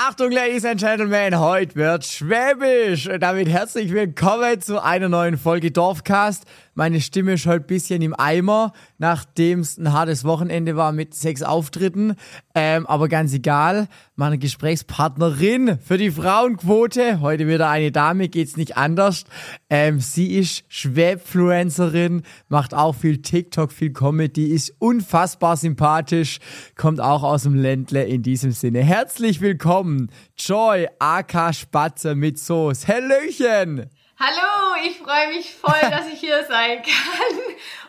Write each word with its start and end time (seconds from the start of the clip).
Achtung, 0.00 0.30
Ladies 0.30 0.64
and 0.64 0.78
Gentlemen, 0.78 1.40
heute 1.40 1.74
wird 1.74 2.04
Schwäbisch. 2.04 3.08
Und 3.08 3.18
damit 3.18 3.48
herzlich 3.48 3.92
willkommen 3.92 4.60
zu 4.60 4.80
einer 4.80 5.08
neuen 5.08 5.36
Folge 5.36 5.72
Dorfcast. 5.72 6.44
Meine 6.78 7.00
Stimme 7.00 7.32
ist 7.32 7.44
heute 7.44 7.64
ein 7.64 7.66
bisschen 7.66 8.02
im 8.02 8.14
Eimer, 8.16 8.72
nachdem 8.98 9.58
es 9.58 9.78
ein 9.78 9.92
hartes 9.92 10.22
Wochenende 10.22 10.76
war 10.76 10.92
mit 10.92 11.12
sechs 11.12 11.42
Auftritten. 11.42 12.14
Ähm, 12.54 12.86
aber 12.86 13.08
ganz 13.08 13.32
egal, 13.32 13.88
meine 14.14 14.38
Gesprächspartnerin 14.38 15.80
für 15.80 15.98
die 15.98 16.12
Frauenquote, 16.12 17.20
heute 17.20 17.48
wieder 17.48 17.68
eine 17.68 17.90
Dame, 17.90 18.28
geht's 18.28 18.56
nicht 18.56 18.76
anders. 18.76 19.24
Ähm, 19.68 19.98
sie 19.98 20.36
ist 20.36 20.66
Schwäbfluencerin, 20.68 22.22
macht 22.48 22.74
auch 22.74 22.94
viel 22.94 23.22
TikTok, 23.22 23.72
viel 23.72 23.92
Comedy, 23.92 24.44
ist 24.44 24.72
unfassbar 24.78 25.56
sympathisch, 25.56 26.38
kommt 26.76 27.00
auch 27.00 27.24
aus 27.24 27.42
dem 27.42 27.56
Ländle 27.56 28.04
in 28.04 28.22
diesem 28.22 28.52
Sinne. 28.52 28.84
Herzlich 28.84 29.40
willkommen, 29.40 30.12
Joy 30.36 30.86
AK 31.00 31.52
Spatze 31.56 32.14
mit 32.14 32.38
Soße. 32.38 32.86
Hallöchen! 32.86 33.90
Hallo, 34.20 34.74
ich 34.84 34.98
freue 34.98 35.28
mich 35.28 35.54
voll, 35.54 35.90
dass 35.92 36.08
ich 36.12 36.18
hier 36.18 36.42
sein 36.48 36.78
kann. 36.82 37.38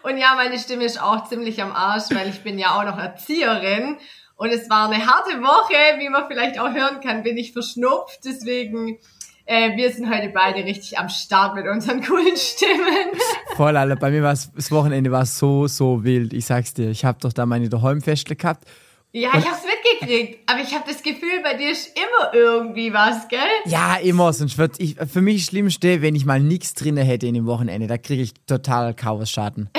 Und 0.03 0.19
ja, 0.19 0.35
meine 0.35 0.59
Stimme 0.59 0.85
ist 0.85 1.01
auch 1.01 1.27
ziemlich 1.27 1.59
am 1.63 1.71
Arsch, 1.71 2.03
weil 2.11 2.29
ich 2.29 2.43
bin 2.43 2.59
ja 2.59 2.77
auch 2.77 2.83
noch 2.83 2.99
Erzieherin. 2.99 3.97
Und 4.35 4.49
es 4.49 4.69
war 4.69 4.91
eine 4.91 5.07
harte 5.07 5.41
Woche, 5.41 5.97
wie 5.97 6.07
man 6.07 6.27
vielleicht 6.27 6.59
auch 6.59 6.71
hören 6.71 7.01
kann, 7.01 7.23
bin 7.23 7.35
ich 7.35 7.51
verschnupft. 7.51 8.19
Deswegen, 8.25 8.99
äh, 9.45 9.75
wir 9.75 9.91
sind 9.91 10.07
heute 10.07 10.29
beide 10.29 10.63
richtig 10.63 10.99
am 10.99 11.09
Start 11.09 11.55
mit 11.55 11.65
unseren 11.65 12.03
coolen 12.05 12.37
Stimmen. 12.37 13.09
Voll, 13.55 13.75
Alter. 13.75 13.95
Bei 13.95 14.11
mir 14.11 14.21
war 14.21 14.33
das 14.33 14.71
Wochenende 14.71 15.11
war 15.11 15.25
so, 15.25 15.65
so 15.65 16.03
wild. 16.03 16.33
Ich 16.33 16.45
sag's 16.45 16.75
dir, 16.75 16.91
ich 16.91 17.05
habe 17.05 17.17
doch 17.19 17.33
da 17.33 17.47
meine 17.47 17.69
Daheimfestle 17.69 18.35
gehabt. 18.35 18.65
Ja, 19.13 19.31
ich 19.35 19.49
hab's 19.49 19.63
mitgekriegt, 19.93 20.49
aber 20.49 20.61
ich 20.61 20.73
habe 20.73 20.83
das 20.87 21.03
Gefühl, 21.03 21.41
bei 21.43 21.55
dir 21.55 21.71
ist 21.71 21.91
immer 21.95 22.33
irgendwie 22.33 22.93
was, 22.93 23.27
gell? 23.27 23.39
Ja, 23.65 23.95
immer. 23.95 24.33
Sonst 24.33 24.57
wird 24.57 24.79
ich, 24.79 24.95
für 24.95 25.21
mich 25.21 25.45
schlimmste, 25.45 26.01
wenn 26.01 26.15
ich 26.15 26.25
mal 26.25 26.39
nichts 26.39 26.73
drinne 26.73 27.03
hätte 27.03 27.27
in 27.27 27.33
dem 27.33 27.45
Wochenende, 27.45 27.87
da 27.87 27.97
kriege 27.97 28.21
ich 28.21 28.33
total 28.45 28.93
Chaos-Schaden. 28.93 29.69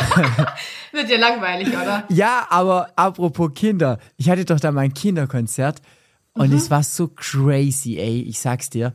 wird 0.92 1.10
ja 1.10 1.18
langweilig, 1.18 1.68
oder? 1.68 2.04
Ja, 2.08 2.46
aber 2.50 2.90
apropos 2.96 3.52
Kinder, 3.54 3.98
ich 4.16 4.30
hatte 4.30 4.44
doch 4.44 4.60
da 4.60 4.72
mein 4.72 4.94
Kinderkonzert 4.94 5.80
und 6.32 6.50
mhm. 6.50 6.56
es 6.56 6.70
war 6.70 6.82
so 6.82 7.08
crazy, 7.08 7.98
ey. 7.98 8.22
Ich 8.22 8.40
sag's 8.40 8.70
dir, 8.70 8.92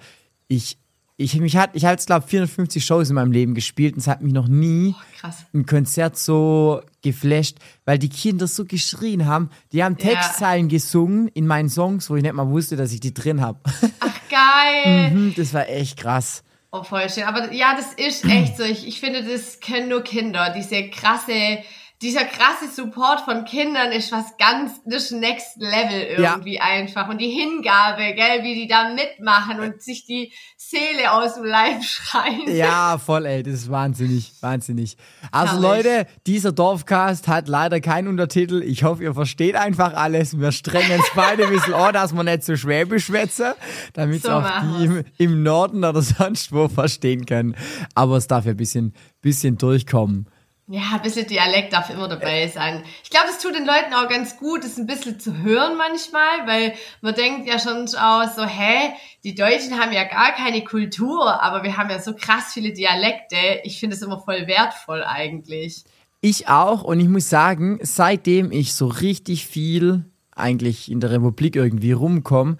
ich 0.47 0.77
ich 1.17 1.35
mich 1.39 1.55
hat 1.55 1.71
ich 1.73 1.85
habe 1.85 1.93
jetzt 1.93 2.07
glaube 2.07 2.27
450 2.27 2.83
Shows 2.85 3.09
in 3.09 3.15
meinem 3.15 3.31
Leben 3.31 3.53
gespielt 3.53 3.93
und 3.93 3.99
es 3.99 4.07
hat 4.07 4.21
mich 4.21 4.33
noch 4.33 4.47
nie 4.47 4.93
oh, 5.23 5.29
ein 5.53 5.65
Konzert 5.65 6.17
so 6.17 6.81
geflasht, 7.01 7.57
weil 7.85 7.97
die 7.97 8.09
Kinder 8.09 8.47
so 8.47 8.65
geschrien 8.65 9.25
haben. 9.25 9.49
Die 9.71 9.83
haben 9.83 9.97
Textzeilen 9.97 10.69
ja. 10.69 10.77
gesungen 10.77 11.29
in 11.29 11.47
meinen 11.47 11.69
Songs, 11.69 12.09
wo 12.09 12.15
ich 12.15 12.23
nicht 12.23 12.33
mal 12.33 12.49
wusste, 12.49 12.75
dass 12.75 12.91
ich 12.91 12.99
die 12.99 13.13
drin 13.13 13.41
habe. 13.41 13.59
Ach 13.99 14.19
geil. 14.29 15.11
mhm, 15.11 15.33
das 15.35 15.53
war 15.53 15.69
echt 15.69 15.97
krass. 15.97 16.43
Oh, 16.71 16.83
voll 16.83 17.09
schön. 17.09 17.23
Aber 17.23 17.53
ja, 17.53 17.75
das 17.75 17.93
ist 17.93 18.25
echt 18.25 18.57
so. 18.57 18.63
Ich, 18.63 18.85
ich 18.85 18.99
finde, 18.99 19.23
das 19.23 19.61
können 19.61 19.87
nur 19.87 20.03
Kinder. 20.03 20.53
Diese 20.55 20.89
krasse 20.89 21.59
dieser 22.05 22.25
krasse 22.25 22.67
Support 22.71 23.21
von 23.21 23.45
Kindern 23.45 23.91
ist 23.91 24.11
was 24.11 24.37
ganz, 24.37 24.79
das 24.85 25.09
Next 25.09 25.57
Level 25.57 26.01
irgendwie 26.01 26.55
ja. 26.55 26.61
einfach. 26.61 27.09
Und 27.09 27.19
die 27.19 27.29
Hingabe, 27.29 28.13
gell, 28.13 28.43
wie 28.43 28.53
die 28.53 28.67
da 28.67 28.89
mitmachen 28.93 29.59
und 29.59 29.81
sich 29.81 30.05
die 30.05 30.31
Seele 30.55 31.11
aus 31.11 31.33
dem 31.33 31.45
Leib 31.45 31.83
schreien. 31.83 32.55
Ja, 32.55 32.99
voll, 32.99 33.25
ey, 33.25 33.41
das 33.41 33.55
ist 33.55 33.71
wahnsinnig, 33.71 34.33
wahnsinnig. 34.39 34.97
Also. 35.31 35.59
Leute, 35.59 36.05
dieser 36.27 36.51
Dorfcast 36.51 37.27
hat 37.27 37.47
leider 37.47 37.81
keinen 37.81 38.07
Untertitel. 38.07 38.61
Ich 38.61 38.83
hoffe, 38.83 39.01
ihr 39.01 39.15
versteht 39.15 39.55
einfach 39.55 39.95
alles. 39.95 40.39
Wir 40.39 40.51
strengen 40.51 40.99
es 40.99 41.09
beide 41.15 41.45
ein 41.45 41.49
bisschen 41.49 41.73
an, 41.73 41.91
dass 41.93 42.13
wir 42.13 42.23
nicht 42.23 42.43
so 42.43 42.55
schwäbisch 42.55 43.05
schwätzen, 43.05 43.53
damit 43.93 44.21
so 44.21 44.29
auch 44.29 44.47
die 44.61 44.85
im, 44.85 45.03
im, 45.17 45.43
Norden 45.43 45.83
oder 45.83 46.03
sonst 46.03 46.51
wo 46.51 46.67
verstehen 46.67 47.25
können. 47.25 47.55
Aber 47.95 48.17
es 48.17 48.27
darf 48.27 48.45
ja 48.45 48.51
ein 48.51 48.57
bisschen, 48.57 48.93
bisschen 49.21 49.57
durchkommen. 49.57 50.27
Ja, 50.67 50.81
ein 50.95 51.01
bisschen 51.03 51.27
Dialekt 51.27 51.73
darf 51.73 51.91
immer 51.91 52.07
dabei 52.07 52.47
sein. 52.47 52.83
Ich 53.03 53.11
glaube, 53.11 53.27
es 53.29 53.37
tut 53.37 53.53
den 53.53 53.67
Leuten 53.67 53.93
auch 53.93 54.09
ganz 54.09 54.37
gut, 54.37 54.63
es 54.63 54.77
ein 54.77 54.87
bisschen 54.87 55.19
zu 55.19 55.37
hören 55.37 55.77
manchmal, 55.77 56.47
weil 56.47 56.73
man 57.01 57.13
denkt 57.13 57.47
ja 57.47 57.59
schon 57.59 57.87
auch 57.95 58.27
so, 58.35 58.43
hä, 58.43 58.91
die 59.23 59.35
Deutschen 59.35 59.79
haben 59.79 59.91
ja 59.91 60.05
gar 60.05 60.31
keine 60.31 60.63
Kultur, 60.63 61.43
aber 61.43 61.61
wir 61.61 61.77
haben 61.77 61.91
ja 61.91 61.99
so 61.99 62.15
krass 62.15 62.51
viele 62.51 62.73
Dialekte. 62.73 63.37
Ich 63.63 63.79
finde 63.79 63.95
es 63.95 64.01
immer 64.01 64.19
voll 64.19 64.47
wertvoll 64.47 65.03
eigentlich. 65.03 65.83
Ich 66.21 66.47
auch 66.49 66.83
und 66.83 66.99
ich 66.99 67.09
muss 67.09 67.29
sagen, 67.29 67.77
seitdem 67.83 68.51
ich 68.51 68.73
so 68.73 68.87
richtig 68.87 69.45
viel 69.45 70.05
eigentlich 70.31 70.89
in 70.89 70.99
der 70.99 71.11
Republik 71.11 71.55
irgendwie 71.55 71.91
rumkomme, 71.91 72.57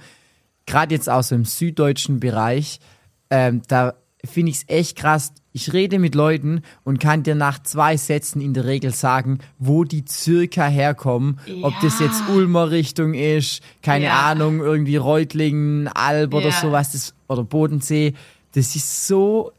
gerade 0.68 0.94
jetzt 0.94 1.10
auch 1.10 1.24
so 1.24 1.34
im 1.34 1.46
süddeutschen 1.46 2.20
Bereich, 2.20 2.80
ähm, 3.32 3.64
da 3.68 3.96
finde 4.24 4.52
ich 4.52 4.58
es 4.58 4.64
echt 4.68 4.96
krass. 4.96 5.34
Ich 5.56 5.72
rede 5.72 6.00
mit 6.00 6.16
Leuten 6.16 6.64
und 6.84 7.00
kann 7.00 7.24
dir 7.24 7.34
nach 7.34 7.64
zwei 7.64 7.96
Sätzen 7.96 8.42
in 8.42 8.54
der 8.54 8.66
Regel 8.66 8.94
sagen, 8.94 9.40
wo 9.58 9.86
die 9.86 10.04
circa 10.06 10.68
herkommen. 10.68 11.40
Ja. 11.46 11.68
Ob 11.68 11.74
das 11.82 12.02
jetzt 12.02 12.28
Ulmer 12.28 12.72
Richtung 12.72 13.14
ist, 13.14 13.62
keine 13.82 14.08
ja. 14.08 14.20
Ahnung, 14.20 14.60
irgendwie 14.60 14.98
Reutlingen, 14.98 15.88
Alb 15.88 16.34
oder 16.34 16.50
ja. 16.50 16.52
sowas, 16.52 16.92
das, 16.92 17.14
oder 17.30 17.46
Bodensee. 17.46 18.16
Das 18.52 18.76
ist 18.76 19.08
so, 19.08 19.54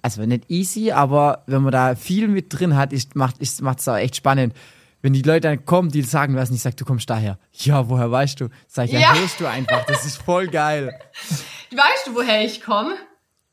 also 0.00 0.22
nicht 0.22 0.44
easy, 0.48 0.92
aber 0.92 1.42
wenn 1.46 1.60
man 1.60 1.72
da 1.72 1.94
viel 1.94 2.26
mit 2.28 2.46
drin 2.48 2.74
hat, 2.74 2.94
ist, 2.94 3.14
macht 3.14 3.42
es 3.42 3.86
auch 3.86 3.96
echt 3.96 4.16
spannend 4.16 4.54
wenn 5.00 5.12
die 5.12 5.22
Leute 5.22 5.42
dann 5.42 5.64
kommen, 5.64 5.90
die 5.90 6.02
sagen 6.02 6.34
was 6.34 6.48
und 6.48 6.56
ich 6.56 6.62
sag, 6.62 6.76
du 6.76 6.84
kommst 6.84 7.08
daher. 7.08 7.38
Ja, 7.52 7.88
woher 7.88 8.10
weißt 8.10 8.40
du? 8.40 8.48
Sag 8.66 8.86
ich, 8.86 8.92
ja, 8.92 9.00
ja. 9.00 9.14
hörst 9.14 9.38
du 9.38 9.46
einfach. 9.46 9.84
Das 9.86 10.04
ist 10.04 10.20
voll 10.20 10.48
geil. 10.48 10.98
Weißt 11.70 12.06
du, 12.06 12.14
woher 12.16 12.44
ich 12.44 12.62
komme? 12.62 12.96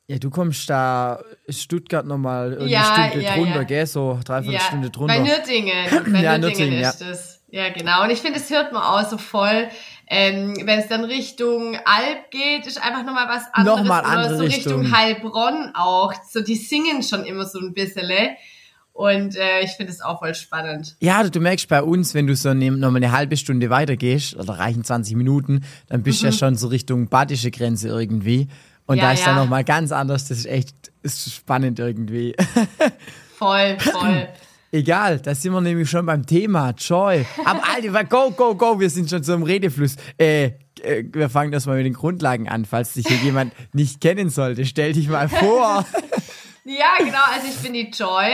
Ja, 0.07 0.19
du 0.19 0.29
kommst 0.29 0.69
da 0.69 1.23
Stuttgart 1.49 2.05
nochmal 2.05 2.59
eine 2.59 2.69
ja, 2.69 2.83
Stunde 2.83 3.25
ja, 3.25 3.35
drunter, 3.35 3.55
ja. 3.55 3.63
gell? 3.63 3.87
So 3.87 4.19
dreiviertel 4.23 4.53
ja, 4.53 4.59
Stunde 4.59 4.89
drunter. 4.91 5.15
Bei 5.15 5.19
Nürtingen. 5.19 5.87
Bei 6.13 6.21
ja, 6.21 6.37
Nürtingen, 6.37 6.79
ist 6.79 7.01
ja. 7.01 7.09
es. 7.09 7.41
Ja, 7.49 7.69
genau. 7.69 8.03
Und 8.03 8.11
ich 8.11 8.19
finde, 8.19 8.37
es 8.37 8.49
hört 8.51 8.71
man 8.71 8.83
auch 8.83 9.09
so 9.09 9.17
voll. 9.17 9.67
Ähm, 10.07 10.55
Wenn 10.63 10.79
es 10.79 10.87
dann 10.87 11.05
Richtung 11.05 11.75
Alp 11.85 12.29
geht, 12.29 12.67
ist 12.67 12.83
einfach 12.83 13.03
nochmal 13.03 13.27
was 13.27 13.45
anderes. 13.53 13.79
Nochmal 13.79 14.03
andere 14.03 14.27
Oder 14.27 14.37
so 14.37 14.43
Richtung, 14.43 14.81
Richtung 14.81 14.97
Heilbronn 14.97 15.71
auch. 15.73 16.13
So, 16.29 16.41
die 16.41 16.55
singen 16.55 17.01
schon 17.01 17.23
immer 17.25 17.45
so 17.45 17.59
ein 17.59 17.73
bisschen. 17.73 18.11
Und 18.93 19.35
äh, 19.35 19.61
ich 19.61 19.71
finde 19.71 19.91
es 19.91 20.01
auch 20.01 20.19
voll 20.19 20.35
spannend. 20.35 20.95
Ja, 20.99 21.23
du, 21.23 21.31
du 21.31 21.39
merkst 21.39 21.67
bei 21.67 21.81
uns, 21.81 22.13
wenn 22.13 22.27
du 22.27 22.35
so 22.35 22.53
ne, 22.53 22.71
nochmal 22.71 23.03
eine 23.03 23.11
halbe 23.11 23.37
Stunde 23.37 23.69
weiter 23.69 23.95
gehst, 23.95 24.35
oder 24.35 24.53
reichen 24.53 24.83
20 24.83 25.15
Minuten, 25.15 25.65
dann 25.87 26.03
bist 26.03 26.21
du 26.21 26.27
mhm. 26.27 26.31
ja 26.31 26.37
schon 26.37 26.55
so 26.55 26.67
Richtung 26.67 27.07
badische 27.07 27.51
Grenze 27.51 27.89
irgendwie. 27.89 28.47
Und 28.87 28.97
ja, 28.97 29.03
da 29.03 29.11
ist 29.13 29.21
ja. 29.21 29.27
dann 29.27 29.35
nochmal 29.37 29.63
ganz 29.63 29.91
anders. 29.91 30.27
Das 30.27 30.37
ist 30.37 30.45
echt 30.45 30.75
ist 31.01 31.33
spannend 31.33 31.79
irgendwie. 31.79 32.35
Voll, 33.37 33.77
voll. 33.79 34.29
Egal, 34.71 35.19
da 35.19 35.35
sind 35.35 35.51
wir 35.51 35.59
nämlich 35.59 35.89
schon 35.89 36.05
beim 36.05 36.25
Thema. 36.25 36.71
Joy. 36.71 37.25
Aber 37.43 37.61
Alter, 37.67 38.03
go, 38.05 38.31
go, 38.31 38.55
go. 38.55 38.79
Wir 38.79 38.89
sind 38.89 39.09
schon 39.09 39.23
so 39.23 39.33
im 39.33 39.43
Redefluss. 39.43 39.97
Äh, 40.17 40.51
äh, 40.81 41.03
wir 41.11 41.29
fangen 41.29 41.51
das 41.51 41.65
mal 41.65 41.75
mit 41.77 41.85
den 41.85 41.93
Grundlagen 41.93 42.47
an, 42.47 42.65
falls 42.65 42.93
dich 42.93 43.07
hier 43.07 43.17
jemand 43.17 43.53
nicht 43.73 44.01
kennen 44.01 44.29
sollte. 44.29 44.65
Stell 44.65 44.93
dich 44.93 45.09
mal 45.09 45.27
vor. 45.27 45.85
ja, 46.63 46.95
genau. 46.97 47.23
Also 47.33 47.47
ich 47.47 47.57
bin 47.57 47.73
die 47.73 47.89
Joy. 47.89 48.31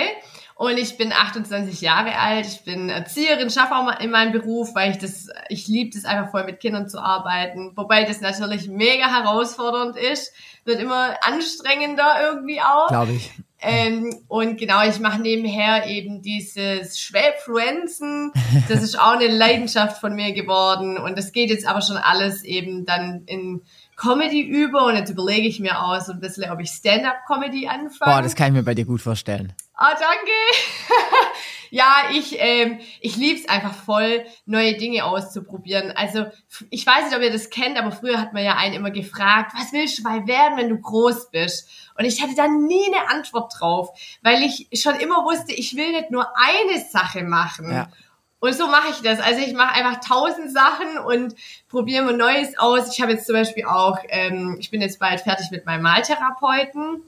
Und 0.61 0.77
ich 0.77 0.95
bin 0.95 1.11
28 1.11 1.81
Jahre 1.81 2.19
alt, 2.19 2.45
ich 2.45 2.63
bin 2.63 2.89
Erzieherin, 2.89 3.49
schaffe 3.49 3.75
auch 3.75 3.83
mal 3.83 3.93
in 3.93 4.11
meinem 4.11 4.31
Beruf, 4.31 4.75
weil 4.75 4.91
ich 4.91 4.99
das, 4.99 5.27
ich 5.49 5.67
liebe 5.67 5.89
das 5.91 6.05
einfach 6.05 6.29
voll 6.29 6.43
mit 6.43 6.59
Kindern 6.59 6.87
zu 6.87 6.99
arbeiten. 6.99 7.71
Wobei 7.75 8.03
das 8.03 8.21
natürlich 8.21 8.67
mega 8.67 9.07
herausfordernd 9.07 9.97
ist, 9.97 10.31
wird 10.63 10.79
immer 10.79 11.15
anstrengender 11.23 12.13
irgendwie 12.21 12.61
auch. 12.61 12.89
Glaube 12.89 13.13
ich. 13.13 13.31
Ähm, 13.59 14.23
und 14.27 14.59
genau, 14.59 14.87
ich 14.87 14.99
mache 14.99 15.19
nebenher 15.19 15.87
eben 15.87 16.21
dieses 16.21 16.99
Schwäbfluenzen. 16.99 18.31
Das 18.69 18.83
ist 18.83 18.99
auch 18.99 19.13
eine 19.13 19.27
Leidenschaft 19.35 19.99
von 19.99 20.13
mir 20.13 20.31
geworden. 20.31 20.99
Und 20.99 21.17
das 21.17 21.31
geht 21.31 21.49
jetzt 21.49 21.67
aber 21.67 21.81
schon 21.81 21.97
alles 21.97 22.43
eben 22.43 22.85
dann 22.85 23.23
in 23.25 23.63
Comedy 23.95 24.41
über. 24.41 24.85
Und 24.85 24.95
jetzt 24.95 25.09
überlege 25.09 25.47
ich 25.47 25.59
mir 25.59 25.81
auch 25.81 25.99
so 26.01 26.11
ein 26.11 26.19
bisschen, 26.19 26.51
ob 26.51 26.59
ich 26.59 26.69
Stand-up-Comedy 26.69 27.67
anfange. 27.67 28.15
Boah, 28.15 28.21
das 28.21 28.35
kann 28.35 28.49
ich 28.49 28.53
mir 28.53 28.63
bei 28.63 28.75
dir 28.75 28.85
gut 28.85 29.01
vorstellen. 29.01 29.53
Ah, 29.83 29.95
danke. 29.95 30.31
ja, 31.71 32.11
ich, 32.13 32.35
ähm, 32.37 32.79
ich 32.99 33.15
lieb's 33.15 33.49
einfach 33.49 33.73
voll, 33.73 34.23
neue 34.45 34.77
Dinge 34.77 35.05
auszuprobieren. 35.05 35.91
Also 35.95 36.25
ich 36.69 36.85
weiß 36.85 37.05
nicht, 37.05 37.15
ob 37.15 37.23
ihr 37.23 37.31
das 37.31 37.49
kennt, 37.49 37.79
aber 37.79 37.91
früher 37.91 38.19
hat 38.19 38.31
man 38.31 38.43
ja 38.43 38.57
einen 38.57 38.75
immer 38.75 38.91
gefragt, 38.91 39.53
was 39.57 39.73
willst 39.73 39.97
du 39.97 40.03
mal 40.03 40.27
werden, 40.27 40.59
wenn 40.59 40.69
du 40.69 40.77
groß 40.77 41.31
bist? 41.31 41.67
Und 41.97 42.05
ich 42.05 42.21
hatte 42.21 42.35
da 42.35 42.47
nie 42.47 42.93
eine 42.93 43.09
Antwort 43.09 43.53
drauf, 43.57 43.89
weil 44.21 44.43
ich 44.43 44.67
schon 44.79 44.99
immer 44.99 45.25
wusste, 45.25 45.51
ich 45.53 45.75
will 45.75 45.91
nicht 45.93 46.11
nur 46.11 46.27
eine 46.37 46.79
Sache 46.79 47.23
machen. 47.23 47.71
Ja. 47.71 47.89
Und 48.39 48.53
so 48.53 48.67
mache 48.67 48.91
ich 48.91 49.01
das. 49.01 49.19
Also 49.19 49.41
ich 49.41 49.53
mache 49.53 49.73
einfach 49.73 49.99
tausend 49.99 50.51
Sachen 50.51 50.99
und 50.99 51.33
probiere 51.69 52.05
mal 52.05 52.15
Neues 52.15 52.55
aus. 52.59 52.93
Ich 52.93 53.01
habe 53.01 53.13
jetzt 53.13 53.25
zum 53.25 53.33
Beispiel 53.33 53.65
auch, 53.65 53.97
ähm, 54.09 54.57
ich 54.59 54.69
bin 54.69 54.81
jetzt 54.81 54.99
bald 54.99 55.21
fertig 55.21 55.49
mit 55.49 55.65
meinem 55.65 55.81
Maltherapeuten. 55.81 57.01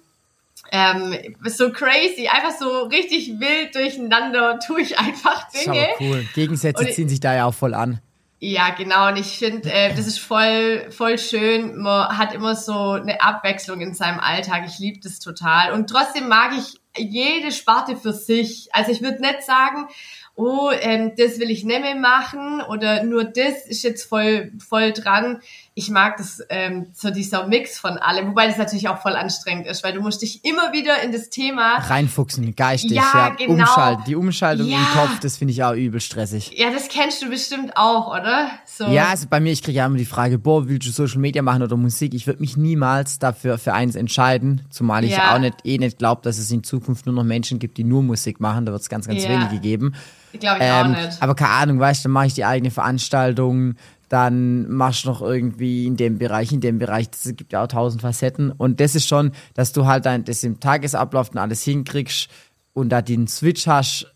Ähm, 0.76 1.16
so 1.46 1.72
crazy, 1.72 2.28
einfach 2.28 2.58
so 2.60 2.86
richtig 2.86 3.40
wild 3.40 3.76
durcheinander 3.76 4.58
tue 4.68 4.82
ich 4.82 4.98
einfach 4.98 5.48
Dinge. 5.52 5.88
Schau, 6.00 6.04
cool. 6.04 6.28
Gegensätze 6.34 6.90
ziehen 6.90 7.08
sich 7.08 7.20
da 7.20 7.36
ja 7.36 7.46
auch 7.46 7.54
voll 7.54 7.76
an. 7.76 8.02
Ja, 8.40 8.72
genau. 8.72 9.10
Und 9.10 9.18
ich 9.18 9.38
finde, 9.38 9.72
äh, 9.72 9.94
das 9.96 10.08
ist 10.08 10.18
voll, 10.18 10.90
voll 10.90 11.20
schön. 11.20 11.78
Man 11.78 12.18
hat 12.18 12.34
immer 12.34 12.56
so 12.56 12.90
eine 12.90 13.22
Abwechslung 13.22 13.82
in 13.82 13.94
seinem 13.94 14.20
Alltag. 14.20 14.64
Ich 14.66 14.80
liebe 14.80 15.00
das 15.00 15.20
total. 15.20 15.74
Und 15.74 15.92
trotzdem 15.92 16.28
mag 16.28 16.52
ich 16.58 16.82
jede 16.98 17.52
Sparte 17.52 17.96
für 17.96 18.12
sich. 18.12 18.70
Also 18.74 18.92
ich 18.92 19.04
würde 19.04 19.22
nicht 19.22 19.44
sagen, 19.44 19.88
oh, 20.36 20.72
ähm, 20.72 21.14
das 21.16 21.40
will 21.40 21.52
ich 21.52 21.64
nicht 21.64 21.82
mehr 21.82 21.96
machen 21.96 22.62
oder 22.62 23.04
nur 23.04 23.24
das 23.26 23.68
ist 23.68 23.84
jetzt 23.84 24.04
voll, 24.04 24.52
voll 24.58 24.92
dran. 24.92 25.42
Ich 25.76 25.90
mag 25.90 26.18
das, 26.18 26.44
ähm, 26.50 26.88
so 26.94 27.10
dieser 27.10 27.48
Mix 27.48 27.80
von 27.80 27.98
allem, 27.98 28.28
wobei 28.28 28.46
das 28.48 28.58
natürlich 28.58 28.90
auch 28.90 29.02
voll 29.02 29.16
anstrengend 29.16 29.66
ist, 29.66 29.84
weil 29.84 29.94
du 29.94 30.02
musst 30.02 30.22
dich 30.22 30.46
immer 30.46 30.72
wieder 30.72 31.02
in 31.02 31.12
das 31.12 31.30
Thema 31.32 31.78
reinfuchsen, 31.80 32.56
geistig, 32.56 32.92
ja, 32.92 33.10
ja, 33.14 33.30
genau. 33.30 33.54
umschalten. 33.54 34.04
Die 34.06 34.16
Umschaltung 34.16 34.68
ja. 34.68 34.78
im 34.78 34.86
Kopf, 34.94 35.20
das 35.20 35.38
finde 35.38 35.52
ich 35.54 35.64
auch 35.64 35.74
übel 35.74 36.00
stressig. 36.00 36.52
Ja, 36.56 36.70
das 36.70 36.90
kennst 36.90 37.24
du 37.24 37.30
bestimmt 37.30 37.76
auch, 37.76 38.08
oder? 38.12 38.50
So. 38.66 38.86
Ja, 38.86 39.08
also 39.10 39.26
bei 39.28 39.40
mir, 39.40 39.52
ich 39.52 39.64
kriege 39.64 39.78
ja 39.80 39.86
immer 39.88 39.98
die 39.98 40.06
Frage, 40.06 40.38
boah, 40.38 40.68
willst 40.68 40.88
du 40.88 40.92
Social 40.92 41.20
Media 41.20 41.42
machen 41.42 41.64
oder 41.64 41.76
Musik? 41.76 42.14
Ich 42.14 42.28
würde 42.28 42.42
mich 42.42 42.56
niemals 42.56 43.18
dafür 43.18 43.58
für 43.58 43.74
eins 43.74 43.96
entscheiden, 43.96 44.62
zumal 44.70 45.04
ich 45.04 45.12
Ja. 45.14 45.34
auch 45.34 45.40
nicht 45.40 45.56
eh 45.66 45.80
nicht 45.80 45.98
glaube, 45.98 46.22
dass 46.24 46.38
es 46.38 46.52
in 46.52 46.64
Zukunft 46.64 47.08
nur 47.08 47.16
noch 47.16 47.24
Menschen 47.24 47.58
gibt, 47.58 47.78
die 47.80 47.84
nur 47.84 48.04
Musik 48.04 48.40
machen. 48.40 48.68
Da 48.68 48.72
wird 48.74 48.82
es 48.84 48.90
ganz, 48.90 49.08
ganz 49.08 49.24
wenige 49.24 49.60
geben. 49.60 49.96
Glaube 50.40 50.60
ich 50.60 50.66
Ähm, 50.68 50.94
auch 50.96 51.02
nicht. 51.02 51.22
aber 51.22 51.36
keine 51.36 51.52
Ahnung, 51.52 51.80
weißt 51.80 52.02
du, 52.04 52.10
dann 52.10 52.14
mache 52.14 52.28
ich 52.28 52.34
die 52.34 52.46
eigene 52.46 52.72
Veranstaltung, 52.72 53.76
dann 54.14 54.70
machst 54.70 55.06
du 55.06 55.10
noch 55.10 55.22
irgendwie 55.22 55.86
in 55.88 55.98
dem 55.98 56.20
Bereich, 56.20 56.52
in 56.52 56.62
dem 56.62 56.78
Bereich, 56.78 57.10
das 57.10 57.24
gibt 57.36 57.52
ja 57.52 57.64
auch 57.64 57.68
tausend 57.68 58.02
Facetten. 58.04 58.52
Und 58.52 58.80
das 58.80 58.94
ist 58.96 59.08
schon, 59.08 59.32
dass 59.56 59.74
du 59.74 59.86
halt 59.88 60.06
dann 60.06 60.24
das 60.24 60.44
im 60.44 60.60
Tagesablauf 60.60 61.32
dann 61.32 61.40
alles 61.42 61.64
hinkriegst 61.64 62.30
und 62.74 62.90
da 62.90 63.02
den 63.02 63.28
Switch 63.28 63.66
hast, 63.68 64.14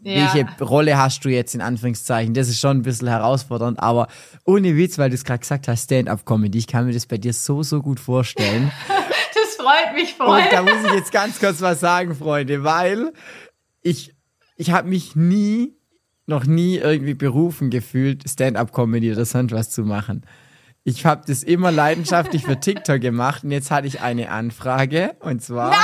Ja. 0.00 0.34
welche 0.34 0.46
Rolle 0.64 0.96
hast 0.98 1.24
du 1.24 1.28
jetzt 1.28 1.54
in 1.54 1.60
Anführungszeichen? 1.60 2.32
Das 2.34 2.48
ist 2.48 2.58
schon 2.60 2.78
ein 2.78 2.82
bisschen 2.82 3.08
herausfordernd, 3.08 3.80
aber 3.80 4.08
ohne 4.46 4.76
Witz, 4.76 4.96
weil 4.98 5.10
du 5.10 5.14
es 5.14 5.24
gerade 5.24 5.40
gesagt 5.40 5.68
hast, 5.68 5.84
Stand-up-Comedy, 5.84 6.58
ich 6.58 6.66
kann 6.66 6.86
mir 6.86 6.92
das 6.92 7.06
bei 7.06 7.18
dir 7.18 7.32
so, 7.34 7.62
so 7.62 7.82
gut 7.82 8.00
vorstellen. 8.00 8.72
Das 9.34 9.56
freut 9.66 9.94
mich 9.94 10.14
voll. 10.14 10.26
Und 10.40 10.52
da 10.52 10.62
muss 10.62 10.84
ich 10.86 10.92
jetzt 10.94 11.10
ganz 11.12 11.38
kurz 11.40 11.60
was 11.62 11.80
sagen, 11.80 12.14
Freunde, 12.14 12.64
weil 12.64 13.12
ich, 13.82 14.14
ich 14.56 14.70
habe 14.72 14.88
mich 14.88 15.16
nie, 15.16 15.74
noch 16.26 16.46
nie 16.46 16.76
irgendwie 16.76 17.14
berufen 17.14 17.70
gefühlt, 17.70 18.28
Stand-up-Comedy 18.28 19.12
oder 19.12 19.24
sonst 19.24 19.52
was 19.52 19.70
zu 19.70 19.82
machen. 19.82 20.22
Ich 20.84 21.06
habe 21.06 21.22
das 21.26 21.42
immer 21.42 21.72
leidenschaftlich 21.72 22.44
für 22.44 22.60
TikTok 22.60 23.00
gemacht 23.00 23.42
und 23.44 23.50
jetzt 23.50 23.70
hatte 23.70 23.86
ich 23.86 24.02
eine 24.02 24.30
Anfrage 24.30 25.16
und 25.20 25.42
zwar. 25.42 25.70
Nein! 25.70 25.80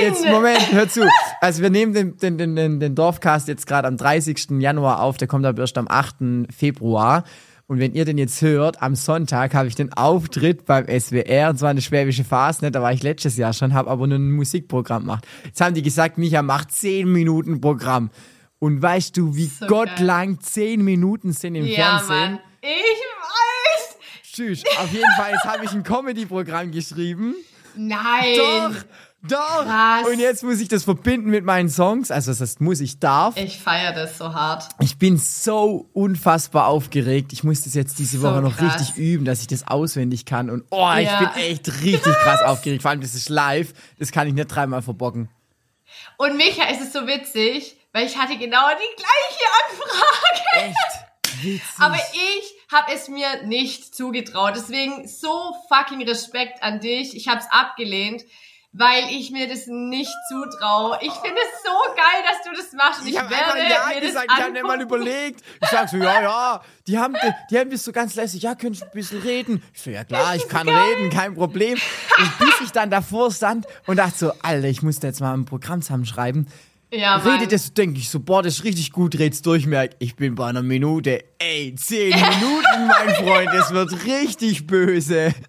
Jetzt, 0.00 0.26
Moment, 0.26 0.72
hör 0.72 0.88
zu. 0.88 1.08
Also 1.40 1.62
wir 1.62 1.70
nehmen 1.70 1.92
den, 1.94 2.16
den, 2.16 2.36
den, 2.36 2.56
den, 2.56 2.80
den 2.80 2.94
Dorfcast 2.94 3.46
jetzt 3.48 3.66
gerade 3.66 3.86
am 3.88 3.96
30. 3.96 4.50
Januar 4.58 5.00
auf, 5.00 5.16
der 5.16 5.28
kommt 5.28 5.46
aber 5.46 5.60
erst 5.60 5.78
am 5.78 5.86
8. 5.88 6.16
Februar. 6.54 7.24
Und 7.66 7.78
wenn 7.78 7.94
ihr 7.94 8.04
den 8.04 8.18
jetzt 8.18 8.42
hört, 8.42 8.82
am 8.82 8.94
Sonntag 8.94 9.54
habe 9.54 9.68
ich 9.68 9.74
den 9.74 9.92
Auftritt 9.92 10.66
beim 10.66 10.86
SWR, 10.86 11.50
und 11.50 11.58
zwar 11.58 11.70
eine 11.70 11.80
schwäbische 11.80 12.24
Phase, 12.24 12.64
ne? 12.64 12.70
da 12.70 12.82
war 12.82 12.92
ich 12.92 13.02
letztes 13.02 13.36
Jahr 13.36 13.52
schon, 13.52 13.72
habe 13.72 13.90
aber 13.90 14.06
nur 14.06 14.18
ein 14.18 14.32
Musikprogramm 14.32 15.04
gemacht. 15.04 15.26
Jetzt 15.44 15.60
haben 15.60 15.74
die 15.74 15.82
gesagt, 15.82 16.18
Micha 16.18 16.42
macht 16.42 16.72
10 16.72 17.10
Minuten 17.10 17.60
Programm. 17.60 18.10
Und 18.62 18.80
weißt 18.80 19.16
du, 19.16 19.34
wie 19.34 19.46
So 19.46 19.66
gottlang 19.66 20.38
10 20.40 20.84
Minuten 20.84 21.32
sind 21.32 21.56
im 21.56 21.66
ja, 21.66 21.98
Fernsehen? 21.98 22.16
Mann. 22.34 22.38
Ich 22.62 22.68
weiß. 22.70 23.96
Tschüss. 24.32 24.62
Auf 24.78 24.92
jeden 24.92 25.10
Fall, 25.16 25.32
jetzt 25.32 25.44
habe 25.44 25.64
ich 25.64 25.72
ein 25.72 25.82
Comedy-Programm 25.82 26.70
geschrieben. 26.70 27.34
Nein. 27.74 28.36
Doch, 28.36 28.70
doch. 29.28 29.64
Krass. 29.64 30.06
Und 30.06 30.20
jetzt 30.20 30.44
muss 30.44 30.60
ich 30.60 30.68
das 30.68 30.84
verbinden 30.84 31.28
mit 31.30 31.44
meinen 31.44 31.68
Songs. 31.70 32.12
Also 32.12 32.30
das 32.30 32.40
heißt, 32.40 32.60
muss 32.60 32.78
ich 32.78 33.00
darf. 33.00 33.36
Ich 33.36 33.58
feiere 33.58 33.94
das 33.94 34.16
so 34.16 34.32
hart. 34.32 34.68
Ich 34.78 34.96
bin 34.96 35.16
so 35.18 35.88
unfassbar 35.92 36.68
aufgeregt. 36.68 37.32
Ich 37.32 37.42
muss 37.42 37.62
das 37.62 37.74
jetzt 37.74 37.98
diese 37.98 38.18
So 38.18 38.28
Woche 38.28 38.42
noch 38.42 38.56
krass. 38.56 38.76
richtig 38.78 38.96
üben, 38.96 39.24
dass 39.24 39.40
ich 39.40 39.48
das 39.48 39.66
auswendig 39.66 40.24
kann. 40.24 40.50
Und 40.50 40.62
oh, 40.70 40.88
ich 40.98 41.06
Ja. 41.06 41.18
bin 41.18 41.42
echt 41.42 41.82
richtig 41.82 42.14
krass 42.14 42.42
aufgeregt. 42.44 42.82
Vor 42.82 42.92
allem, 42.92 43.00
das 43.00 43.16
ist 43.16 43.28
live. 43.28 43.72
Das 43.98 44.12
kann 44.12 44.28
ich 44.28 44.34
nicht 44.34 44.46
dreimal 44.46 44.82
verbocken. 44.82 45.28
Und 46.16 46.36
Micha 46.36 46.68
ist 46.70 46.80
es 46.80 46.92
so 46.92 47.08
witzig, 47.08 47.76
weil 47.92 48.06
ich 48.06 48.16
hatte 48.16 48.36
genau 48.36 48.68
die 48.70 48.96
gleiche 48.96 49.46
Anfrage. 49.68 50.68
Echt 50.68 51.42
witzig. 51.44 51.62
Aber 51.78 51.96
ich 51.96 52.54
habe 52.72 52.92
es 52.92 53.08
mir 53.08 53.42
nicht 53.44 53.94
zugetraut. 53.94 54.54
Deswegen 54.56 55.06
so 55.06 55.54
fucking 55.68 56.02
Respekt 56.02 56.62
an 56.62 56.80
dich. 56.80 57.16
Ich 57.16 57.28
habe 57.28 57.40
es 57.40 57.46
abgelehnt, 57.50 58.24
weil 58.72 59.04
ich 59.10 59.30
mir 59.30 59.46
das 59.48 59.66
nicht 59.66 60.10
zutraue. 60.28 60.98
Ich 61.02 61.12
finde 61.12 61.36
es 61.36 61.62
so 61.62 61.70
geil, 61.94 62.24
dass 62.26 62.42
du 62.44 62.56
das 62.56 62.72
machst. 62.72 63.02
Ich, 63.04 63.12
ich 63.12 63.18
habe 63.18 63.30
werde 63.30 63.58
ja 63.68 63.86
mir 63.94 64.00
gesagt, 64.00 64.30
das 64.30 64.38
ich 64.38 64.42
habe 64.42 64.52
nicht 64.52 64.66
mal 64.66 64.80
überlegt. 64.80 65.42
Ich 65.60 65.68
sag 65.68 65.88
so, 65.90 65.98
ja, 65.98 66.22
ja, 66.22 66.62
die 66.86 66.98
haben, 66.98 67.14
die 67.50 67.58
haben 67.58 67.70
das 67.70 67.84
so 67.84 67.92
ganz 67.92 68.14
lässig, 68.14 68.42
ja, 68.42 68.54
könnt 68.54 68.80
ihr 68.80 68.86
ein 68.86 68.92
bisschen 68.92 69.20
reden? 69.20 69.62
Ich 69.74 69.82
so, 69.82 69.90
ja 69.90 70.04
klar, 70.04 70.34
ich 70.34 70.48
kann 70.48 70.66
reden, 70.68 71.10
kein 71.10 71.34
Problem. 71.34 71.78
Und 72.18 72.38
bis 72.38 72.60
ich 72.62 72.72
dann 72.72 72.88
davor 72.90 73.30
stand 73.30 73.66
und 73.86 73.96
dachte 73.96 74.16
so, 74.16 74.32
Alter, 74.42 74.68
ich 74.68 74.82
muss 74.82 75.00
da 75.00 75.08
jetzt 75.08 75.20
mal 75.20 75.34
ein 75.34 75.44
Programm 75.44 75.82
zusammenschreiben. 75.82 76.48
Ja. 76.94 77.16
Redet 77.16 77.52
das, 77.52 77.72
denke 77.72 77.98
ich 77.98 78.10
so, 78.10 78.20
boah, 78.20 78.42
das 78.42 78.58
ist 78.58 78.64
richtig 78.64 78.92
gut, 78.92 79.18
red's 79.18 79.40
durch, 79.40 79.66
merk, 79.66 79.92
ich 79.98 80.14
bin 80.14 80.34
bei 80.34 80.46
einer 80.46 80.62
Minute. 80.62 81.24
Ey, 81.38 81.74
zehn 81.74 82.10
Minuten, 82.14 82.86
mein 82.86 83.14
Freund, 83.14 83.48
es 83.54 83.70
wird 83.70 84.04
richtig 84.04 84.66
böse. 84.66 85.32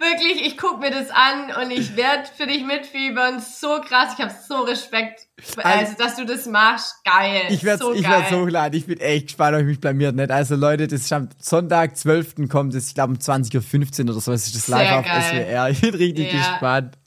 Wirklich, 0.00 0.44
ich 0.44 0.58
guck 0.58 0.80
mir 0.80 0.90
das 0.90 1.10
an 1.10 1.62
und 1.62 1.70
ich 1.70 1.94
werde 1.94 2.24
für 2.36 2.48
dich 2.48 2.64
mitfiebern. 2.64 3.40
So 3.40 3.80
krass, 3.80 4.14
ich 4.18 4.24
habe 4.24 4.34
so 4.48 4.62
Respekt, 4.62 5.28
also, 5.58 5.92
dass 5.96 6.16
du 6.16 6.24
das 6.26 6.46
machst. 6.46 6.96
Geil. 7.04 7.42
Ich 7.50 7.62
werde 7.62 7.84
so 7.84 7.92
ich 7.92 8.02
geil. 8.02 8.10
werd's 8.10 8.32
hochladen. 8.32 8.76
Ich 8.76 8.86
bin 8.86 8.98
echt 8.98 9.28
gespannt, 9.28 9.54
ob 9.54 9.60
ich 9.60 9.66
mich 9.68 9.80
blamiert 9.80 10.16
nicht. 10.16 10.32
Also 10.32 10.56
Leute, 10.56 10.88
das 10.88 11.02
ist 11.02 11.12
am 11.12 11.28
Sonntag, 11.38 11.96
12. 11.96 12.48
kommt 12.48 12.74
es, 12.74 12.88
ich 12.88 12.94
glaube 12.96 13.12
um 13.12 13.18
20.15 13.18 14.00
Uhr 14.06 14.10
oder 14.10 14.20
so, 14.20 14.32
ist 14.32 14.52
das 14.52 14.66
live 14.66 14.88
Sehr 14.88 14.98
auf 14.98 15.04
geil. 15.06 15.22
SWR. 15.46 15.70
Ich 15.70 15.80
bin 15.80 15.94
richtig 15.94 16.32
Ja. 16.32 16.38
gespannt. 16.50 16.98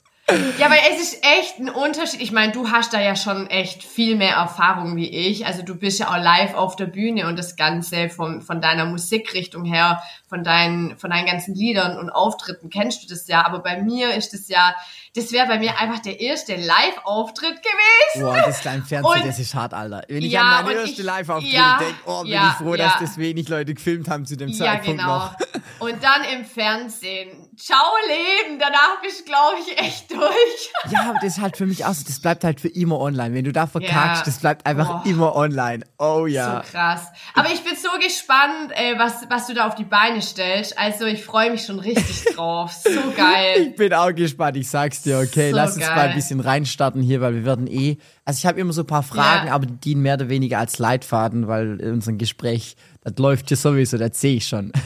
Ja, 0.58 0.66
aber 0.66 0.74
es 0.90 1.00
ist 1.00 1.24
echt 1.24 1.58
ein 1.60 1.68
Unterschied. 1.68 2.20
Ich 2.20 2.32
meine, 2.32 2.50
du 2.52 2.70
hast 2.72 2.92
da 2.92 3.00
ja 3.00 3.14
schon 3.14 3.46
echt 3.48 3.84
viel 3.84 4.16
mehr 4.16 4.34
Erfahrung 4.34 4.96
wie 4.96 5.08
ich. 5.08 5.46
Also 5.46 5.62
du 5.62 5.76
bist 5.76 6.00
ja 6.00 6.08
auch 6.10 6.16
live 6.20 6.54
auf 6.54 6.74
der 6.74 6.86
Bühne 6.86 7.28
und 7.28 7.36
das 7.38 7.54
Ganze 7.54 8.08
von, 8.08 8.42
von 8.42 8.60
deiner 8.60 8.86
Musikrichtung 8.86 9.64
her, 9.64 10.02
von 10.28 10.42
deinen, 10.42 10.98
von 10.98 11.10
deinen 11.10 11.26
ganzen 11.26 11.54
Liedern 11.54 11.96
und 11.96 12.10
Auftritten 12.10 12.70
kennst 12.70 13.04
du 13.04 13.06
das 13.06 13.28
ja. 13.28 13.46
Aber 13.46 13.60
bei 13.60 13.80
mir 13.80 14.14
ist 14.14 14.32
das 14.32 14.48
ja, 14.48 14.74
das 15.14 15.30
wäre 15.30 15.46
bei 15.46 15.60
mir 15.60 15.78
einfach 15.78 16.00
der 16.00 16.18
erste 16.20 16.56
Live-Auftritt 16.56 17.62
gewesen. 17.62 18.22
Boah, 18.26 18.42
das 18.44 18.60
kleine 18.62 18.82
Fernsehen, 18.82 19.20
Und- 19.22 19.26
das 19.28 19.38
ist 19.38 19.54
hart, 19.54 19.74
Alter. 19.74 20.02
Wenn 20.08 20.22
ich 20.24 20.32
Ja, 20.32 20.40
an 20.42 20.64
meine 20.64 20.80
und 20.80 20.86
erste 20.86 21.00
ich- 21.02 21.06
Live-Auftritte 21.06 21.54
ja, 21.56 21.78
denke, 21.78 21.94
oh, 22.06 22.22
bin 22.22 22.32
ja, 22.32 22.48
ich 22.50 22.64
froh, 22.66 22.74
dass 22.74 22.98
das 22.98 23.16
wenig 23.16 23.48
Leute 23.48 23.74
gefilmt 23.74 24.08
haben 24.08 24.26
zu 24.26 24.36
dem 24.36 24.48
Ja, 24.48 24.56
Zeitpunkt 24.72 24.98
genau. 25.00 25.18
noch. 25.18 25.34
Und 25.78 26.02
dann 26.02 26.24
im 26.32 26.44
Fernsehen. 26.46 27.50
Ciao 27.56 27.78
Leben, 28.08 28.58
danach 28.58 29.00
bist 29.02 29.20
du, 29.20 29.24
glaube 29.24 29.56
ich, 29.60 29.78
echt 29.78 30.08
durch. 30.20 30.92
Ja, 30.92 31.10
aber 31.10 31.18
das 31.20 31.36
ist 31.36 31.40
halt 31.40 31.56
für 31.56 31.66
mich 31.66 31.84
auch 31.84 31.94
so, 31.94 32.04
das 32.06 32.18
bleibt 32.20 32.44
halt 32.44 32.60
für 32.60 32.68
immer 32.68 32.98
online. 33.00 33.34
Wenn 33.34 33.44
du 33.44 33.52
da 33.52 33.66
verkackst, 33.66 34.20
Ja. 34.20 34.22
das 34.24 34.38
bleibt 34.38 34.66
einfach 34.66 35.02
Boah. 35.02 35.10
immer 35.10 35.34
online. 35.36 35.84
Oh 35.98 36.26
ja. 36.26 36.62
So 36.64 36.70
krass. 36.72 37.06
Aber 37.34 37.48
ich 37.52 37.62
bin 37.62 37.74
so 37.76 37.88
gespannt, 37.98 38.72
äh, 38.74 38.98
was, 38.98 39.28
was 39.28 39.46
du 39.46 39.54
da 39.54 39.66
auf 39.66 39.74
die 39.74 39.84
Beine 39.84 40.22
stellst. 40.22 40.78
Also 40.78 41.04
ich 41.06 41.24
freue 41.24 41.50
mich 41.50 41.64
schon 41.64 41.78
richtig 41.78 42.24
drauf. 42.34 42.72
So 42.72 42.90
geil. 43.16 43.68
Ich 43.70 43.76
bin 43.76 43.92
auch 43.94 44.14
gespannt, 44.14 44.56
ich 44.56 44.68
sag's 44.68 45.02
dir, 45.02 45.18
okay. 45.18 45.50
So 45.50 45.56
Lass 45.56 45.76
uns 45.76 45.86
geil. 45.86 45.96
mal 45.96 46.08
ein 46.08 46.14
bisschen 46.14 46.40
reinstarten 46.40 47.02
hier, 47.02 47.20
weil 47.20 47.34
wir 47.34 47.44
werden 47.44 47.66
eh. 47.66 47.98
Also 48.24 48.38
ich 48.38 48.46
habe 48.46 48.58
immer 48.60 48.72
so 48.72 48.82
ein 48.82 48.86
paar 48.86 49.02
Fragen, 49.02 49.48
Ja. 49.48 49.54
aber 49.54 49.66
die 49.66 49.76
dienen 49.76 50.02
mehr 50.02 50.14
oder 50.14 50.28
weniger 50.28 50.58
als 50.58 50.78
Leitfaden, 50.78 51.46
weil 51.48 51.80
unser 51.82 52.12
Gespräch, 52.14 52.76
das 53.02 53.14
läuft 53.18 53.48
hier 53.48 53.56
sowieso, 53.56 53.98
das 53.98 54.20
sehe 54.20 54.36
ich 54.36 54.48
schon. 54.48 54.72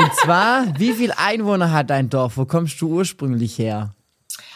Und 0.00 0.14
zwar, 0.14 0.78
wie 0.78 0.92
viel 0.92 1.12
Einwohner 1.16 1.72
hat 1.72 1.90
dein 1.90 2.08
Dorf? 2.08 2.36
Wo 2.36 2.44
kommst 2.44 2.80
du 2.80 2.88
ursprünglich 2.88 3.58
her? 3.58 3.94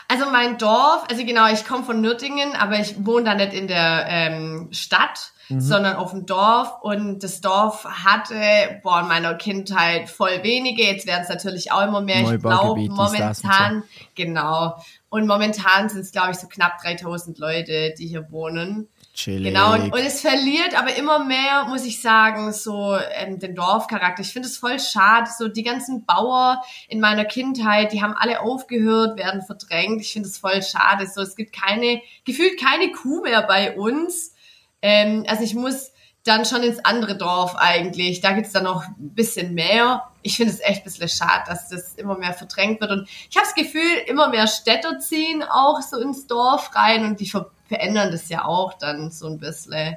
Also 0.08 0.26
mein 0.30 0.58
Dorf, 0.58 1.04
also 1.10 1.24
genau, 1.24 1.48
ich 1.52 1.64
komme 1.64 1.84
von 1.84 2.00
Nürtingen, 2.00 2.54
aber 2.54 2.78
ich 2.78 2.94
wohne 3.04 3.24
da 3.24 3.34
nicht 3.34 3.54
in 3.54 3.68
der 3.68 4.06
ähm, 4.08 4.68
Stadt, 4.70 5.32
Mhm. 5.48 5.60
sondern 5.60 5.96
auf 5.96 6.10
dem 6.10 6.26
Dorf. 6.26 6.80
Und 6.80 7.22
das 7.22 7.40
Dorf 7.40 7.84
hatte, 7.84 8.36
boah, 8.82 9.00
in 9.00 9.08
meiner 9.08 9.34
Kindheit 9.34 10.08
voll 10.08 10.42
wenige. 10.42 10.82
Jetzt 10.82 11.06
werden 11.06 11.22
es 11.22 11.28
natürlich 11.28 11.72
auch 11.72 11.82
immer 11.82 12.00
mehr. 12.00 12.20
Ich 12.32 12.40
glaube, 12.40 12.80
momentan, 12.88 13.82
genau. 14.14 14.76
Und 15.10 15.26
momentan 15.26 15.88
sind 15.88 16.00
es, 16.00 16.12
glaube 16.12 16.32
ich, 16.32 16.38
so 16.38 16.48
knapp 16.48 16.80
3000 16.82 17.38
Leute, 17.38 17.94
die 17.98 18.06
hier 18.06 18.30
wohnen. 18.30 18.88
Chillig. 19.14 19.54
Genau, 19.54 19.74
und, 19.74 19.92
und 19.92 20.00
es 20.00 20.20
verliert 20.20 20.76
aber 20.76 20.96
immer 20.96 21.24
mehr, 21.24 21.66
muss 21.68 21.84
ich 21.84 22.02
sagen, 22.02 22.52
so 22.52 22.98
ähm, 23.12 23.38
den 23.38 23.54
Dorfcharakter. 23.54 24.22
Ich 24.22 24.32
finde 24.32 24.48
es 24.48 24.58
voll 24.58 24.80
schade. 24.80 25.30
So 25.38 25.46
die 25.46 25.62
ganzen 25.62 26.04
Bauer 26.04 26.60
in 26.88 26.98
meiner 26.98 27.24
Kindheit, 27.24 27.92
die 27.92 28.02
haben 28.02 28.14
alle 28.14 28.40
aufgehört, 28.40 29.16
werden 29.16 29.42
verdrängt. 29.42 30.00
Ich 30.00 30.12
finde 30.12 30.28
es 30.28 30.38
voll 30.38 30.60
schade. 30.64 31.06
So, 31.06 31.22
es 31.22 31.36
gibt 31.36 31.54
keine, 31.54 32.02
gefühlt 32.24 32.60
keine 32.60 32.90
Kuh 32.90 33.22
mehr 33.22 33.42
bei 33.42 33.76
uns. 33.76 34.34
Ähm, 34.82 35.24
also 35.28 35.44
ich 35.44 35.54
muss 35.54 35.92
dann 36.24 36.44
schon 36.44 36.64
ins 36.64 36.84
andere 36.84 37.16
Dorf 37.16 37.54
eigentlich. 37.54 38.20
Da 38.20 38.32
gibt's 38.32 38.52
dann 38.52 38.64
noch 38.64 38.82
ein 38.82 39.14
bisschen 39.14 39.54
mehr. 39.54 40.10
Ich 40.22 40.36
finde 40.36 40.52
es 40.52 40.60
echt 40.60 40.80
ein 40.80 40.84
bisschen 40.84 41.08
schade, 41.08 41.44
dass 41.46 41.68
das 41.68 41.94
immer 41.94 42.18
mehr 42.18 42.32
verdrängt 42.32 42.80
wird. 42.80 42.90
Und 42.90 43.08
ich 43.30 43.36
habe 43.36 43.46
das 43.46 43.54
Gefühl, 43.54 43.98
immer 44.06 44.28
mehr 44.28 44.48
Städter 44.48 44.98
ziehen 44.98 45.44
auch 45.44 45.80
so 45.82 45.98
ins 45.98 46.26
Dorf 46.26 46.74
rein 46.74 47.04
und 47.04 47.20
die 47.20 47.28
ver 47.28 47.50
verändern 47.66 48.10
das 48.12 48.28
ja 48.28 48.44
auch 48.44 48.74
dann 48.74 49.10
so 49.10 49.26
ein 49.26 49.38
bisschen. 49.38 49.96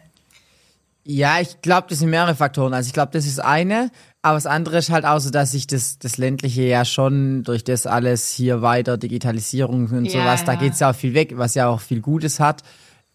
Ja, 1.04 1.40
ich 1.40 1.62
glaube, 1.62 1.88
das 1.90 2.00
sind 2.00 2.10
mehrere 2.10 2.36
Faktoren. 2.36 2.74
Also 2.74 2.88
ich 2.88 2.94
glaube, 2.94 3.12
das 3.14 3.26
ist 3.26 3.40
eine, 3.40 3.92
aber 4.22 4.36
das 4.36 4.46
andere 4.46 4.78
ist 4.78 4.90
halt 4.90 5.06
auch 5.06 5.20
so, 5.20 5.30
dass 5.30 5.52
sich 5.52 5.66
das, 5.66 6.00
das 6.00 6.18
ländliche 6.18 6.64
ja 6.64 6.84
schon 6.84 7.44
durch 7.44 7.64
das 7.64 7.88
alles 7.88 8.30
hier 8.34 8.62
weiter, 8.62 8.98
Digitalisierung 8.98 9.88
und 9.88 10.06
Ja, 10.06 10.12
sowas, 10.12 10.44
da 10.44 10.54
ja. 10.54 10.60
geht's 10.60 10.82
ja 10.82 10.90
auch 10.92 10.96
viel 10.96 11.14
weg, 11.14 11.34
was 11.38 11.56
ja 11.56 11.70
auch 11.70 11.80
viel 11.80 12.02
Gutes 12.02 12.42
hat. 12.42 12.62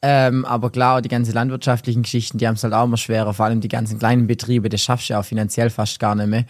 Ähm, 0.00 0.46
aber 0.46 0.70
klar, 0.70 1.02
die 1.02 1.10
ganzen 1.10 1.34
landwirtschaftlichen 1.34 2.02
Geschichten, 2.02 2.38
die 2.38 2.48
haben 2.48 2.54
es 2.54 2.64
halt 2.64 2.72
auch 2.72 2.84
immer 2.84 2.96
schwerer, 2.96 3.34
vor 3.34 3.44
allem 3.44 3.60
die 3.60 3.68
ganzen 3.68 3.98
kleinen 3.98 4.26
Betriebe, 4.26 4.68
das 4.70 4.80
schaffst 4.80 5.10
du 5.10 5.12
ja 5.12 5.20
auch 5.20 5.24
finanziell 5.24 5.68
fast 5.70 6.00
gar 6.00 6.14
nicht 6.14 6.28
mehr. 6.28 6.44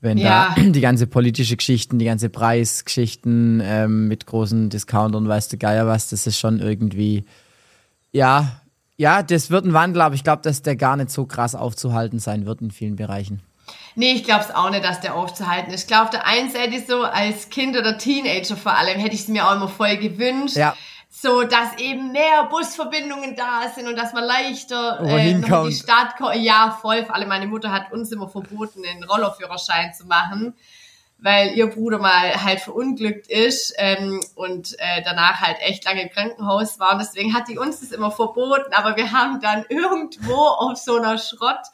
Wenn 0.00 0.18
Ja. 0.18 0.52
da 0.56 0.62
die 0.70 0.80
ganze 0.80 1.06
politische 1.06 1.56
Geschichten, 1.56 1.98
die 2.00 2.04
ganze 2.06 2.28
Preisgeschichten 2.28 3.62
ähm, 3.64 4.08
mit 4.08 4.26
großen 4.26 4.68
Discountern, 4.68 5.28
weißt 5.28 5.52
du, 5.52 5.58
Geier 5.58 5.86
was, 5.86 6.10
das 6.10 6.26
ist 6.26 6.38
schon 6.38 6.58
irgendwie, 6.60 7.24
ja, 8.12 8.60
ja, 8.96 9.22
das 9.22 9.50
wird 9.50 9.64
ein 9.64 9.72
Wandel, 9.72 10.02
aber 10.02 10.14
ich 10.14 10.24
glaube, 10.24 10.42
dass 10.42 10.62
der 10.62 10.76
gar 10.76 10.96
nicht 10.96 11.10
so 11.10 11.24
krass 11.24 11.54
aufzuhalten 11.54 12.18
sein 12.18 12.46
wird 12.46 12.60
in 12.60 12.72
vielen 12.72 12.96
Bereichen. 12.96 13.42
Nee, 13.94 14.12
ich 14.12 14.24
glaube 14.24 14.44
es 14.48 14.54
auch 14.54 14.70
nicht, 14.70 14.84
dass 14.84 15.00
der 15.00 15.14
aufzuhalten 15.14 15.72
ist. 15.72 15.82
Ich 15.82 15.86
glaube, 15.86 16.10
der 16.10 16.26
einen 16.26 16.50
Seite 16.50 16.82
so 16.86 17.02
als 17.02 17.48
Kind 17.48 17.76
oder 17.76 17.98
Teenager 17.98 18.56
vor 18.56 18.76
allem 18.76 18.98
hätte 18.98 19.14
ich 19.14 19.22
es 19.22 19.28
mir 19.28 19.46
auch 19.46 19.54
immer 19.54 19.68
voll 19.68 19.96
gewünscht. 19.96 20.56
Ja. 20.56 20.74
So, 21.10 21.42
dass 21.42 21.78
eben 21.78 22.12
mehr 22.12 22.44
Busverbindungen 22.50 23.34
da 23.34 23.68
sind 23.74 23.88
und 23.88 23.96
dass 23.96 24.12
man 24.12 24.24
leichter 24.24 25.00
äh, 25.00 25.34
noch 25.34 25.64
in 25.64 25.68
die. 25.68 25.74
Stadt 25.74 26.16
kommt. 26.16 26.36
Ja, 26.36 26.76
voll. 26.80 27.04
Vor 27.04 27.14
allem 27.14 27.28
meine 27.28 27.46
Mutter 27.46 27.72
hat 27.72 27.92
uns 27.92 28.12
immer 28.12 28.28
verboten, 28.28 28.82
einen 28.88 29.04
Rollerführerschein 29.04 29.92
zu 29.94 30.06
machen, 30.06 30.54
weil 31.20 31.56
ihr 31.56 31.66
Bruder 31.66 31.98
mal 31.98 32.44
halt 32.44 32.60
verunglückt 32.60 33.26
ist 33.28 33.74
ähm, 33.76 34.20
und 34.36 34.74
äh, 34.78 35.02
danach 35.04 35.40
halt 35.40 35.56
echt 35.60 35.84
lange 35.84 36.02
im 36.02 36.10
Krankenhaus 36.10 36.78
war. 36.78 36.92
Und 36.92 37.00
deswegen 37.00 37.34
hat 37.34 37.48
die 37.48 37.58
uns 37.58 37.80
das 37.80 37.90
immer 37.90 38.10
verboten. 38.10 38.72
Aber 38.72 38.96
wir 38.96 39.12
haben 39.12 39.40
dann 39.40 39.64
irgendwo 39.68 40.34
auf 40.34 40.76
so 40.76 40.96
einer 40.96 41.18
Schrott 41.18 41.66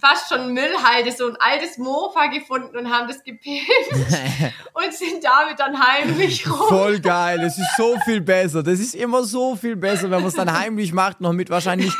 fast 0.00 0.28
schon 0.28 0.52
Müllhalde 0.52 1.12
so 1.12 1.28
ein 1.28 1.36
altes 1.40 1.78
Mofa 1.78 2.26
gefunden 2.26 2.76
und 2.76 2.90
haben 2.90 3.08
das 3.08 3.24
gepimpt 3.24 3.68
und 4.74 4.92
sind 4.92 5.24
damit 5.24 5.58
dann 5.58 5.78
heimlich 5.78 6.46
rum. 6.50 6.68
Voll 6.68 7.00
geil, 7.00 7.40
es 7.40 7.58
ist 7.58 7.76
so 7.76 7.96
viel 8.04 8.20
besser. 8.20 8.62
Das 8.62 8.78
ist 8.78 8.94
immer 8.94 9.24
so 9.24 9.56
viel 9.56 9.76
besser, 9.76 10.04
wenn 10.04 10.20
man 10.20 10.26
es 10.26 10.34
dann 10.34 10.52
heimlich 10.52 10.92
macht, 10.92 11.20
noch 11.20 11.32
mit 11.32 11.50
wahrscheinlich. 11.50 11.92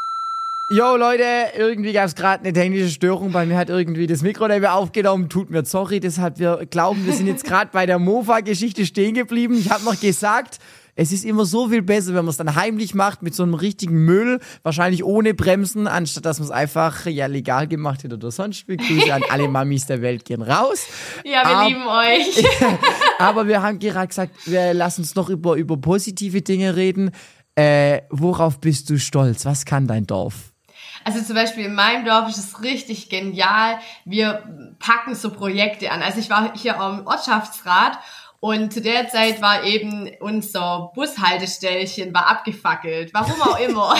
Yo 0.70 0.96
Leute, 0.96 1.24
irgendwie 1.56 1.94
gab 1.94 2.04
es 2.08 2.14
gerade 2.14 2.44
eine 2.44 2.52
technische 2.52 2.90
Störung. 2.90 3.32
Bei 3.32 3.46
mir 3.46 3.56
hat 3.56 3.70
irgendwie 3.70 4.06
das 4.06 4.20
Mikro 4.20 4.48
nicht 4.48 4.60
mehr 4.60 4.74
aufgenommen. 4.74 5.30
Tut 5.30 5.48
mir 5.48 5.64
sorry, 5.64 5.98
deshalb 5.98 6.38
wir 6.38 6.66
glauben, 6.66 7.06
wir 7.06 7.14
sind 7.14 7.26
jetzt 7.26 7.44
gerade 7.44 7.70
bei 7.72 7.86
der 7.86 7.98
Mofa-Geschichte 7.98 8.84
stehen 8.84 9.14
geblieben. 9.14 9.54
Ich 9.58 9.70
habe 9.70 9.82
noch 9.84 9.98
gesagt, 9.98 10.58
es 10.94 11.10
ist 11.10 11.24
immer 11.24 11.46
so 11.46 11.68
viel 11.70 11.80
besser, 11.80 12.08
wenn 12.08 12.26
man 12.26 12.28
es 12.28 12.36
dann 12.36 12.54
heimlich 12.54 12.94
macht 12.94 13.22
mit 13.22 13.34
so 13.34 13.44
einem 13.44 13.54
richtigen 13.54 14.04
Müll, 14.04 14.40
wahrscheinlich 14.62 15.04
ohne 15.04 15.32
Bremsen, 15.32 15.86
anstatt 15.86 16.26
dass 16.26 16.38
man 16.38 16.48
es 16.48 16.52
einfach 16.52 17.06
ja 17.06 17.24
legal 17.26 17.66
gemacht 17.66 18.04
hätte 18.04 18.16
oder 18.16 18.30
sonst 18.30 18.68
wie. 18.68 18.76
Grüße 18.76 19.14
an 19.14 19.22
alle 19.30 19.48
Mamis 19.48 19.86
der 19.86 20.02
Welt 20.02 20.26
gehen 20.26 20.42
raus. 20.42 20.86
Ja, 21.24 21.44
wir 21.48 21.56
Ab- 21.56 21.68
lieben 21.68 21.86
euch. 21.86 22.44
Aber 23.18 23.48
wir 23.48 23.62
haben 23.62 23.78
gerade 23.78 24.08
gesagt, 24.08 24.32
wir 24.44 24.74
lassen 24.74 25.00
uns 25.00 25.14
noch 25.14 25.30
über, 25.30 25.54
über 25.54 25.78
positive 25.78 26.42
Dinge 26.42 26.76
reden. 26.76 27.10
Äh, 27.54 28.02
worauf 28.10 28.60
bist 28.60 28.90
du 28.90 28.98
stolz? 28.98 29.46
Was 29.46 29.64
kann 29.64 29.86
dein 29.86 30.06
Dorf? 30.06 30.52
Also 31.08 31.22
zum 31.22 31.36
Beispiel 31.36 31.64
in 31.64 31.74
meinem 31.74 32.04
Dorf 32.04 32.28
ist 32.28 32.36
es 32.36 32.62
richtig 32.62 33.08
genial. 33.08 33.78
Wir 34.04 34.74
packen 34.78 35.14
so 35.14 35.30
Projekte 35.32 35.90
an. 35.90 36.02
Also 36.02 36.18
ich 36.18 36.28
war 36.28 36.52
hier 36.54 36.78
am 36.78 37.06
Ortschaftsrat 37.06 37.98
und 38.40 38.74
zu 38.74 38.82
der 38.82 39.08
Zeit 39.08 39.40
war 39.40 39.64
eben 39.64 40.10
unser 40.20 40.92
Bushaltestellchen 40.94 42.12
war 42.12 42.26
abgefackelt. 42.26 43.14
Warum 43.14 43.40
auch 43.40 43.58
immer. 43.58 43.94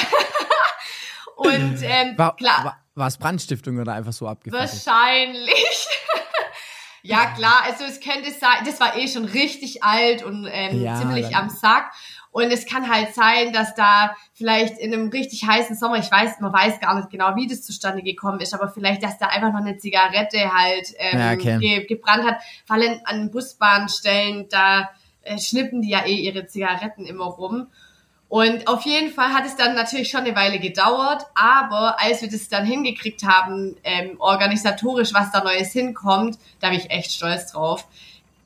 und 1.37 1.79
ähm, 1.83 2.19
War, 2.19 2.37
klar. 2.37 2.63
war, 2.63 2.77
war 2.95 3.07
es 3.07 3.17
Brandstiftung 3.17 3.79
oder 3.79 3.95
einfach 3.95 4.13
so 4.13 4.29
abgefackelt? 4.29 4.71
Wahrscheinlich. 4.71 5.89
ja, 7.09 7.27
klar, 7.35 7.63
also 7.65 7.85
es 7.85 8.01
könnte 8.01 8.31
sein, 8.31 8.65
das 8.67 8.81
war 8.81 8.97
eh 8.97 9.09
schon 9.09 9.25
richtig 9.25 9.83
alt 9.83 10.23
und 10.23 10.47
ähm, 10.51 10.83
Ja, 10.83 10.97
ziemlich 10.97 11.35
am 11.35 11.49
Sack. 11.49 11.91
Und 12.31 12.53
es 12.53 12.67
kann 12.67 12.89
halt 12.89 13.15
sein, 13.15 13.53
dass 13.53 13.75
da 13.75 14.15
vielleicht 14.35 14.79
in 14.79 14.93
einem 14.93 15.09
richtig 15.09 15.47
heißen 15.47 15.75
Sommer, 15.75 15.97
ich 15.97 16.11
weiß, 16.11 16.41
man 16.41 16.53
weiß 16.53 16.79
gar 16.81 16.95
nicht 16.97 17.11
genau, 17.11 17.35
wie 17.37 17.47
das 17.47 17.63
zustande 17.63 18.03
gekommen 18.03 18.41
ist, 18.41 18.53
aber 18.53 18.69
vielleicht, 18.69 19.03
dass 19.03 19.19
da 19.19 19.27
einfach 19.29 19.53
noch 19.53 19.61
eine 19.61 19.79
Zigarette 19.79 20.53
halt 20.53 20.95
ähm, 20.99 21.19
Ja, 21.19 21.33
okay. 21.33 21.59
ge 21.59 21.87
gebrannt 21.87 22.25
hat. 22.25 22.37
Vor 22.67 22.77
allem 22.77 23.01
an 23.05 23.31
Busbahnstellen, 23.31 24.47
da 24.51 24.91
äh, 25.23 25.39
schnippen 25.39 25.81
die 25.81 25.91
ja 25.91 26.05
eh 26.05 26.15
ihre 26.15 26.47
Zigaretten 26.47 27.07
immer 27.07 27.25
rum. 27.25 27.69
Und 28.29 28.69
auf 28.69 28.83
jeden 28.83 29.11
Fall 29.11 29.33
hat 29.33 29.47
es 29.47 29.57
dann 29.57 29.75
natürlich 29.75 30.11
schon 30.11 30.21
eine 30.21 30.37
Weile 30.37 30.59
gedauert, 30.59 31.25
aber 31.35 31.99
als 31.99 32.21
wir 32.21 32.31
das 32.31 32.49
dann 32.49 32.67
hingekriegt 32.67 33.25
haben, 33.25 33.77
ähm, 33.85 34.17
organisatorisch, 34.19 35.15
was 35.15 35.33
da 35.33 35.43
Neues 35.43 35.73
hinkommt, 35.73 36.39
da 36.61 36.69
bin 36.69 36.79
ich 36.79 36.91
echt 36.91 37.13
stolz 37.13 37.53
drauf. 37.53 37.87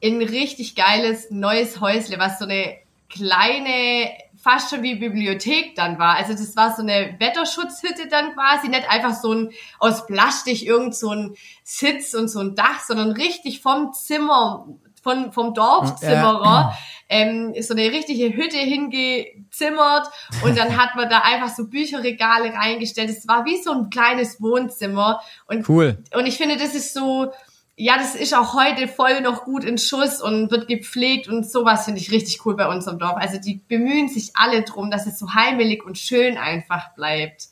Ein 0.03 0.23
richtig 0.23 0.77
geiles 0.77 1.31
neues 1.31 1.81
Häusle, 1.81 2.19
was 2.21 2.39
so 2.39 2.45
eine 2.45 2.77
kleine, 3.09 4.11
fast 4.41 4.71
schon 4.71 4.83
wie 4.83 4.95
Bibliothek 4.95 5.75
dann 5.75 5.99
war. 5.99 6.17
Also 6.17 6.33
das 6.33 6.55
war 6.55 6.75
so 6.75 6.83
eine 6.83 7.17
Wetterschutzhütte 7.19 8.07
dann 8.09 8.35
quasi, 8.35 8.69
nicht 8.69 8.89
einfach 8.89 9.15
so 9.15 9.35
ein 9.35 9.51
aus 9.81 10.07
Plastik 10.07 10.63
irgend 10.63 10.95
so 10.95 11.11
ein 11.11 11.35
Sitz 11.65 12.15
und 12.15 12.29
so 12.29 12.39
ein 12.39 12.55
Dach, 12.55 12.81
sondern 12.87 13.11
richtig 13.11 13.61
vom 13.61 13.93
Zimmer, 13.93 14.67
von, 15.03 15.33
vom 15.33 15.53
Dorfzimmerer 15.55 16.77
ähm, 17.09 17.55
so 17.61 17.75
eine 17.75 17.93
richtige 17.93 18.35
Hütte 18.35 18.57
hingezimmert 18.57 20.09
und 20.45 20.57
dann 20.57 20.77
hat 20.79 20.97
man 20.97 21.11
da 21.11 21.21
einfach 21.21 21.55
so 21.55 21.69
Bücherregale 21.69 22.55
reingestellt. 22.55 23.11
Es 23.11 23.29
war 23.29 23.45
wie 23.45 23.63
so 23.63 23.73
ein 23.73 23.91
kleines 23.91 24.41
Wohnzimmer 24.41 25.21
und 25.47 25.69
Cool. 25.69 26.03
und 26.15 26.27
ich 26.27 26.39
finde, 26.39 26.57
das 26.57 26.75
ist 26.75 26.95
so, 26.95 27.33
ja, 27.77 27.97
das 27.99 28.15
ist 28.15 28.35
auch 28.35 28.55
heute 28.55 28.89
voll 28.89 29.21
noch 29.21 29.45
gut 29.45 29.65
in 29.65 29.77
Schuss 29.77 30.23
und 30.23 30.51
wird 30.51 30.69
gepflegt 30.69 31.29
und 31.29 31.51
sowas 31.51 31.85
finde 31.85 32.01
ich 32.01 32.11
richtig 32.11 32.47
cool 32.47 32.57
bei 32.57 32.69
unserem 32.69 32.99
Dorf. 32.99 33.17
Also 33.17 33.39
die 33.39 33.61
bemühen 33.69 34.09
sich 34.09 34.31
alle 34.35 34.63
drum, 34.63 34.91
dass 34.91 35.07
es 35.07 35.19
so 35.19 35.35
heimelig 35.35 35.85
und 35.85 35.99
schön 35.99 36.39
einfach 36.39 36.95
bleibt. 36.95 37.49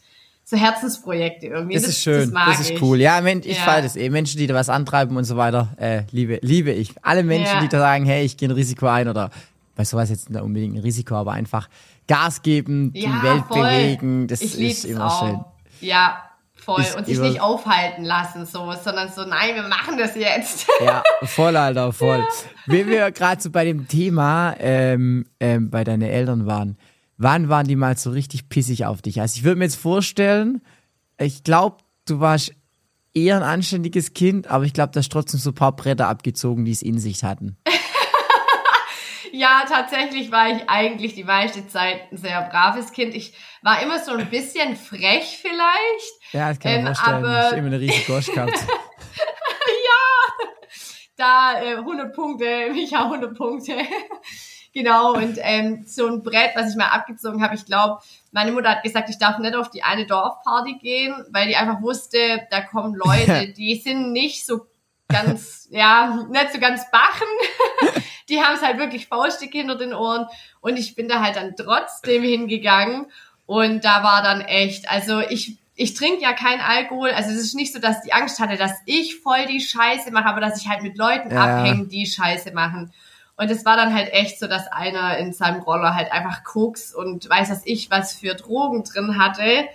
So 0.51 0.57
Herzensprojekte 0.57 1.47
irgendwie. 1.47 1.75
Das, 1.77 1.85
ist 1.85 2.03
schön, 2.03 2.31
mag 2.33 2.49
das 2.49 2.61
ist 2.61 2.71
ich. 2.73 2.83
cool. 2.83 2.99
Ja, 3.01 3.21
Mensch, 3.21 3.47
ich 3.47 3.57
Ja. 3.59 3.63
feiere 3.63 3.83
das 3.83 3.95
eh. 3.95 4.11
Menschen, 4.11 4.39
die 4.39 4.49
da 4.49 4.55
was 4.55 4.69
antreiben 4.69 5.17
und 5.17 5.23
so 5.25 5.37
weiter, 5.37 5.69
äh, 5.79 6.03
liebe, 6.11 6.41
liebe 6.43 6.73
ich. 6.73 6.93
Alle 7.03 7.23
Menschen, 7.23 7.55
Ja. 7.55 7.61
die 7.61 7.69
da 7.69 7.79
sagen, 7.79 8.05
hey, 8.05 8.25
ich 8.25 8.37
gehe 8.37 8.49
ein 8.49 8.53
Risiko 8.53 8.87
ein 8.87 9.07
oder 9.09 9.31
bei 9.77 9.85
sowas 9.85 10.11
jetzt 10.11 10.29
nicht 10.29 10.43
unbedingt 10.43 10.75
ein 10.75 10.81
Risiko, 10.83 11.15
aber 11.15 11.33
einfach 11.33 11.69
Gas 12.09 12.43
geben, 12.43 12.93
die 12.93 13.03
Ja, 13.05 13.23
Welt 13.23 13.45
voll. 13.47 13.63
bewegen, 13.63 14.27
das 14.27 14.41
ich 14.43 14.59
ist 14.59 14.85
immer 14.87 15.07
auch. 15.07 15.21
schön. 15.25 15.41
Ja, 15.81 16.19
voll. 16.57 16.81
Ist 16.81 16.97
und 16.97 17.07
sich 17.07 17.21
nicht 17.21 17.41
aufhalten 17.41 18.03
lassen, 18.05 18.45
so, 18.45 18.73
sondern 18.83 19.09
so, 19.09 19.23
nein, 19.25 19.55
wir 19.55 19.63
machen 19.69 19.97
das 19.99 20.17
jetzt. 20.17 20.67
Ja, 20.85 21.05
voll, 21.23 21.57
Alter, 21.57 21.93
voll. 21.93 22.27
Wenn 22.67 22.89
wir 22.89 23.13
gerade 23.13 23.41
so 23.41 23.51
bei 23.51 23.65
dem 23.65 23.87
Thema 23.87 24.55
ähm, 24.59 25.27
ähm, 25.39 25.71
bei 25.71 25.85
deinen 25.85 26.03
Eltern 26.03 26.47
waren, 26.47 26.77
wann 27.21 27.49
waren 27.49 27.67
die 27.69 27.77
mal 27.77 27.97
so 27.97 28.11
richtig 28.11 28.49
pissig 28.49 28.87
auf 28.87 29.03
dich? 29.03 29.21
Also 29.21 29.37
ich 29.37 29.45
würde 29.45 29.59
mir 29.59 29.65
jetzt 29.67 29.77
vorstellen, 29.77 30.63
ich 31.19 31.45
glaube, 31.45 31.77
du 32.07 32.19
warst 32.19 32.53
eher 33.15 33.37
ein 33.37 33.43
anständiges 33.43 34.15
Kind, 34.15 34.47
aber 34.49 34.65
ich 34.65 34.73
glaube, 34.73 34.93
du 34.93 34.99
hast 35.01 35.13
trotzdem 35.13 35.39
so 35.39 35.51
ein 35.51 35.55
paar 35.55 35.77
Bretter 35.77 36.09
abgezogen, 36.09 36.65
die 36.65 36.73
es 36.73 36.83
in 36.83 36.99
sich 36.99 37.23
hatten. 37.23 37.57
Ja, 39.33 39.63
tatsächlich 39.67 40.33
war 40.33 40.51
ich 40.51 40.69
eigentlich 40.69 41.15
die 41.15 41.23
meiste 41.25 41.67
Zeit 41.69 42.11
ein 42.13 42.17
sehr 42.19 42.43
braves 42.51 42.93
Kind. 42.93 43.15
Ich 43.15 43.33
war 43.63 43.81
immer 43.81 43.99
so 44.01 44.11
ein 44.11 44.29
bisschen 44.29 44.75
frech 44.77 45.39
vielleicht. 45.41 46.33
Ja, 46.33 46.49
das 46.51 46.59
kann 46.59 46.73
ich 46.73 46.79
Ähm, 46.79 46.87
vorstellen. 46.87 47.25
aber- 47.25 47.51
Ich 47.53 47.57
immer 47.59 47.67
eine 47.69 47.81
riesige 47.81 48.13
Gosch 48.13 48.27
gehabt. 48.27 48.53
Da 51.17 51.61
äh, 51.63 51.77
100 51.77 52.15
Punkte, 52.15 52.71
Micha 52.73 53.05
100 53.05 53.37
Punkte. 53.37 53.77
Genau, 54.73 55.15
und 55.15 55.39
ähm, 55.41 55.85
so 55.87 56.07
ein 56.07 56.23
Brett, 56.23 56.53
was 56.55 56.71
ich 56.71 56.77
mal 56.77 56.89
abgezogen 56.89 57.43
habe, 57.43 57.55
ich 57.55 57.67
glaube, 57.67 58.01
meine 58.33 58.53
Mutter 58.53 58.71
hat 58.71 58.83
gesagt, 58.83 59.11
ich 59.11 59.19
darf 59.19 59.39
nicht 59.39 59.55
auf 59.55 59.71
die 59.71 59.83
eine 59.83 60.07
Dorfparty 60.07 60.79
gehen, 60.81 61.15
weil 61.31 61.49
die 61.49 61.57
einfach 61.57 61.83
wusste, 61.83 62.47
da 62.51 62.61
kommen 62.61 62.95
Leute, 62.95 63.49
die 63.57 63.77
sind 63.77 64.13
nicht 64.13 64.47
so 64.47 64.67
ganz, 65.09 65.69
ja, 65.71 66.27
nicht 66.31 66.53
so 66.53 66.61
ganz 66.61 66.91
bachen. 66.91 67.29
Die 68.29 68.41
haben 68.41 68.55
es 68.55 68.63
halt 68.63 68.79
wirklich 68.79 69.09
faustig 69.09 69.51
hinter 69.51 69.75
den 69.75 69.93
Ohren. 69.93 70.29
Und 70.61 70.79
ich 70.79 70.95
bin 70.95 71.09
da 71.09 71.21
halt 71.21 71.35
dann 71.35 71.57
trotzdem 71.57 72.23
hingegangen. 72.23 73.07
Und 73.45 73.85
da 73.85 74.05
war 74.05 74.23
dann 74.23 74.41
echt, 74.41 74.89
also 74.89 75.19
ich, 75.19 75.57
ich 75.75 75.95
trinke 75.95 76.23
ja 76.23 76.33
kein 76.33 76.61
Alkohol. 76.61 77.11
Also 77.11 77.31
es 77.31 77.39
ist 77.39 77.57
nicht 77.57 77.73
so, 77.73 77.81
dass 77.81 78.03
die 78.03 78.13
Angst 78.13 78.39
hatte, 78.39 78.57
dass 78.57 78.71
ich 78.87 79.17
voll 79.17 79.47
die 79.47 79.59
Scheiße 79.61 80.13
mache, 80.13 80.27
aber 80.27 80.41
dass 80.41 80.63
ich 80.63 80.69
halt 80.69 80.83
mit 80.83 80.97
Leuten 80.97 81.33
Ja. 81.33 81.59
abhänge, 81.59 81.89
die 81.89 82.07
Scheiße 82.07 82.53
machen. 82.53 82.93
Und 83.41 83.51
es 83.51 83.65
war 83.65 83.75
dann 83.75 83.95
halt 83.95 84.13
echt 84.13 84.39
so, 84.39 84.47
dass 84.47 84.71
einer 84.71 85.17
in 85.17 85.33
seinem 85.33 85.63
Roller 85.63 85.95
halt 85.95 86.13
einfach 86.13 86.45
Koks 86.45 86.95
und 86.95 87.27
weiß 87.27 87.49
was 87.49 87.63
ich, 87.65 87.91
was 87.91 88.13
für 88.13 88.35
Drogen 88.35 88.85
drin 88.85 89.19
hatte. 89.19 89.67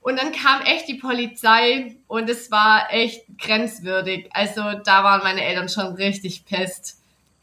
Und 0.00 0.16
dann 0.16 0.30
kam 0.30 0.62
echt 0.62 0.86
die 0.86 0.94
Polizei 0.94 1.96
und 2.06 2.30
es 2.30 2.52
war 2.52 2.92
echt 2.92 3.24
grenzwürdig. 3.36 4.30
Also 4.32 4.62
da 4.84 5.02
waren 5.02 5.24
meine 5.24 5.42
Eltern 5.42 5.68
schon 5.68 5.94
richtig 5.94 6.44
pisst. 6.44 7.02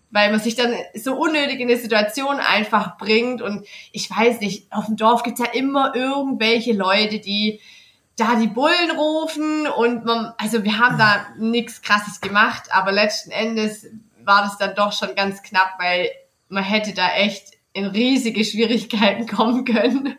Weil 0.09 0.31
man 0.31 0.39
sich 0.39 0.55
dann 0.55 0.73
so 0.93 1.17
unnötig 1.17 1.59
in 1.59 1.67
eine 1.67 1.77
Situation 1.77 2.37
einfach 2.37 2.97
bringt. 2.97 3.41
Und 3.41 3.67
ich 3.91 4.09
weiß 4.09 4.39
nicht, 4.39 4.71
auf 4.71 4.85
dem 4.85 4.95
Dorf 4.95 5.23
gibt's 5.23 5.41
ja 5.41 5.51
immer 5.51 5.93
irgendwelche 5.95 6.71
Leute, 6.71 7.19
die 7.19 7.59
da 8.15 8.35
die 8.35 8.47
Bullen 8.47 8.91
rufen 8.97 9.67
und 9.67 10.05
man, 10.05 10.33
also 10.37 10.63
wir 10.63 10.79
haben 10.79 10.97
da 10.97 11.27
nichts 11.37 11.81
krasses 11.81 12.21
gemacht, 12.21 12.71
aber 12.71 12.93
letzten 12.93 13.31
Endes 13.31 13.87
war 14.25 14.43
das 14.43 14.57
dann 14.57 14.75
doch 14.75 14.91
schon 14.93 15.15
ganz 15.15 15.41
knapp, 15.43 15.75
weil 15.79 16.09
man 16.49 16.63
hätte 16.63 16.93
da 16.93 17.13
echt 17.15 17.53
in 17.73 17.85
riesige 17.85 18.43
Schwierigkeiten 18.45 19.27
kommen 19.35 19.65
können. 19.65 20.15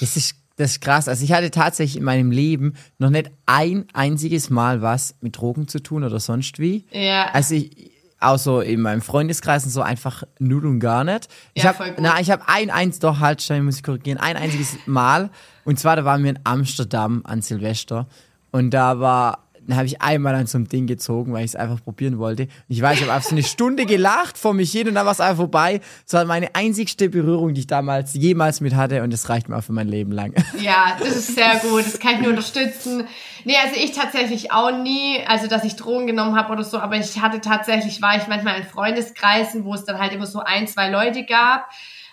Das 0.00 0.16
ist, 0.16 0.36
das 0.56 0.72
ist 0.72 0.80
krass. 0.80 1.08
Also 1.08 1.24
ich 1.24 1.32
hatte 1.32 1.50
tatsächlich 1.50 1.96
in 1.98 2.04
meinem 2.04 2.30
Leben 2.30 2.74
noch 2.98 3.10
nicht 3.10 3.30
ein 3.46 3.86
einziges 3.92 4.48
Mal 4.50 4.80
was 4.82 5.14
mit 5.20 5.36
Drogen 5.38 5.68
zu 5.68 5.82
tun 5.82 6.04
oder 6.04 6.20
sonst 6.20 6.58
wie. 6.58 6.86
Ja. 6.92 7.30
Also 7.32 7.54
ich, 7.56 7.92
außer 8.18 8.64
in 8.64 8.80
meinem 8.80 9.02
Freundeskreis 9.02 9.64
und 9.64 9.70
so 9.70 9.82
einfach 9.82 10.22
null 10.38 10.64
und 10.64 10.80
gar 10.80 11.04
nicht. 11.04 11.28
Ich 11.52 11.64
Ja, 11.64 11.70
hab, 11.70 11.76
voll 11.76 11.88
gut. 11.90 11.98
na, 12.00 12.18
ich 12.20 12.30
habe 12.30 12.44
ein 12.48 12.70
eins 12.70 12.98
doch 12.98 13.20
halt, 13.20 13.42
schnell 13.42 13.62
muss 13.62 13.76
ich 13.76 13.82
korrigieren, 13.82 14.18
ein 14.18 14.36
einziges 14.36 14.76
Mal 14.86 15.28
und 15.64 15.78
zwar 15.78 15.96
da 15.96 16.04
waren 16.06 16.22
wir 16.22 16.30
in 16.30 16.38
Amsterdam 16.44 17.20
an 17.24 17.42
Silvester 17.42 18.06
und 18.52 18.70
da 18.70 19.00
war 19.00 19.45
dann 19.66 19.76
habe 19.76 19.86
ich 19.86 20.00
einmal 20.02 20.34
an 20.34 20.46
so 20.46 20.58
einem 20.58 20.68
Ding 20.68 20.86
gezogen, 20.86 21.32
weil 21.32 21.44
ich 21.44 21.52
es 21.52 21.56
einfach 21.56 21.82
probieren 21.82 22.18
wollte. 22.18 22.44
Und 22.44 22.50
ich 22.68 22.80
weiß, 22.80 22.96
ich 22.96 23.02
habe 23.02 23.12
einfach 23.12 23.28
so 23.28 23.34
eine 23.34 23.42
Stunde 23.42 23.86
gelacht 23.86 24.38
vor 24.38 24.54
mich 24.54 24.72
hin 24.72 24.88
und 24.88 24.94
dann 24.94 25.04
war 25.04 25.12
es 25.12 25.20
einfach 25.20 25.36
vorbei. 25.36 25.80
Das 26.04 26.14
war 26.14 26.24
meine 26.24 26.54
einzigste 26.54 27.08
Berührung, 27.08 27.54
die 27.54 27.60
ich 27.60 27.66
damals 27.66 28.14
jemals 28.14 28.60
mit 28.60 28.74
hatte 28.74 29.02
und 29.02 29.12
das 29.12 29.28
reicht 29.28 29.48
mir 29.48 29.56
auch 29.56 29.64
für 29.64 29.72
mein 29.72 29.88
Leben 29.88 30.12
lang. 30.12 30.34
Ja, 30.60 30.96
das 30.98 31.16
ist 31.16 31.34
sehr 31.34 31.56
gut. 31.56 31.84
Das 31.84 32.00
kann 32.00 32.14
ich 32.14 32.20
nur 32.20 32.30
unterstützen. 32.30 33.06
Nee, 33.44 33.56
also 33.62 33.76
ich 33.76 33.92
tatsächlich 33.92 34.52
auch 34.52 34.70
nie, 34.70 35.20
also 35.26 35.48
dass 35.48 35.64
ich 35.64 35.76
Drogen 35.76 36.06
genommen 36.06 36.34
habe 36.34 36.52
oder 36.52 36.64
so, 36.64 36.78
aber 36.78 36.96
ich 36.96 37.20
hatte 37.20 37.40
tatsächlich, 37.40 38.00
war 38.02 38.16
ich 38.16 38.26
manchmal 38.26 38.58
in 38.58 38.64
Freundeskreisen, 38.64 39.64
wo 39.64 39.74
es 39.74 39.84
dann 39.84 39.98
halt 39.98 40.12
immer 40.12 40.26
so 40.26 40.40
ein, 40.40 40.66
zwei 40.66 40.88
Leute 40.90 41.24
gab. 41.24 41.68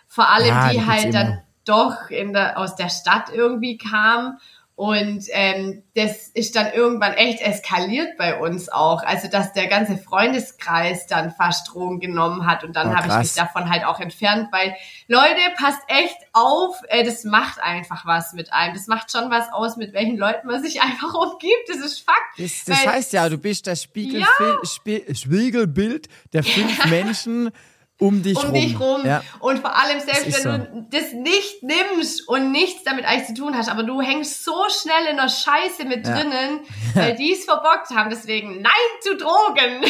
Vor 0.07 0.29
allem, 0.29 0.48
Ja, 0.48 0.69
die 0.69 0.86
halt 0.86 1.13
dann 1.13 1.41
doch 1.65 2.10
in 2.10 2.33
der, 2.33 2.57
aus 2.57 2.75
der 2.75 2.89
Stadt 2.89 3.31
irgendwie 3.33 3.77
kamen. 3.77 4.38
Und 4.75 5.25
ähm, 5.34 5.84
das 5.94 6.30
ist 6.30 6.56
dann 6.56 6.74
irgendwann 6.74 7.13
echt 7.13 7.42
eskaliert 7.42 8.18
bei 8.18 8.39
uns 8.39 8.70
auch. 8.70 9.03
Also 9.03 9.27
dass 9.27 9.53
der 9.53 9.68
ganze 9.68 9.98
Freundeskreis 10.00 11.06
dann 11.06 11.30
fast 11.32 11.72
Drogen 11.72 12.00
genommen 12.00 12.48
hat 12.48 12.63
und 12.63 12.75
dann 12.75 12.89
Oh, 12.89 12.96
habe 12.96 13.08
ich 13.08 13.13
mich 13.18 13.34
davon 13.36 13.70
halt 13.70 13.86
auch 13.86 14.00
entfernt, 14.00 14.48
weil 14.51 14.74
Leute, 15.08 15.39
passt 15.58 15.80
echt 15.88 16.18
auf, 16.34 16.75
äh, 16.88 17.03
das 17.03 17.24
macht 17.24 17.62
einfach 17.62 18.06
was 18.08 18.34
mit 18.34 18.51
einem. 18.51 18.74
Das 18.74 18.88
macht 18.88 19.12
schon 19.12 19.30
was 19.30 19.51
aus, 19.53 19.77
mit 19.77 19.94
welchen 19.94 20.18
Leuten 20.18 20.48
man 20.48 20.62
sich 20.63 20.82
einfach 20.82 21.13
umgibt. 21.13 21.70
Das 21.70 21.77
ist 21.77 22.00
Fakt. 22.00 22.18
Das, 22.39 22.65
das 22.65 22.84
Weil- 22.86 22.94
heißt 22.94 23.13
ja, 23.13 23.30
du 23.30 23.38
bist 23.38 23.68
das 23.68 23.84
Spiegelfil 23.84 24.58
Spie 24.63 25.06
Spiegelbild 25.13 26.08
der 26.34 26.44
fünf 26.44 26.86
Menschen 26.89 27.51
um 28.00 28.21
dich 28.23 28.38
um 28.38 28.45
rum. 28.45 28.53
dich 28.53 28.79
rum. 28.79 29.05
Ja. 29.05 29.23
Und 29.39 29.59
vor 29.59 29.75
allem, 29.75 30.00
selbst 30.00 30.43
wenn 30.45 30.59
du 30.59 30.88
das 30.89 31.13
nicht 31.13 31.63
nimmst 31.63 32.27
und 32.27 32.51
nichts 32.51 32.83
damit 32.83 33.05
eigentlich 33.05 33.27
zu 33.27 33.33
tun 33.35 33.55
hast, 33.55 33.69
aber 33.69 33.83
du 33.83 34.01
hängst 34.01 34.43
so 34.43 34.55
schnell 34.69 35.05
in 35.12 35.17
der 35.17 35.29
Scheiße 35.29 35.85
mit 35.85 36.05
Ja. 36.05 36.13
drinnen, 36.15 36.59
weil 36.95 37.15
die 37.15 37.31
es 37.33 37.45
verbockt 37.45 37.91
haben. 37.91 38.09
Deswegen 38.09 38.62
Nein 38.62 38.71
zu 39.01 39.15
Drogen. 39.15 39.83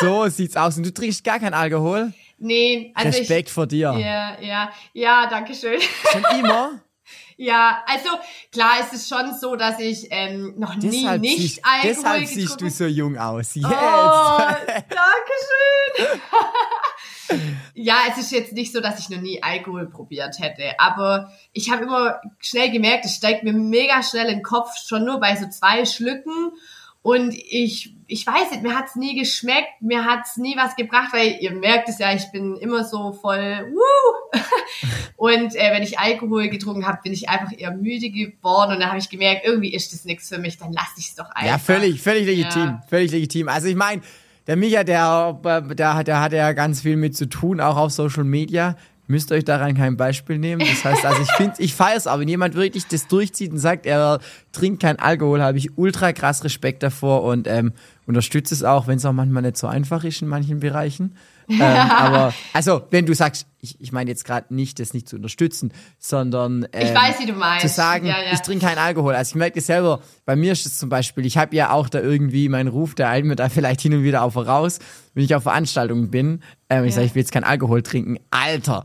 So 0.00 0.28
sieht's 0.28 0.56
aus. 0.56 0.76
Und 0.76 0.86
du 0.86 0.92
trinkst 0.92 1.22
gar 1.22 1.38
keinen 1.38 1.54
Alkohol? 1.54 2.12
nee, 2.38 2.92
also 2.94 3.16
Respekt 3.16 3.48
vor 3.48 3.66
dir. 3.66 3.94
ich. 3.96 4.04
Ja, 4.04 4.36
ja, 4.40 4.72
ja, 4.92 5.26
danke 5.30 5.54
schön. 5.54 5.80
Schon 6.12 6.24
immer? 6.38 6.80
Ja, 7.36 7.82
also 7.88 8.10
klar 8.52 8.78
ist 8.80 8.92
es 8.92 9.08
schon 9.08 9.34
so, 9.34 9.56
dass 9.56 9.80
ich 9.80 10.06
ähm, 10.10 10.54
noch 10.56 10.76
nie 10.76 11.02
deshalb 11.02 11.20
nicht 11.20 11.36
siehst, 11.36 11.60
Alkohol 11.64 11.82
deshalb 11.92 12.26
siehst 12.26 12.60
du 12.60 12.70
so 12.70 12.84
jung 12.84 13.18
aus. 13.18 13.56
Jetzt. 13.56 13.66
Oh, 13.72 14.38
Dankeschön. 14.38 16.20
Ja, 17.74 17.96
es 18.10 18.18
ist 18.18 18.32
jetzt 18.32 18.52
nicht 18.52 18.72
so, 18.72 18.80
dass 18.80 18.98
ich 18.98 19.08
noch 19.08 19.20
nie 19.20 19.42
Alkohol 19.42 19.88
probiert 19.88 20.38
hätte, 20.38 20.78
aber 20.78 21.32
ich 21.52 21.70
habe 21.70 21.84
immer 21.84 22.20
schnell 22.38 22.70
gemerkt, 22.70 23.04
es 23.04 23.16
steigt 23.16 23.44
mir 23.44 23.52
mega 23.52 24.02
schnell 24.02 24.26
in 24.26 24.38
den 24.38 24.42
Kopf, 24.42 24.70
schon 24.86 25.04
nur 25.04 25.20
bei 25.20 25.36
so 25.36 25.48
zwei 25.48 25.84
Schlücken. 25.84 26.52
Und 27.02 27.34
ich, 27.34 27.94
ich 28.06 28.26
weiß 28.26 28.50
nicht, 28.50 28.62
mir 28.62 28.74
hat's 28.74 28.96
nie 28.96 29.14
geschmeckt, 29.14 29.82
mir 29.82 30.06
hat's 30.06 30.38
nie 30.38 30.56
was 30.56 30.74
gebracht, 30.74 31.12
weil 31.12 31.36
ihr 31.38 31.50
merkt 31.50 31.90
es 31.90 31.98
ja, 31.98 32.14
ich 32.14 32.32
bin 32.32 32.56
immer 32.56 32.82
so 32.82 33.12
voll, 33.12 33.74
wuh. 33.74 34.40
Und 35.16 35.54
äh, 35.54 35.70
wenn 35.70 35.82
ich 35.82 35.98
Alkohol 35.98 36.48
getrunken 36.48 36.86
habe, 36.86 37.00
bin 37.02 37.12
ich 37.12 37.28
einfach 37.28 37.52
eher 37.56 37.72
müde 37.72 38.10
geworden 38.10 38.72
und 38.72 38.80
dann 38.80 38.88
habe 38.88 38.98
ich 38.98 39.08
gemerkt, 39.08 39.42
irgendwie 39.44 39.72
ist 39.72 39.92
das 39.92 40.04
nichts 40.04 40.28
für 40.28 40.38
mich, 40.38 40.58
dann 40.58 40.72
lass 40.72 40.92
ich 40.98 41.08
es 41.08 41.14
doch 41.14 41.30
einfach. 41.30 41.46
Ja, 41.46 41.58
völlig, 41.58 42.00
völlig 42.00 42.26
legitim. 42.26 42.62
Ja. 42.62 42.82
Völlig 42.88 43.12
legitim. 43.12 43.48
Also 43.48 43.68
ich 43.68 43.76
meine, 43.76 44.02
der 44.46 44.56
Micha, 44.56 44.84
der, 44.84 45.38
der, 45.74 45.94
hat- 45.94 46.06
der 46.06 46.20
hat 46.20 46.32
ja 46.32 46.52
ganz 46.52 46.82
viel 46.82 46.96
mit 46.96 47.16
zu 47.16 47.28
tun, 47.28 47.60
auch 47.60 47.76
auf 47.76 47.90
Social 47.92 48.24
Media. 48.24 48.76
Müsst 49.06 49.32
euch 49.32 49.44
daran 49.44 49.74
kein 49.76 49.98
Beispiel 49.98 50.38
nehmen. 50.38 50.60
Das 50.66 50.82
heißt, 50.82 51.04
also 51.04 51.20
ich 51.20 51.30
finde, 51.32 51.54
ich 51.58 51.74
feiere 51.74 51.96
es, 51.98 52.06
aber 52.06 52.22
wenn 52.22 52.28
jemand 52.28 52.54
wirklich 52.54 52.86
das 52.86 53.06
durchzieht 53.06 53.52
und 53.52 53.58
sagt, 53.58 53.84
er 53.84 54.18
trinkt 54.52 54.80
keinen 54.80 54.98
Alkohol, 54.98 55.42
habe 55.42 55.58
ich 55.58 55.76
ultra 55.76 56.12
krass 56.12 56.42
Respekt 56.42 56.82
davor 56.82 57.22
und 57.24 57.46
ähm, 57.46 57.72
unterstütze 58.06 58.54
es 58.54 58.64
auch, 58.64 58.86
wenn 58.86 58.96
es 58.96 59.04
auch 59.04 59.12
manchmal 59.12 59.42
nicht 59.42 59.58
so 59.58 59.66
einfach 59.66 60.04
ist 60.04 60.22
in 60.22 60.28
manchen 60.28 60.60
Bereichen. 60.60 61.16
Ähm, 61.48 61.60
aber 61.60 62.34
also, 62.52 62.82
wenn 62.90 63.06
du 63.06 63.14
sagst, 63.14 63.46
ich, 63.60 63.80
ich 63.80 63.92
meine 63.92 64.10
jetzt 64.10 64.24
gerade 64.24 64.54
nicht, 64.54 64.78
das 64.78 64.92
nicht 64.94 65.08
zu 65.08 65.16
unterstützen, 65.16 65.72
sondern 65.98 66.66
ähm, 66.72 66.86
Ich 66.86 66.94
weiß, 66.94 67.20
wie 67.20 67.26
du 67.26 67.32
meinst. 67.32 67.66
zu 67.66 67.68
sagen, 67.72 68.06
Ja, 68.06 68.16
ja. 68.22 68.32
ich 68.32 68.40
trinke 68.40 68.66
keinen 68.66 68.78
Alkohol. 68.78 69.14
Also 69.14 69.30
ich 69.30 69.34
merke 69.36 69.56
das 69.56 69.66
selber, 69.66 70.00
bei 70.26 70.36
mir 70.36 70.52
ist 70.52 70.66
es 70.66 70.78
zum 70.78 70.88
Beispiel, 70.88 71.24
ich 71.26 71.38
habe 71.38 71.54
ja 71.56 71.70
auch 71.70 71.88
da 71.88 72.00
irgendwie 72.00 72.48
meinen 72.48 72.68
Ruf, 72.68 72.94
der 72.94 73.08
eilt 73.08 73.24
mir 73.24 73.36
da 73.36 73.48
vielleicht 73.50 73.80
hin 73.80 73.94
und 73.94 74.02
wieder 74.02 74.22
auch 74.22 74.32
voraus, 74.32 74.78
wenn 75.14 75.24
ich 75.24 75.34
auf 75.34 75.42
Veranstaltungen 75.44 76.10
bin, 76.10 76.42
ähm, 76.68 76.84
ich 76.84 76.90
Ja. 76.90 76.96
sage, 76.96 77.06
ich 77.06 77.14
will 77.14 77.22
jetzt 77.22 77.32
keinen 77.32 77.44
Alkohol 77.44 77.82
trinken. 77.82 78.18
Alter, 78.30 78.84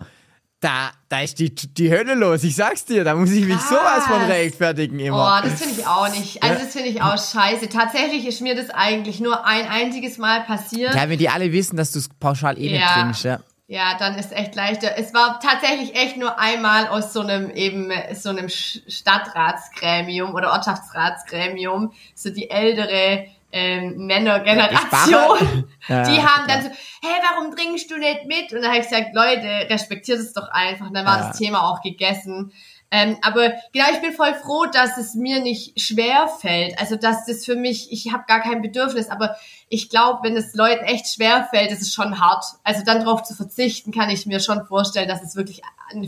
da, 0.61 0.91
da 1.07 1.21
ist 1.21 1.39
die, 1.39 1.53
die 1.55 1.89
Hölle 1.89 2.15
los, 2.15 2.43
ich 2.43 2.55
sag's 2.55 2.83
dir, 2.85 3.03
da 3.05 3.15
muss 3.15 3.31
ich 3.31 3.45
mich 3.45 3.55
Krass. 3.57 3.69
sowas 3.69 4.05
von 4.07 4.21
rechtfertigen 4.23 4.99
immer. 4.99 5.39
Oh, 5.41 5.47
das 5.47 5.61
finde 5.61 5.79
ich 5.79 5.87
auch 5.87 6.09
nicht. 6.09 6.43
Also 6.43 6.59
das 6.63 6.73
finde 6.73 6.89
ich 6.89 7.01
auch 7.01 7.17
scheiße. 7.17 7.69
Tatsächlich 7.69 8.27
ist 8.27 8.41
mir 8.41 8.55
das 8.55 8.69
eigentlich 8.69 9.19
nur 9.21 9.45
ein 9.45 9.67
einziges 9.69 10.17
Mal 10.17 10.41
passiert. 10.41 10.93
ja, 10.95 11.09
wenn 11.09 11.17
die 11.17 11.29
alle 11.29 11.51
wissen, 11.53 11.77
dass 11.77 11.91
du 11.93 11.99
es 11.99 12.09
pauschal 12.09 12.57
eh 12.57 12.69
nicht 12.71 12.81
Ja. 12.81 12.93
trinkst, 12.93 13.23
ja. 13.23 13.39
Ja, 13.71 13.95
dann 13.99 14.15
ist 14.17 14.31
echt 14.31 14.55
leichter. 14.55 14.97
Es 14.97 15.13
war 15.13 15.39
tatsächlich 15.39 15.95
echt 15.95 16.17
nur 16.17 16.39
einmal 16.39 16.87
aus 16.87 17.13
so 17.13 17.19
einem 17.21 17.51
eben 17.51 17.91
so 18.15 18.29
einem 18.29 18.49
Stadtratsgremium 18.49 20.33
oder 20.33 20.51
Ortschaftsratsgremium, 20.53 21.93
so 22.15 22.29
die 22.31 22.49
ältere 22.49 23.27
ähm, 23.51 24.05
Männergeneration. 24.05 25.65
Ja, 25.87 26.03
die 26.03 26.21
haben 26.21 26.47
dann 26.47 26.61
so, 26.61 26.69
hey, 27.01 27.19
warum 27.31 27.55
trinkst 27.55 27.89
du 27.89 27.97
nicht 27.97 28.25
mit? 28.25 28.53
Und 28.53 28.61
dann 28.61 28.69
habe 28.69 28.77
ich 28.77 28.87
gesagt, 28.87 29.15
Leute, 29.15 29.67
respektiert 29.71 30.19
es 30.19 30.33
doch 30.33 30.47
einfach. 30.51 30.85
Und 30.87 30.93
dann 30.93 31.05
war 31.05 31.17
das 31.17 31.37
Thema 31.37 31.63
auch 31.63 31.81
gegessen. 31.81 32.51
Ähm, 32.91 33.17
aber 33.21 33.53
genau, 33.71 33.85
ich 33.91 34.01
bin 34.01 34.13
voll 34.13 34.33
froh, 34.35 34.65
dass 34.71 34.97
es 34.97 35.15
mir 35.15 35.41
nicht 35.41 35.79
schwer 35.79 36.27
fällt. 36.27 36.77
Also, 36.79 36.95
dass 36.95 37.25
das 37.25 37.45
für 37.45 37.55
mich, 37.55 37.91
ich 37.91 38.11
habe 38.11 38.25
gar 38.27 38.41
kein 38.41 38.61
Bedürfnis, 38.61 39.09
aber 39.09 39.35
ich 39.67 39.89
glaube, 39.89 40.19
wenn 40.23 40.35
es 40.35 40.55
Leuten 40.55 40.83
echt 40.85 41.07
schwer 41.07 41.47
fällt, 41.49 41.71
ist 41.71 41.81
es 41.81 41.93
schon 41.93 42.19
hart. 42.19 42.45
Also 42.63 42.83
dann 42.83 42.99
darauf 42.99 43.23
zu 43.23 43.35
verzichten, 43.35 43.91
kann 43.91 44.09
ich 44.09 44.25
mir 44.25 44.39
schon 44.39 44.65
vorstellen, 44.65 45.07
dass 45.07 45.23
es 45.23 45.35
wirklich 45.35 45.61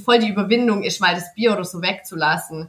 voll 0.04 0.20
die 0.20 0.30
Überwindung 0.30 0.84
ist, 0.84 1.00
mal 1.00 1.14
das 1.14 1.34
Bier 1.36 1.54
oder 1.54 1.66
so 1.66 1.82
wegzulassen. 1.82 2.68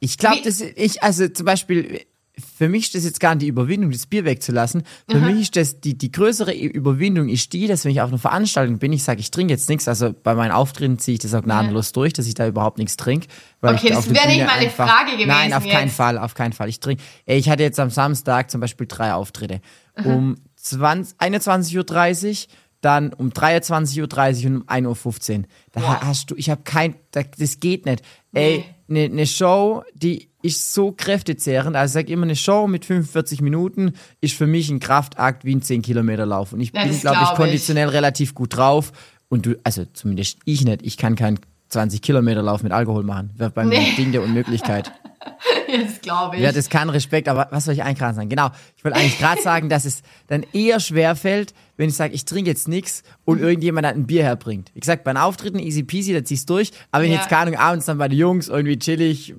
Ich 0.00 0.16
glaube, 0.16 0.42
das 0.42 0.60
ich 0.60 1.02
also 1.02 1.28
zum 1.28 1.46
Beispiel 1.46 2.06
für 2.40 2.68
mich 2.68 2.84
ist 2.84 2.94
das 2.94 3.04
jetzt 3.04 3.20
gar 3.20 3.34
nicht 3.34 3.42
die 3.42 3.48
Überwindung, 3.48 3.90
das 3.90 4.06
Bier 4.06 4.24
wegzulassen. 4.24 4.82
Für 5.08 5.18
mich 5.18 5.40
ist 5.40 5.56
das 5.56 5.80
die 5.80 5.96
die 5.96 6.10
größere 6.10 6.54
Überwindung 6.54 7.28
ist 7.28 7.52
die, 7.52 7.66
dass 7.66 7.84
wenn 7.84 7.92
ich 7.92 8.00
auf 8.00 8.10
einer 8.10 8.18
Veranstaltung 8.18 8.78
bin, 8.78 8.92
ich 8.92 9.02
sage, 9.02 9.20
ich 9.20 9.30
trinke 9.30 9.52
jetzt 9.52 9.68
nichts. 9.68 9.88
Also 9.88 10.12
bei 10.12 10.34
meinen 10.34 10.52
Auftritten 10.52 10.98
ziehe 10.98 11.14
ich 11.14 11.20
das 11.20 11.34
auch 11.34 11.42
gnadenlos 11.42 11.92
durch, 11.92 12.12
dass 12.12 12.26
ich 12.26 12.34
da 12.34 12.46
überhaupt 12.46 12.78
nichts 12.78 12.96
trinke. 12.96 13.28
Okay, 13.62 13.90
das 13.90 14.08
wäre 14.12 14.28
nicht 14.28 14.46
meine 14.46 14.70
Frage 14.70 15.12
gewesen 15.12 15.28
Nein, 15.28 15.52
auf 15.52 15.64
keinen 15.64 15.88
jetzt. 15.88 15.96
Fall, 15.96 16.18
auf 16.18 16.34
keinen 16.34 16.52
Fall. 16.52 16.68
Ich 16.68 16.80
trinke. 16.80 17.02
Ich 17.26 17.48
hatte 17.48 17.62
jetzt 17.62 17.78
am 17.78 17.90
Samstag 17.90 18.50
zum 18.50 18.60
Beispiel 18.60 18.86
drei 18.86 19.14
Auftritte. 19.14 19.60
Um 20.04 20.36
20, 20.56 21.18
21.30 21.18 22.28
Uhr, 22.28 22.54
dann 22.80 23.12
um 23.12 23.30
23.30 23.30 23.98
Uhr 24.44 24.50
und 24.50 24.56
um 24.56 24.68
1.15 24.68 25.38
Uhr. 25.38 25.44
Da 25.72 25.80
Boah. 25.80 26.00
hast 26.02 26.30
du, 26.30 26.36
ich 26.36 26.50
habe 26.50 26.62
kein, 26.62 26.94
da, 27.10 27.22
das 27.22 27.60
geht 27.60 27.86
nicht. 27.86 28.02
Ey, 28.32 28.64
eine 28.88 29.08
ne 29.08 29.26
Show, 29.26 29.82
die 29.94 30.29
ist 30.42 30.72
so 30.72 30.92
kräftezehrend. 30.92 31.76
Also 31.76 31.98
ich 31.98 32.04
sag 32.06 32.10
immer, 32.10 32.24
eine 32.24 32.36
Show 32.36 32.66
mit 32.66 32.84
45 32.84 33.40
Minuten 33.42 33.92
ist 34.20 34.34
für 34.36 34.46
mich 34.46 34.70
ein 34.70 34.80
Kraftakt 34.80 35.44
wie 35.44 35.54
ein 35.54 35.62
10 35.62 35.82
Kilometer 35.82 36.26
Lauf. 36.26 36.52
Und 36.52 36.60
ich 36.60 36.72
Ja, 36.74 36.82
bin, 36.82 36.92
das 36.92 37.00
glaube 37.02 37.16
ich, 37.16 37.22
glaub 37.22 37.32
ich. 37.32 37.36
konditionell 37.36 37.88
relativ 37.88 38.34
gut 38.34 38.56
drauf. 38.56 38.92
Und 39.28 39.46
du, 39.46 39.54
also 39.64 39.84
zumindest 39.92 40.38
ich 40.44 40.64
nicht, 40.64 40.82
ich 40.82 40.96
kann 40.96 41.14
keinen 41.16 41.38
20 41.68 42.02
Kilometer 42.02 42.42
Lauf 42.42 42.62
mit 42.62 42.72
Alkohol 42.72 43.04
machen. 43.04 43.30
Wäre 43.36 43.50
bei 43.50 43.64
mir 43.64 43.78
Nee. 43.78 43.90
ein 43.90 43.96
Ding 43.96 44.12
der 44.12 44.22
Unmöglichkeit. 44.22 44.90
ja, 45.68 45.84
das 45.84 46.00
glaube 46.00 46.36
ich. 46.36 46.42
Ja, 46.42 46.50
das 46.50 46.68
kann 46.68 46.88
Respekt, 46.90 47.28
aber 47.28 47.46
was 47.52 47.66
soll 47.66 47.74
ich 47.74 47.84
eigentlich 47.84 47.98
gerade 47.98 48.14
sagen? 48.16 48.28
Genau, 48.28 48.50
ich 48.76 48.82
wollte 48.84 48.96
eigentlich 48.96 49.18
gerade 49.18 49.40
sagen, 49.40 49.68
dass 49.68 49.84
es 49.84 50.02
dann 50.26 50.44
eher 50.52 50.80
schwer 50.80 51.14
fällt, 51.14 51.54
wenn 51.76 51.88
ich 51.90 51.94
sage, 51.94 52.12
ich 52.14 52.24
trinke 52.24 52.50
jetzt 52.50 52.66
nichts 52.66 53.02
und 53.24 53.38
Mhm. 53.38 53.44
irgendjemand 53.44 53.86
hat 53.86 53.94
ein 53.94 54.06
Bier 54.06 54.24
herbringt. 54.24 54.70
Wie 54.74 54.80
gesagt, 54.80 55.04
bei 55.04 55.14
Auftritten 55.14 55.58
easy 55.60 55.82
peasy, 55.84 56.12
da 56.12 56.24
ziehst 56.24 56.48
du 56.50 56.54
durch, 56.54 56.72
aber 56.90 57.04
wenn 57.04 57.12
Ja. 57.12 57.18
jetzt, 57.18 57.28
keine 57.28 57.42
Ahnung, 57.50 57.56
abends 57.60 57.86
dann 57.86 57.98
bei 57.98 58.08
den 58.08 58.18
Jungs 58.18 58.48
irgendwie 58.48 58.78
chillig, 58.78 59.34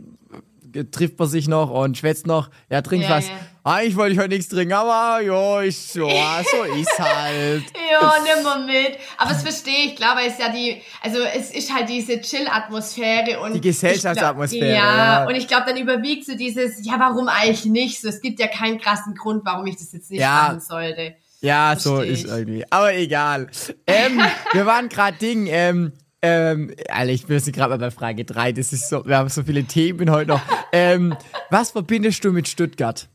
trifft 0.92 1.20
man 1.20 1.28
sich 1.28 1.48
noch 1.48 1.70
und 1.70 1.98
schwätzt 1.98 2.28
noch, 2.28 2.50
ja, 2.70 2.82
trink 2.82 3.04
Ja, 3.04 3.10
was. 3.10 3.28
ja. 3.28 3.34
eigentlich 3.64 3.96
wollte 3.96 4.14
ich 4.14 4.20
heute 4.20 4.30
nichts 4.30 4.48
trinken, 4.50 4.74
aber 4.74 5.22
ja, 5.22 5.62
ich, 5.62 5.94
ja, 5.96 6.42
so 6.52 6.64
ist 6.74 7.00
halt. 7.00 7.64
Ja, 7.92 8.14
nimm 8.36 8.44
mal 8.44 8.66
mit. 8.66 8.98
Aber 9.18 9.30
das 9.32 9.44
verstehe 9.44 9.88
ich, 9.88 10.00
weil 10.00 10.28
es 10.30 10.38
ja 10.38 10.50
die, 10.50 10.82
also 11.02 11.20
es 11.22 11.52
ist 11.52 11.74
halt 11.74 11.90
diese 11.90 12.20
Chill-Atmosphäre 12.22 13.40
und. 13.42 13.54
Die 13.54 13.62
Gesellschaftsatmosphäre. 13.62 14.74
Ja, 14.76 14.98
ja, 15.24 15.28
und 15.28 15.36
ich 15.36 15.48
glaube, 15.48 15.64
dann 15.68 15.78
überwiegt 15.78 16.26
so 16.26 16.36
dieses, 16.36 16.86
ja, 16.86 16.94
warum 17.00 17.28
eigentlich 17.28 17.66
nicht? 17.66 18.02
So, 18.02 18.08
es 18.10 18.22
gibt 18.22 18.40
ja 18.40 18.48
keinen 18.48 18.80
krassen 18.80 19.16
Grund, 19.16 19.44
warum 19.46 19.66
ich 19.68 19.76
das 19.78 19.92
jetzt 19.94 20.10
nicht 20.12 20.22
Ja. 20.22 20.44
machen 20.48 20.60
sollte. 20.60 21.16
Ja, 21.44 21.76
so 21.76 21.96
Versteh 21.96 22.14
ist 22.14 22.26
ich. 22.26 22.30
irgendwie. 22.32 22.64
Aber 22.70 22.94
egal. 22.94 23.48
Ähm, 23.88 24.22
wir 24.54 24.66
waren 24.68 24.90
gerade 24.90 25.18
Ding, 25.18 25.48
ähm, 25.50 25.92
ähm, 26.22 26.74
Alter, 26.90 27.12
ich 27.12 27.26
bin 27.26 27.40
gerade 27.40 27.78
bei 27.78 27.92
Frage 27.92 28.26
3. 28.26 28.52
Das 28.54 28.74
ist 28.74 28.90
so, 28.90 29.06
wir 29.06 29.18
haben 29.18 29.30
so 29.30 29.44
viele 29.44 29.64
Themen 29.64 30.10
heute 30.12 30.32
noch. 30.32 30.42
Ähm, 30.74 31.18
was 31.50 31.72
verbindest 31.72 32.24
du 32.24 32.32
mit 32.32 32.48
Stuttgart? 32.48 33.10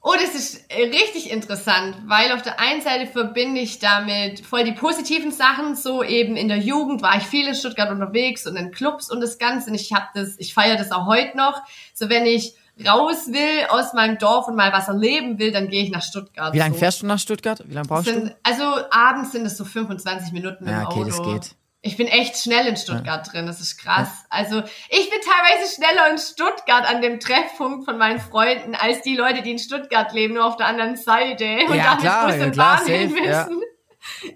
Oh, 0.00 0.14
das 0.20 0.34
ist 0.34 0.68
äh, 0.68 0.82
richtig 0.82 1.30
interessant, 1.30 1.96
weil 2.06 2.32
auf 2.32 2.42
der 2.42 2.58
einen 2.58 2.80
Seite 2.80 3.06
verbinde 3.06 3.60
ich 3.60 3.78
damit 3.78 4.40
voll 4.40 4.64
die 4.64 4.72
positiven 4.72 5.30
Sachen, 5.30 5.76
so 5.76 6.02
eben 6.02 6.36
in 6.36 6.48
der 6.48 6.58
Jugend 6.58 7.02
war 7.02 7.16
ich 7.16 7.22
viel 7.24 7.46
in 7.46 7.54
Stuttgart 7.54 7.90
unterwegs 7.90 8.48
und 8.48 8.56
in 8.56 8.72
Clubs 8.72 9.10
und 9.12 9.20
das 9.20 9.38
Ganze 9.38 9.70
und 9.70 9.76
ich 9.76 9.92
habe 9.92 10.06
das, 10.14 10.36
ich 10.38 10.54
feiere 10.54 10.76
das 10.76 10.90
auch 10.90 11.06
heute 11.06 11.36
noch. 11.36 11.62
So 11.94 12.08
wenn 12.08 12.26
ich 12.26 12.54
raus 12.84 13.28
will 13.28 13.66
aus 13.68 13.94
meinem 13.94 14.18
Dorf 14.18 14.48
und 14.48 14.56
mal 14.56 14.72
was 14.72 14.88
erleben 14.88 15.38
will, 15.38 15.50
dann 15.52 15.68
gehe 15.68 15.82
ich 15.84 15.90
nach 15.90 16.02
Stuttgart. 16.02 16.52
Wie 16.52 16.58
lange 16.58 16.74
so. 16.74 16.80
fährst 16.80 17.02
du 17.02 17.06
nach 17.06 17.18
Stuttgart? 17.18 17.62
Wie 17.66 17.74
lange 17.74 17.88
brauchst 17.88 18.06
sind, 18.06 18.34
Also 18.42 18.62
abends 18.90 19.32
sind 19.32 19.46
es 19.46 19.56
so 19.56 19.64
25 19.64 20.32
Minuten 20.32 20.68
Ja, 20.68 20.80
dem 20.80 20.86
okay, 20.86 21.00
Auto. 21.00 21.04
das 21.04 21.22
geht. 21.22 21.56
Ich 21.86 21.96
bin 21.96 22.08
echt 22.08 22.36
schnell 22.36 22.66
in 22.66 22.76
Stuttgart 22.76 23.32
drin, 23.32 23.46
das 23.46 23.60
ist 23.60 23.78
krass. 23.78 24.08
Also 24.28 24.58
ich 24.88 25.08
bin 25.08 25.20
teilweise 25.20 25.72
schneller 25.72 26.10
in 26.10 26.18
Stuttgart 26.18 26.84
an 26.84 27.00
dem 27.00 27.20
Treffpunkt 27.20 27.84
von 27.84 27.96
meinen 27.96 28.18
Freunden 28.18 28.74
als 28.74 29.02
die 29.02 29.14
Leute, 29.16 29.42
die 29.42 29.52
in 29.52 29.58
Stuttgart 29.60 30.12
leben, 30.12 30.34
nur 30.34 30.44
auf 30.46 30.56
der 30.56 30.66
anderen 30.66 30.96
Seite 30.96 31.44
und 31.68 31.74
Ja, 31.76 31.94
dann 31.94 31.98
klar, 31.98 32.26
mit 32.26 32.32
Bus 32.34 32.40
ja, 32.40 32.46
und 32.46 32.52
klar, 32.52 32.76
Bahn 32.78 32.86
hin 32.86 33.16
ja. 33.24 33.44
müssen. 33.44 33.62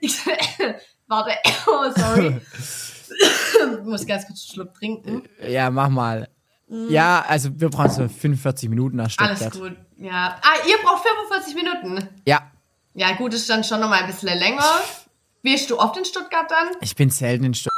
Ich, 0.00 0.26
warte, 1.08 1.32
oh, 1.66 1.90
sorry. 1.96 2.40
ich 2.58 3.84
muss 3.84 4.06
ganz 4.06 4.26
kurz 4.26 4.46
einen 4.46 4.54
Schluck 4.54 4.74
trinken. 4.74 5.28
Ja, 5.46 5.70
mach 5.70 5.88
mal. 5.88 6.28
Ja, 6.68 7.24
also 7.26 7.50
wir 7.52 7.68
brauchen 7.68 7.90
so 7.90 8.08
45 8.08 8.68
Minuten 8.68 8.96
nach 8.96 9.10
Alles 9.18 9.40
Stuttgart. 9.40 9.60
gut, 9.70 9.76
ja. 9.96 10.38
Ah, 10.40 10.68
ihr 10.68 10.76
braucht 10.84 11.02
45 11.04 11.54
Minuten. 11.56 12.08
Ja, 12.26 12.48
Ja, 12.94 13.10
gut, 13.16 13.34
ist 13.34 13.50
dann 13.50 13.64
schon 13.64 13.80
noch 13.80 13.88
mal 13.88 14.02
ein 14.02 14.06
bisschen 14.06 14.38
länger. 14.38 14.62
Bist 15.42 15.70
du 15.70 15.78
oft 15.78 15.96
in 15.96 16.04
Stuttgart 16.04 16.50
dann? 16.50 16.68
ich 16.80 16.94
bin 16.96 17.10
selten 17.10 17.44
in 17.44 17.54
Stuttgart. 17.54 17.74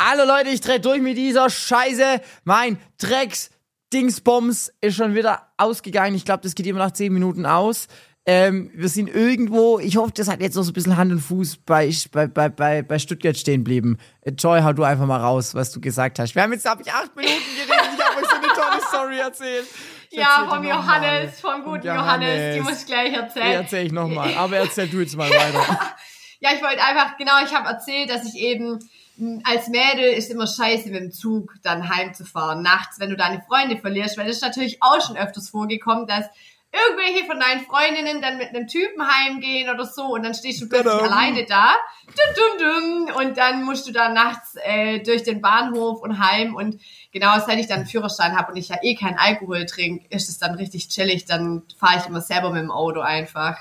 Hallo 0.00 0.24
Leute, 0.24 0.48
ich 0.48 0.60
dreh 0.60 0.78
durch 0.78 1.00
mit 1.00 1.16
dieser 1.16 1.48
Scheiße. 1.50 2.20
Mein 2.44 2.78
Drecks 2.98 3.50
Dingsbombs 3.92 4.72
ist 4.80 4.96
schon 4.96 5.14
wieder 5.14 5.52
ausgegangen. 5.58 6.14
Ich 6.16 6.24
glaube, 6.24 6.42
das 6.42 6.54
geht 6.54 6.66
immer 6.66 6.78
nach 6.78 6.92
10 6.92 7.12
Minuten 7.12 7.44
aus. 7.44 7.88
Ähm, 8.24 8.70
wir 8.74 8.88
sind 8.88 9.08
irgendwo, 9.14 9.80
ich 9.80 9.96
hoffe, 9.96 10.12
das 10.14 10.28
hat 10.28 10.40
jetzt 10.40 10.54
noch 10.54 10.62
so 10.62 10.70
ein 10.70 10.74
bisschen 10.74 10.96
Hand 10.96 11.12
und 11.12 11.20
Fuß 11.20 11.58
bei, 11.66 11.92
bei, 12.12 12.26
bei, 12.28 12.48
bei, 12.48 12.82
bei 12.82 12.98
Stuttgart 12.98 13.36
stehen 13.36 13.60
geblieben. 13.60 13.98
Äh, 14.22 14.30
Joy, 14.30 14.62
hau 14.62 14.72
du 14.72 14.84
einfach 14.84 15.06
mal 15.06 15.20
raus, 15.20 15.54
was 15.54 15.72
du 15.72 15.80
gesagt 15.80 16.18
hast. 16.20 16.34
Wir 16.34 16.42
haben 16.42 16.52
jetzt, 16.52 16.62
glaube 16.62 16.82
ich, 16.82 16.92
acht 16.92 17.14
Minuten 17.16 17.34
geredet. 17.56 17.88
Ich 17.98 18.04
habe 18.04 18.20
euch 18.20 18.28
so 18.30 18.36
eine 18.36 18.46
tolle 18.46 18.80
Story 18.88 19.18
erzählt. 19.18 19.66
Ich 20.10 20.18
Ja, 20.18 20.46
vom 20.48 20.62
die 20.62 20.68
noch 20.68 20.84
mal. 20.86 21.02
Johannes, 21.02 21.40
vom 21.40 21.64
guten 21.64 21.86
Johannes. 21.86 22.28
Johannes. 22.28 22.54
Die 22.56 22.60
muss 22.62 22.80
ich 22.80 22.86
gleich 22.86 23.08
Die 23.10 23.14
erzählen. 23.16 23.52
erzähl 23.52 23.86
ich 23.86 23.92
nochmal. 23.92 24.34
Aber 24.36 24.56
erzähl 24.56 24.88
du 24.88 25.00
jetzt 25.00 25.16
mal 25.16 25.28
weiter. 25.28 25.80
Ja, 26.42 26.50
ich 26.52 26.60
wollte 26.60 26.82
einfach, 26.82 27.16
genau, 27.18 27.34
ich 27.44 27.54
habe 27.54 27.68
erzählt, 27.68 28.10
dass 28.10 28.26
ich 28.26 28.34
eben 28.34 28.80
mh, 29.16 29.42
als 29.44 29.68
Mädel 29.68 30.12
ist 30.12 30.28
immer 30.28 30.48
scheiße 30.48 30.90
mit 30.90 31.00
dem 31.00 31.12
Zug 31.12 31.54
dann 31.62 31.88
heimzufahren, 31.88 32.62
nachts, 32.62 32.98
wenn 32.98 33.10
du 33.10 33.16
deine 33.16 33.40
Freunde 33.42 33.76
verlierst, 33.76 34.18
weil 34.18 34.26
das 34.26 34.36
ist 34.36 34.42
natürlich 34.42 34.82
auch 34.82 35.00
schon 35.00 35.16
öfters 35.16 35.50
vorgekommen, 35.50 36.08
dass 36.08 36.26
irgendwelche 36.72 37.26
von 37.26 37.38
deinen 37.38 37.60
Freundinnen 37.60 38.20
dann 38.20 38.38
mit 38.38 38.48
einem 38.48 38.66
Typen 38.66 39.06
heimgehen 39.06 39.70
oder 39.70 39.86
so 39.86 40.06
und 40.06 40.24
dann 40.24 40.34
stehst 40.34 40.60
du 40.60 40.68
plötzlich 40.68 40.92
Tadam. 40.92 41.12
alleine 41.12 41.46
da 41.46 41.76
dum, 42.06 42.58
dum, 42.58 43.06
dum, 43.06 43.16
und 43.16 43.38
dann 43.38 43.62
musst 43.62 43.86
du 43.86 43.92
da 43.92 44.08
nachts 44.08 44.56
äh, 44.64 44.98
durch 44.98 45.22
den 45.22 45.40
Bahnhof 45.40 46.02
und 46.02 46.18
heim 46.18 46.56
und 46.56 46.80
genau, 47.12 47.38
seit 47.38 47.60
ich 47.60 47.68
dann 47.68 47.80
einen 47.80 47.86
Führerschein 47.86 48.36
habe 48.36 48.50
und 48.50 48.58
ich 48.58 48.70
ja 48.70 48.78
eh 48.82 48.96
keinen 48.96 49.16
Alkohol 49.16 49.64
trinke, 49.66 50.06
ist 50.08 50.28
es 50.28 50.38
dann 50.38 50.56
richtig 50.56 50.88
chillig, 50.88 51.24
dann 51.24 51.62
fahre 51.78 51.98
ich 51.98 52.06
immer 52.06 52.20
selber 52.20 52.50
mit 52.50 52.62
dem 52.62 52.72
Auto 52.72 53.00
einfach. 53.00 53.58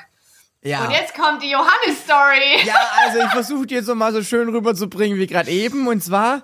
Ja. 0.64 0.86
Und 0.86 0.92
jetzt 0.92 1.16
kommt 1.16 1.42
die 1.42 1.52
Johannes-Story. 1.52 2.66
Ja, 2.66 2.76
also 3.04 3.20
ich 3.20 3.32
versuche 3.32 3.66
jetzt 3.70 3.88
so 3.88 3.96
mal 3.96 4.14
so 4.14 4.22
schön 4.22 4.50
rüberzubringen 4.50 5.18
wie 5.18 5.26
gerade 5.26 5.50
eben. 5.50 5.88
Und 5.88 6.04
zwar, 6.04 6.44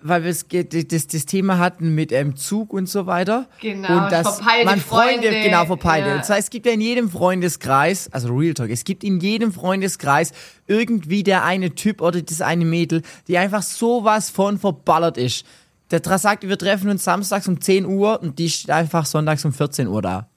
weil 0.00 0.24
wir 0.24 0.64
das, 0.64 1.06
das 1.06 1.26
Thema 1.26 1.58
hatten 1.58 1.94
mit 1.94 2.10
ähm, 2.12 2.36
Zug 2.36 2.72
und 2.72 2.88
so 2.88 3.06
weiter. 3.06 3.46
Genau, 3.60 4.04
und 4.04 4.12
dass 4.12 4.36
verpeilte 4.38 4.64
man 4.64 4.80
Freunde, 4.80 5.28
Freunde, 5.28 5.42
genau, 5.42 5.66
verpeilte. 5.66 6.08
ja. 6.08 6.16
Und 6.16 6.24
zwar, 6.24 6.38
es 6.38 6.48
gibt 6.48 6.64
ja 6.66 6.72
in 6.72 6.80
jedem 6.80 7.10
Freundeskreis, 7.10 8.10
also 8.12 8.34
Real 8.34 8.54
Talk, 8.54 8.70
es 8.70 8.84
gibt 8.84 9.04
in 9.04 9.20
jedem 9.20 9.52
Freundeskreis 9.52 10.32
irgendwie 10.66 11.22
der 11.22 11.44
eine 11.44 11.74
Typ 11.74 12.00
oder 12.00 12.22
das 12.22 12.40
eine 12.40 12.64
Mädel, 12.64 13.02
die 13.26 13.36
einfach 13.36 13.62
sowas 13.62 14.30
von 14.30 14.58
verballert 14.58 15.18
ist. 15.18 15.44
Der 15.90 16.02
sagt, 16.18 16.46
wir 16.46 16.58
treffen 16.58 16.90
uns 16.90 17.04
samstags 17.04 17.48
um 17.48 17.60
10 17.60 17.86
Uhr 17.86 18.20
und 18.20 18.38
die 18.38 18.46
ist 18.46 18.70
einfach 18.70 19.06
sonntags 19.06 19.44
um 19.44 19.52
14 19.52 19.88
Uhr 19.88 20.02
da. 20.02 20.28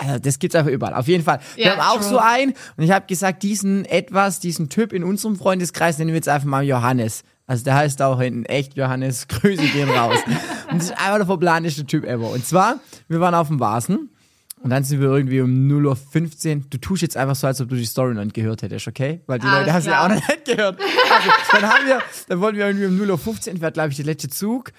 Also 0.00 0.18
das 0.18 0.38
gibt's 0.38 0.54
einfach 0.56 0.70
überall. 0.70 0.94
Auf 0.94 1.08
jeden 1.08 1.24
Fall. 1.24 1.40
Wir 1.56 1.66
Ja, 1.66 1.76
haben 1.76 1.80
auch 1.80 2.00
true. 2.00 2.08
so 2.10 2.18
einen 2.18 2.54
und 2.76 2.84
ich 2.84 2.90
habe 2.90 3.06
gesagt, 3.06 3.42
diesen 3.42 3.84
etwas, 3.84 4.40
diesen 4.40 4.68
Typ 4.68 4.92
in 4.92 5.04
unserem 5.04 5.36
Freundeskreis 5.36 5.98
nennen 5.98 6.08
wir 6.10 6.16
jetzt 6.16 6.28
einfach 6.28 6.48
mal 6.48 6.64
Johannes. 6.64 7.22
Also 7.46 7.64
der 7.64 7.74
heißt 7.74 8.00
auch 8.02 8.20
in 8.20 8.44
echt 8.46 8.76
Johannes, 8.76 9.28
Grüße 9.28 9.62
gehen 9.68 9.90
raus. 9.90 10.18
und 10.70 10.78
das 10.78 10.86
ist 10.90 10.92
einfach 10.98 11.16
der 11.16 11.26
verplanteste 11.26 11.84
Typ 11.84 12.04
ever. 12.04 12.30
Und 12.30 12.46
zwar, 12.46 12.80
wir 13.08 13.20
waren 13.20 13.34
auf 13.34 13.48
dem 13.48 13.58
Vasen 13.60 14.08
und 14.62 14.70
dann 14.70 14.84
sind 14.84 15.00
wir 15.00 15.08
irgendwie 15.08 15.40
um 15.40 15.50
0.15 15.50 16.56
Uhr. 16.58 16.62
Du 16.70 16.78
tust 16.78 17.02
jetzt 17.02 17.16
einfach 17.16 17.34
so, 17.34 17.46
als 17.46 17.60
ob 17.60 17.68
du 17.68 17.74
die 17.76 17.84
Story 17.86 18.14
noch 18.14 18.22
nicht 18.24 18.34
gehört 18.34 18.62
hättest, 18.62 18.86
okay? 18.88 19.20
Weil 19.26 19.38
die 19.38 19.46
Alles 19.46 19.60
Leute 19.60 19.72
haben 19.72 19.82
sie 19.82 19.90
ja 19.90 20.04
auch 20.04 20.08
noch 20.08 20.14
nicht 20.28 20.44
gehört. 20.44 20.78
Also, 20.80 21.30
dann 21.52 21.62
haben 21.70 21.86
wir, 21.86 21.98
dann 22.28 22.40
wollten 22.40 22.58
wir 22.58 22.66
irgendwie 22.68 22.86
um 22.86 23.16
0.15 23.16 23.54
Uhr, 23.54 23.60
war 23.62 23.70
glaube 23.72 23.88
ich 23.90 23.96
der 23.96 24.04
letzte 24.06 24.28
Zug. 24.28 24.70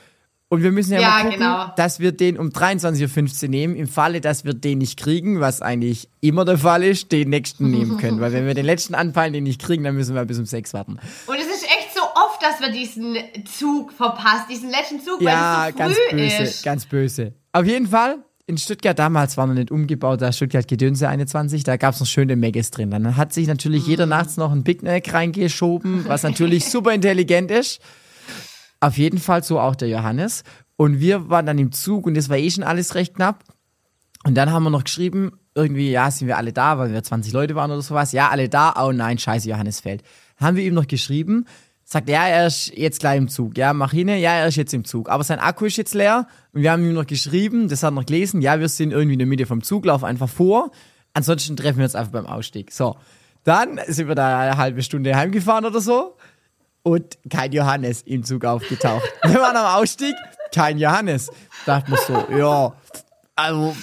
Und 0.52 0.64
wir 0.64 0.74
müssen 0.74 0.92
ja, 0.92 1.00
Ja, 1.00 1.08
mal 1.10 1.22
gucken, 1.24 1.40
genau. 1.40 1.72
dass 1.78 2.02
wir 2.02 2.12
den 2.12 2.38
um 2.38 2.50
23.15 2.50 3.44
Uhr 3.44 3.50
nehmen. 3.50 3.74
Im 3.78 3.88
Falle, 3.88 4.20
dass 4.20 4.44
wir 4.44 4.54
den 4.54 4.80
nicht 4.80 5.00
kriegen, 5.00 5.40
was 5.40 5.62
eigentlich 5.62 6.10
immer 6.20 6.44
der 6.44 6.58
Fall 6.58 6.84
ist, 6.84 7.14
den 7.14 7.30
nächsten 7.30 7.72
nehmen 7.72 7.98
können. 7.98 8.20
Weil 8.20 8.34
wenn 8.34 8.46
wir 8.46 8.54
den 8.54 8.66
letzten 8.66 8.94
anfallen, 8.94 9.32
den 9.32 9.46
nicht 9.46 9.62
kriegen, 9.62 9.86
dann 9.86 9.96
müssen 9.96 10.14
wir 10.14 10.26
bis 10.26 10.38
um 10.40 10.46
6 10.46 10.74
warten. 10.74 11.00
Und 11.28 11.36
es 11.40 11.46
ist 11.46 11.64
echt 11.64 11.96
so 11.96 12.02
oft, 12.02 12.44
dass 12.44 12.60
wir 12.60 12.70
diesen 12.70 13.16
Zug 13.46 13.94
verpasst, 13.94 14.50
diesen 14.50 14.70
letzten 14.70 15.00
Zug, 15.00 15.22
Ja, 15.22 15.70
weil 15.74 15.90
es 15.90 15.96
so 15.96 15.96
ganz 15.96 15.96
früh 16.10 16.18
böse, 16.18 16.44
ist. 16.44 16.64
ganz 16.66 16.86
böse. 16.86 17.34
Auf 17.54 17.66
jeden 17.66 17.88
Fall, 17.88 18.18
in 18.46 18.58
Stuttgart 18.58 19.00
damals 19.00 19.38
war 19.38 19.48
noch 19.48 19.54
nicht 19.54 19.72
umgebaut, 19.72 20.22
da 20.22 20.34
Stuttgart 20.34 20.68
Gedönse 20.68 21.08
21, 21.08 21.64
da 21.64 21.78
gab's 21.78 22.02
noch 22.02 22.08
schöne 22.08 22.36
Megges 22.36 22.72
drin. 22.72 22.92
Dann 22.92 23.16
hat 23.16 23.32
sich 23.32 23.48
natürlich 23.48 23.88
jeder 23.88 24.06
nachts 24.06 24.36
noch 24.36 24.52
ein 24.52 24.64
Big 24.66 24.84
Mac 24.84 25.14
reingeschoben, 25.14 26.04
was 26.10 26.24
natürlich 26.24 26.66
super 26.70 26.92
intelligent 26.92 27.52
ist. 27.52 27.80
Auf 28.82 28.98
jeden 28.98 29.20
Fall 29.20 29.44
so 29.44 29.60
auch 29.60 29.76
der 29.76 29.88
Johannes. 29.88 30.44
Und 30.76 31.00
wir 31.00 31.30
waren 31.30 31.46
dann 31.46 31.60
im 31.60 31.72
Zug 31.72 32.08
und 32.08 32.16
das 32.16 32.28
war 32.30 32.38
eh 32.38 32.50
schon 32.50 32.64
alles 32.64 32.96
recht 32.96 33.16
knapp. 33.16 33.44
Und 34.24 34.36
dann 34.36 34.52
haben 34.52 34.64
wir 34.64 34.70
noch 34.70 34.84
geschrieben, 34.84 35.32
irgendwie, 35.56 35.92
ja, 35.92 36.10
sind 36.10 36.28
wir 36.28 36.38
alle 36.38 36.54
da, 36.54 36.78
weil 36.78 36.92
wir 36.92 37.04
20 37.04 37.34
Leute 37.34 37.56
waren 37.56 37.72
oder 37.72 37.82
sowas. 37.82 38.12
Ja, 38.12 38.30
alle 38.30 38.50
da. 38.50 38.74
Oh 38.82 38.92
nein, 38.92 39.18
scheiße, 39.18 39.50
Johannes 39.50 39.80
fällt. 39.80 40.04
Haben 40.38 40.58
wir 40.58 40.64
ihm 40.64 40.74
noch 40.74 40.88
geschrieben, 40.88 41.46
sagt, 41.84 42.10
ja, 42.10 42.26
er 42.26 42.48
ist 42.48 42.76
jetzt 42.76 43.00
gleich 43.00 43.18
im 43.18 43.28
Zug. 43.28 43.58
Ja, 43.58 43.74
mach 43.74 43.92
hin, 43.92 44.08
ja, 44.08 44.34
er 44.34 44.48
ist 44.48 44.56
jetzt 44.56 44.74
im 44.74 44.86
Zug. 44.86 45.10
Aber 45.10 45.24
sein 45.24 45.40
Akku 45.40 45.66
ist 45.66 45.78
jetzt 45.78 45.94
leer. 45.94 46.28
Und 46.54 46.62
wir 46.62 46.72
haben 46.72 46.84
ihm 46.84 46.94
noch 46.94 47.08
geschrieben, 47.08 47.68
das 47.68 47.84
hat 47.84 47.90
er 47.90 47.96
noch 47.96 48.06
gelesen, 48.06 48.42
ja, 48.42 48.60
wir 48.60 48.70
sind 48.70 48.92
irgendwie 48.92 49.14
in 49.14 49.20
der 49.20 49.28
Mitte 49.28 49.46
vom 49.46 49.62
Zug, 49.62 49.86
laufen 49.86 50.06
einfach 50.06 50.30
vor. 50.30 50.72
Ansonsten 51.14 51.58
treffen 51.58 51.78
wir 51.78 51.86
uns 51.86 51.96
einfach 51.96 52.14
beim 52.14 52.26
Ausstieg. 52.26 52.72
So. 52.72 52.96
Dann 53.44 53.80
sind 53.88 54.08
wir 54.08 54.16
da 54.16 54.40
eine 54.40 54.58
halbe 54.58 54.84
Stunde 54.84 55.16
heimgefahren 55.16 55.66
oder 55.66 55.82
so. 55.82 56.16
Und 56.84 57.18
kein 57.30 57.52
Johannes 57.52 58.02
im 58.04 58.24
Zug 58.24 58.44
aufgetaucht. 58.46 59.04
Wir 59.24 59.40
waren 59.40 59.56
am 59.56 59.82
Ausstieg, 59.82 60.16
kein 60.54 60.78
Johannes. 60.78 61.30
Dachte 61.66 61.92
mir 61.92 61.98
so, 61.98 62.26
ja, 62.36 62.74
also 63.36 63.76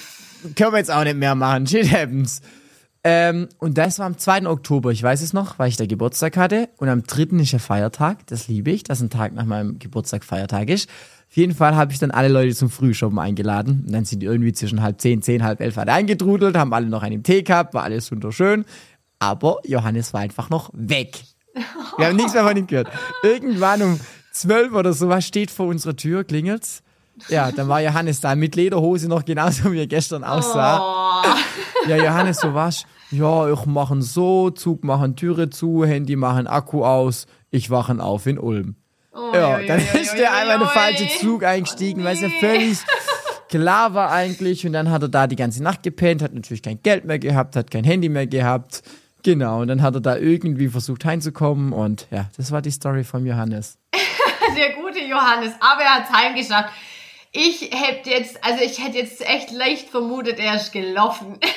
können 0.55 0.71
wir 0.71 0.79
jetzt 0.79 0.91
auch 0.91 1.03
nicht 1.03 1.17
mehr 1.17 1.35
machen. 1.35 1.67
Shit 1.67 1.91
happens. 1.91 2.41
Ähm, 3.03 3.47
und 3.59 3.77
das 3.77 3.99
war 3.99 4.05
am 4.05 4.17
2. 4.17 4.45
Oktober, 4.47 4.91
ich 4.91 5.01
weiß 5.01 5.21
es 5.21 5.31
noch, 5.31 5.57
weil 5.57 5.69
ich 5.69 5.77
da 5.77 5.85
Geburtstag 5.85 6.35
hatte. 6.35 6.69
Und 6.77 6.89
am 6.89 7.03
3. 7.03 7.37
ist 7.41 7.53
ja 7.53 7.59
Feiertag, 7.59 8.27
das 8.27 8.47
liebe 8.47 8.71
ich, 8.71 8.83
dass 8.83 8.99
ein 8.99 9.09
Tag 9.09 9.33
nach 9.33 9.45
meinem 9.45 9.79
Geburtstag 9.79 10.25
Feiertag 10.25 10.69
ist. 10.69 10.89
Auf 11.29 11.37
jeden 11.37 11.53
Fall 11.53 11.75
habe 11.75 11.93
ich 11.93 11.99
dann 11.99 12.11
alle 12.11 12.27
Leute 12.27 12.55
zum 12.55 12.69
Frühschoppen 12.69 13.19
eingeladen. 13.19 13.83
Und 13.85 13.93
dann 13.93 14.03
sind 14.03 14.19
die 14.19 14.25
irgendwie 14.25 14.51
zwischen 14.51 14.81
halb 14.81 14.99
zehn, 14.99 15.21
zehn, 15.21 15.43
halb 15.43 15.61
elf 15.61 15.77
halt 15.77 15.87
eingedrudelt, 15.87 16.57
haben 16.57 16.73
alle 16.73 16.87
noch 16.87 17.03
einen 17.03 17.23
Tee 17.23 17.43
gehabt, 17.43 17.73
war 17.73 17.83
alles 17.83 18.11
wunderschön. 18.11 18.65
Aber 19.19 19.59
Johannes 19.65 20.13
war 20.13 20.21
einfach 20.21 20.49
noch 20.49 20.71
weg. 20.73 21.23
Wir 21.97 22.07
haben 22.07 22.15
nichts 22.15 22.33
mehr 22.33 22.43
von 22.43 22.55
ihm 22.55 22.67
gehört. 22.67 22.89
Irgendwann 23.23 23.81
um 23.81 23.99
zwölf 24.31 24.73
oder 24.73 24.93
sowas 24.93 25.25
steht 25.25 25.51
vor 25.51 25.67
unserer 25.67 25.95
Tür, 25.95 26.23
klingelt's. 26.23 26.83
Ja, 27.27 27.51
dann 27.51 27.67
war 27.67 27.81
Johannes 27.81 28.21
da 28.21 28.35
mit 28.35 28.55
Lederhose 28.55 29.09
noch 29.09 29.25
genauso 29.25 29.71
wie 29.71 29.79
er 29.79 29.87
gestern 29.87 30.23
aussah. 30.23 30.79
Oh. 30.79 31.89
Ja, 31.89 31.97
Johannes, 31.97 32.37
so 32.37 32.53
was? 32.53 32.85
Ja, 33.11 33.51
ich 33.51 33.65
machen 33.65 34.01
so, 34.01 34.51
Zug 34.51 34.83
machen 34.83 35.15
Türe 35.15 35.49
zu, 35.49 35.83
Handy 35.85 36.15
machen 36.15 36.47
Akku 36.47 36.85
aus, 36.85 37.25
ich 37.51 37.69
wachen 37.69 37.99
auf 37.99 38.25
in 38.25 38.39
Ulm. 38.39 38.75
Oh, 39.11 39.31
Ja, 39.33 39.59
dann 39.61 39.79
ui, 39.79 39.99
ist 40.01 40.13
der 40.17 40.33
einmal 40.33 40.55
in 40.55 40.61
den 40.61 40.69
falschen 40.69 41.09
Zug 41.19 41.43
eingestiegen, 41.43 42.03
weil 42.03 42.15
es 42.15 42.21
ja 42.21 42.27
nee. 42.27 42.39
völlig 42.39 42.77
Klar 43.49 43.95
war 43.95 44.11
eigentlich 44.11 44.65
und 44.67 44.73
dann 44.73 44.91
hat 44.91 45.01
er 45.01 45.09
da 45.09 45.25
die 45.25 45.35
ganze 45.35 45.63
Nacht 45.63 45.81
gepennt, 45.81 46.21
hat 46.21 46.33
natürlich 46.35 46.61
kein 46.61 46.81
Geld 46.83 47.05
mehr 47.05 47.17
gehabt, 47.17 47.55
hat 47.55 47.71
kein 47.71 47.83
Handy 47.83 48.07
mehr 48.07 48.27
gehabt. 48.27 48.83
Genau, 49.23 49.61
und 49.61 49.67
dann 49.67 49.81
hat 49.81 49.95
er 49.95 50.01
da 50.01 50.15
irgendwie 50.17 50.69
versucht 50.69 51.03
heimzukommen 51.05 51.73
und 51.73 52.07
ja, 52.11 52.29
das 52.37 52.51
war 52.51 52.61
die 52.61 52.71
Story 52.71 53.03
von 53.03 53.25
Johannes. 53.25 53.77
Der 54.55 54.73
gute 54.73 54.99
Johannes, 54.99 55.53
aber 55.59 55.81
er 55.83 55.95
hat 55.95 56.03
es 56.09 56.15
heimgeschafft. 56.15 56.69
Ich 57.31 57.61
hätte 57.71 58.09
jetzt, 58.09 58.43
also 58.43 58.63
ich 58.63 58.83
hätte 58.83 58.97
jetzt 58.97 59.21
echt 59.21 59.51
leicht 59.51 59.89
vermutet, 59.89 60.39
er 60.39 60.55
ist 60.55 60.71
gelaufen. 60.71 61.37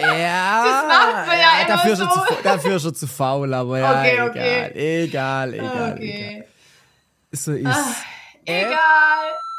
Ja, 0.00 0.64
Das 0.64 0.86
macht 0.88 1.26
man 1.28 1.38
ja 1.38 1.60
immer 1.60 1.68
dafür, 1.68 1.92
ist 1.92 2.00
er 2.00 2.10
so. 2.10 2.20
zu, 2.20 2.42
dafür 2.42 2.76
ist 2.76 2.84
er 2.86 2.94
zu 2.94 3.06
faul, 3.06 3.54
aber 3.54 3.78
ja, 3.78 4.00
Okay, 4.00 4.12
egal, 4.14 4.28
okay. 4.30 4.70
egal, 5.04 5.54
egal, 5.54 5.54
egal. 5.54 5.92
Okay. 5.94 6.44
So 7.30 7.52
ist 7.52 7.66
Äh, 8.46 8.62
Egal. 8.62 8.76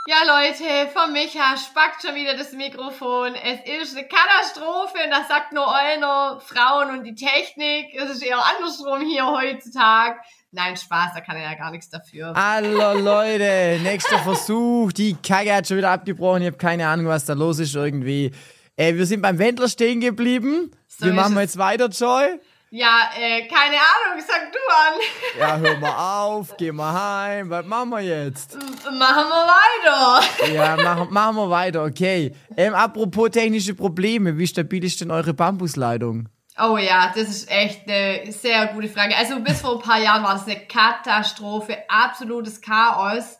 Ja, 0.09 0.19
Leute, 0.25 0.89
von 0.93 1.11
Micha 1.11 1.57
spackt 1.57 2.01
schon 2.01 2.15
wieder 2.15 2.37
das 2.37 2.53
Mikrofon. 2.53 3.35
Es 3.35 3.59
ist 3.81 3.97
eine 3.97 4.07
Katastrophe 4.07 5.03
und 5.03 5.11
das 5.11 5.27
sagt 5.27 5.51
nur 5.51 5.75
einer 5.75 6.39
Frauen 6.39 6.97
und 6.97 7.03
die 7.03 7.13
Technik. 7.13 7.93
Es 7.93 8.11
ist 8.11 8.23
eher 8.23 8.39
andersrum 8.55 9.01
hier 9.01 9.25
heutzutage. 9.27 10.15
Nein, 10.51 10.77
Spaß, 10.77 11.11
da 11.13 11.19
kann 11.19 11.35
er 11.35 11.51
ja 11.51 11.57
gar 11.57 11.71
nichts 11.71 11.89
dafür. 11.89 12.33
Hallo 12.33 12.97
Leute, 12.97 13.81
nächster 13.83 14.19
Versuch. 14.19 14.93
Die 14.93 15.15
Kacke 15.15 15.53
hat 15.53 15.67
schon 15.67 15.75
wieder 15.75 15.91
abgebrochen. 15.91 16.41
Ich 16.41 16.47
habe 16.47 16.57
keine 16.57 16.87
Ahnung, 16.87 17.07
was 17.07 17.25
da 17.25 17.33
los 17.33 17.59
ist 17.59 17.75
irgendwie. 17.75 18.31
Äh, 18.77 18.93
wir 18.93 19.05
sind 19.05 19.21
beim 19.21 19.37
Wendler 19.39 19.67
stehen 19.67 19.99
geblieben. 19.99 20.71
So 20.87 21.07
wir 21.07 21.13
machen 21.13 21.37
jetzt 21.37 21.57
weiter, 21.57 21.89
Joy. 21.89 22.39
Ja, 22.69 23.09
äh, 23.17 23.47
keine 23.47 23.77
Ahnung, 23.77 24.21
sag 24.27 24.51
du 24.51 24.59
an. 24.69 24.93
Ja, 25.39 25.57
hör 25.57 25.77
mal 25.79 26.25
auf, 26.25 26.57
geh 26.57 26.71
mal 26.73 26.91
heim. 26.93 27.49
Was 27.49 27.65
machen 27.65 27.89
wir 27.91 28.01
jetzt? 28.01 28.55
Machen 28.55 28.91
wir 29.29 29.47
weiter. 29.47 30.53
Ja, 30.53 30.75
machen, 30.75 31.07
machen 31.13 31.35
wir 31.37 31.49
weiter, 31.49 31.83
okay. 31.85 32.35
Ähm, 32.57 32.73
apropos 32.73 33.29
technische 33.31 33.73
Probleme, 33.73 34.37
wie 34.37 34.47
stabil 34.47 34.83
ist 34.83 34.99
denn 34.99 35.11
eure 35.11 35.33
Bambusleitung? 35.33 36.27
Oh 36.59 36.77
ja, 36.77 37.11
das 37.15 37.29
ist 37.29 37.49
echt 37.51 37.87
eine 37.87 38.31
sehr 38.33 38.67
gute 38.67 38.89
Frage. 38.89 39.15
Also 39.15 39.39
bis 39.39 39.61
vor 39.61 39.75
ein 39.75 39.81
paar 39.81 39.99
Jahren 39.99 40.23
war 40.23 40.33
das 40.33 40.45
eine 40.47 40.59
Katastrophe, 40.65 41.77
absolutes 41.87 42.59
Chaos. 42.61 43.39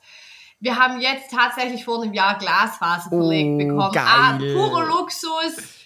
Wir 0.59 0.75
haben 0.77 1.01
jetzt 1.01 1.31
tatsächlich 1.31 1.83
vor 1.83 2.01
einem 2.01 2.13
Jahr 2.13 2.37
Glasfaser 2.37 3.09
verlegt 3.09 3.49
Oh, 3.55 3.57
bekommen. 3.57 3.91
geil. 3.91 4.05
Ah, 4.07 4.37
purer 4.37 4.85
Luxus. 4.85 5.76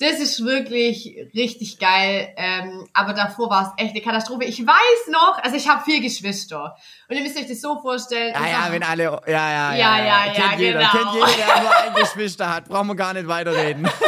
Das 0.00 0.20
ist 0.20 0.44
wirklich 0.44 1.16
richtig 1.34 1.78
geil. 1.80 2.32
Ähm, 2.36 2.86
aber 2.92 3.14
davor 3.14 3.50
war 3.50 3.62
es 3.76 3.82
echt 3.84 3.94
eine 3.94 4.00
Katastrophe. 4.00 4.44
Ich 4.44 4.64
weiß 4.64 5.08
noch, 5.10 5.42
also 5.42 5.56
ich 5.56 5.68
habe 5.68 5.82
vier 5.84 6.00
Geschwister. 6.00 6.76
Und 7.08 7.16
ihr 7.16 7.22
müsst 7.22 7.36
euch 7.36 7.48
das 7.48 7.60
so 7.60 7.80
vorstellen. 7.80 8.32
Ja, 8.32 8.46
ja, 8.46 8.66
wenn 8.72 8.82
alle, 8.84 9.02
ja, 9.04 9.20
ja, 9.26 9.74
ja, 9.74 9.74
Ja, 9.74 9.98
ja, 9.98 10.26
ja, 10.26 10.32
kennt 10.32 10.60
jeder, 10.60 10.78
genau. 10.78 10.90
kennt 10.92 11.14
jeder, 11.14 11.46
der 11.52 11.62
nur 11.62 11.76
ein 11.78 11.94
Geschwister 11.94 12.54
hat, 12.54 12.68
brauchen 12.68 12.86
wir 12.86 12.94
gar 12.94 13.12
nicht 13.12 13.26
weiterreden. 13.26 13.88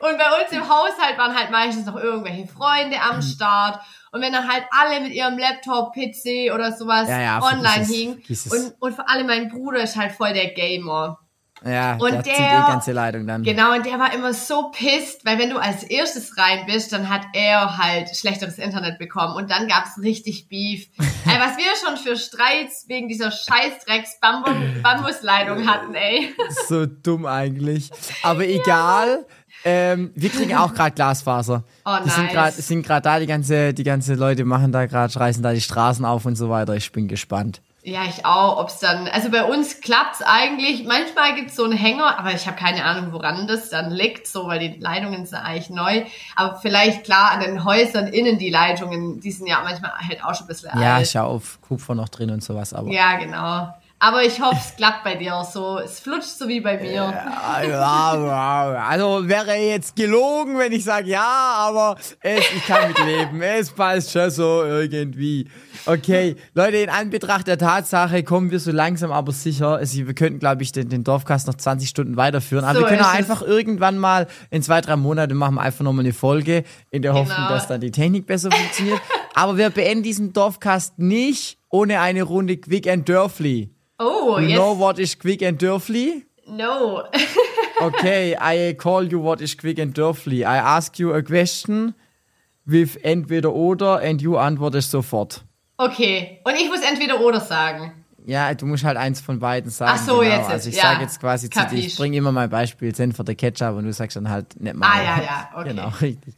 Und 0.00 0.16
bei 0.16 0.42
uns 0.42 0.50
im 0.52 0.66
Haushalt 0.66 1.18
waren 1.18 1.36
halt 1.36 1.50
meistens 1.50 1.84
noch 1.86 1.96
irgendwelche 1.96 2.46
Freunde 2.46 2.96
Mhm. 2.96 3.02
am 3.02 3.22
Start. 3.22 3.80
Und 4.12 4.22
wenn 4.22 4.32
dann 4.32 4.50
halt 4.50 4.64
alle 4.70 5.00
mit 5.00 5.12
ihrem 5.12 5.38
Laptop, 5.38 5.92
PC 5.94 6.52
oder 6.54 6.72
sowas 6.72 7.08
Ja, 7.08 7.20
ja, 7.20 7.42
online 7.42 7.84
hingen. 7.86 8.22
Und, 8.50 8.74
und 8.80 8.94
vor 8.94 9.08
allem 9.08 9.26
mein 9.26 9.48
Bruder 9.50 9.82
ist 9.82 9.96
halt 9.96 10.12
voll 10.12 10.32
der 10.32 10.48
Gamer. 10.52 11.18
Ja, 11.64 11.96
Und 11.96 12.12
der, 12.12 12.22
zieht 12.22 12.36
die 12.36 12.70
ganze 12.70 12.92
Leitung 12.92 13.26
dann. 13.26 13.42
Genau, 13.42 13.74
und 13.74 13.84
der 13.84 13.98
war 13.98 14.14
immer 14.14 14.32
so 14.32 14.70
pisst, 14.70 15.24
weil 15.26 15.38
wenn 15.38 15.50
du 15.50 15.58
als 15.58 15.82
erstes 15.82 16.38
rein 16.38 16.64
bist, 16.66 16.92
dann 16.92 17.08
hat 17.08 17.22
er 17.34 17.76
halt 17.76 18.16
schlechteres 18.16 18.58
Internet 18.58 18.98
bekommen. 18.98 19.34
Und 19.34 19.50
dann 19.50 19.68
gab's 19.68 19.98
richtig 20.00 20.48
Beef. 20.48 20.88
ey, 20.98 21.06
was 21.38 21.58
wir 21.58 21.64
schon 21.84 21.96
für 21.98 22.16
Streits 22.16 22.86
wegen 22.88 23.08
dieser 23.08 23.30
scheißdrecks 23.30 24.20
Bambusleitung 24.20 25.68
hatten, 25.68 25.94
ey. 25.94 26.34
so 26.68 26.86
dumm 26.86 27.26
eigentlich. 27.26 27.90
Aber 28.22 28.46
egal. 28.46 29.26
Ähm, 29.62 30.10
wir 30.14 30.30
kriegen 30.30 30.54
auch 30.56 30.72
gerade 30.72 30.94
Glasfaser. 30.94 31.64
Oh, 31.84 31.96
die 32.02 32.08
sind 32.08 32.24
nice. 32.24 32.32
gerade 32.32 32.62
sind 32.62 32.86
gerade 32.86 33.02
da, 33.02 33.20
die 33.20 33.26
ganze, 33.26 33.74
die 33.74 33.84
ganze 33.84 34.14
Leute 34.14 34.44
machen 34.46 34.72
da 34.72 34.86
gerade, 34.86 35.14
reißen 35.14 35.42
da 35.42 35.52
die 35.52 35.60
Straßen 35.60 36.04
auf 36.06 36.24
und 36.24 36.36
so 36.36 36.48
weiter. 36.48 36.74
Ich 36.76 36.90
bin 36.92 37.08
gespannt. 37.08 37.60
Ja, 37.82 38.04
ich 38.04 38.26
auch. 38.26 38.58
Ob's 38.58 38.78
dann, 38.78 39.08
also 39.08 39.30
bei 39.30 39.42
uns 39.42 39.80
klappt's 39.80 40.20
eigentlich. 40.22 40.84
Manchmal 40.84 41.34
gibt's 41.34 41.56
so 41.56 41.64
einen 41.64 41.72
Hänger, 41.72 42.18
aber 42.18 42.32
ich 42.32 42.46
habe 42.46 42.56
keine 42.56 42.84
Ahnung, 42.84 43.12
woran 43.12 43.46
das 43.46 43.70
dann 43.70 43.90
liegt, 43.90 44.26
so 44.26 44.46
weil 44.48 44.58
die 44.58 44.78
Leitungen 44.78 45.24
sind 45.24 45.38
eigentlich 45.38 45.70
neu. 45.70 46.04
Aber 46.36 46.56
vielleicht 46.56 47.04
klar 47.04 47.30
an 47.30 47.40
den 47.40 47.64
Häusern 47.64 48.08
innen 48.08 48.38
die 48.38 48.50
Leitungen, 48.50 49.20
die 49.20 49.30
sind 49.32 49.46
ja 49.46 49.62
manchmal 49.64 49.92
halt 49.92 50.22
auch 50.22 50.34
schon 50.34 50.44
ein 50.44 50.48
bisschen 50.48 50.70
Ja, 50.78 50.96
alt. 50.96 51.02
ist 51.04 51.14
ja 51.14 51.24
auf 51.24 51.58
Kupfer 51.62 51.94
noch 51.94 52.10
drin 52.10 52.30
und 52.30 52.42
sowas, 52.42 52.74
aber. 52.74 52.90
Ja, 52.90 53.16
genau. 53.16 53.72
Aber 54.02 54.22
ich 54.24 54.40
hoffe, 54.40 54.56
es 54.58 54.74
klappt 54.76 55.04
bei 55.04 55.14
dir 55.16 55.44
so. 55.44 55.78
Es 55.78 56.00
flutscht 56.00 56.38
so 56.38 56.48
wie 56.48 56.60
bei 56.60 56.78
mir. 56.78 56.92
Ja, 56.94 57.62
ja, 57.62 58.16
ja. 58.16 58.86
Also 58.88 59.28
wäre 59.28 59.54
jetzt 59.56 59.94
gelogen, 59.94 60.56
wenn 60.58 60.72
ich 60.72 60.84
sage 60.84 61.08
ja, 61.10 61.22
aber 61.22 61.96
es, 62.20 62.40
ich 62.56 62.66
kann 62.66 62.88
mit 62.88 62.98
leben. 63.04 63.42
Es 63.42 63.70
passt 63.70 64.10
schon 64.10 64.30
so 64.30 64.64
irgendwie. 64.64 65.48
Okay, 65.84 66.36
Leute, 66.54 66.78
in 66.78 66.88
Anbetracht 66.88 67.46
der 67.46 67.58
Tatsache 67.58 68.22
kommen 68.22 68.50
wir 68.50 68.58
so 68.58 68.70
langsam 68.72 69.12
aber 69.12 69.32
sicher. 69.32 69.76
Also, 69.76 70.06
wir 70.06 70.14
könnten, 70.14 70.38
glaube 70.38 70.62
ich, 70.62 70.72
den, 70.72 70.88
den 70.88 71.04
Dorfcast 71.04 71.46
noch 71.46 71.54
20 71.56 71.86
Stunden 71.88 72.16
weiterführen. 72.16 72.64
Aber 72.64 72.74
So 72.74 72.80
wir 72.80 72.88
können 72.88 73.02
auch 73.02 73.12
einfach 73.12 73.42
irgendwann 73.42 73.98
mal 73.98 74.28
in 74.50 74.62
zwei, 74.62 74.80
drei 74.80 74.96
Monaten 74.96 75.34
machen 75.36 75.56
wir 75.56 75.60
einfach 75.60 75.84
nochmal 75.84 76.04
eine 76.06 76.14
Folge 76.14 76.64
in 76.90 77.02
der 77.02 77.12
Hoffnung, 77.12 77.36
Genau. 77.36 77.50
dass 77.50 77.68
dann 77.68 77.82
die 77.82 77.90
Technik 77.90 78.26
besser 78.26 78.50
funktioniert. 78.50 79.00
aber 79.34 79.58
wir 79.58 79.68
beenden 79.68 80.02
diesen 80.04 80.32
Dorfcast 80.32 80.98
nicht 80.98 81.58
ohne 81.68 82.00
eine 82.00 82.22
Runde 82.22 82.56
Quick 82.56 82.88
and 82.88 83.06
Dörfli. 83.06 83.74
Oh, 84.02 84.38
You 84.38 84.48
yes. 84.48 84.58
know 84.58 84.72
what 84.78 84.98
is 84.98 85.14
Quick 85.18 85.42
and 85.42 85.58
Dörfli? 85.62 86.24
No. 86.48 87.04
Okay, 87.82 88.36
I 88.38 88.74
call 88.74 89.04
you 89.10 89.18
what 89.22 89.40
is 89.40 89.56
quick 89.56 89.78
and 89.78 89.94
dirty. 89.94 90.40
I 90.42 90.58
ask 90.58 90.98
you 90.98 91.14
a 91.14 91.22
question 91.22 91.94
with 92.66 92.98
entweder 93.02 93.54
oder 93.54 94.00
and 94.02 94.20
you 94.20 94.36
antwortest 94.36 94.90
sofort. 94.90 95.42
Okay. 95.78 96.40
Und 96.44 96.56
ich 96.56 96.68
muss 96.68 96.80
entweder 96.82 97.18
oder 97.20 97.40
sagen. 97.40 97.94
Ja, 98.26 98.52
du 98.52 98.66
musst 98.66 98.84
halt 98.84 98.98
eins 98.98 99.22
von 99.22 99.38
beiden 99.38 99.70
sagen. 99.70 99.92
Ach 99.94 100.06
so, 100.06 100.22
jetzt 100.22 100.42
ist- 100.42 100.50
Also 100.50 100.68
ich 100.68 100.76
ja. 100.76 100.82
sage 100.82 101.00
jetzt 101.04 101.20
quasi 101.20 101.48
zu 101.48 101.58
dir, 101.58 101.64
Kapisch. 101.64 101.86
ich 101.86 101.96
bringe 101.96 102.18
immer 102.18 102.32
mein 102.32 102.50
Beispiel 102.50 102.94
Senf 102.94 103.18
oder 103.18 103.34
Ketchup 103.34 103.76
und 103.76 103.84
du 103.86 103.92
sagst 103.94 104.16
dann 104.16 104.28
halt 104.28 104.60
nicht 104.60 104.76
mal. 104.76 104.86
Ah, 104.86 105.02
ja, 105.02 105.22
ja, 105.22 105.50
okay. 105.56 105.68
Genau, 105.70 105.88
richtig. 106.02 106.34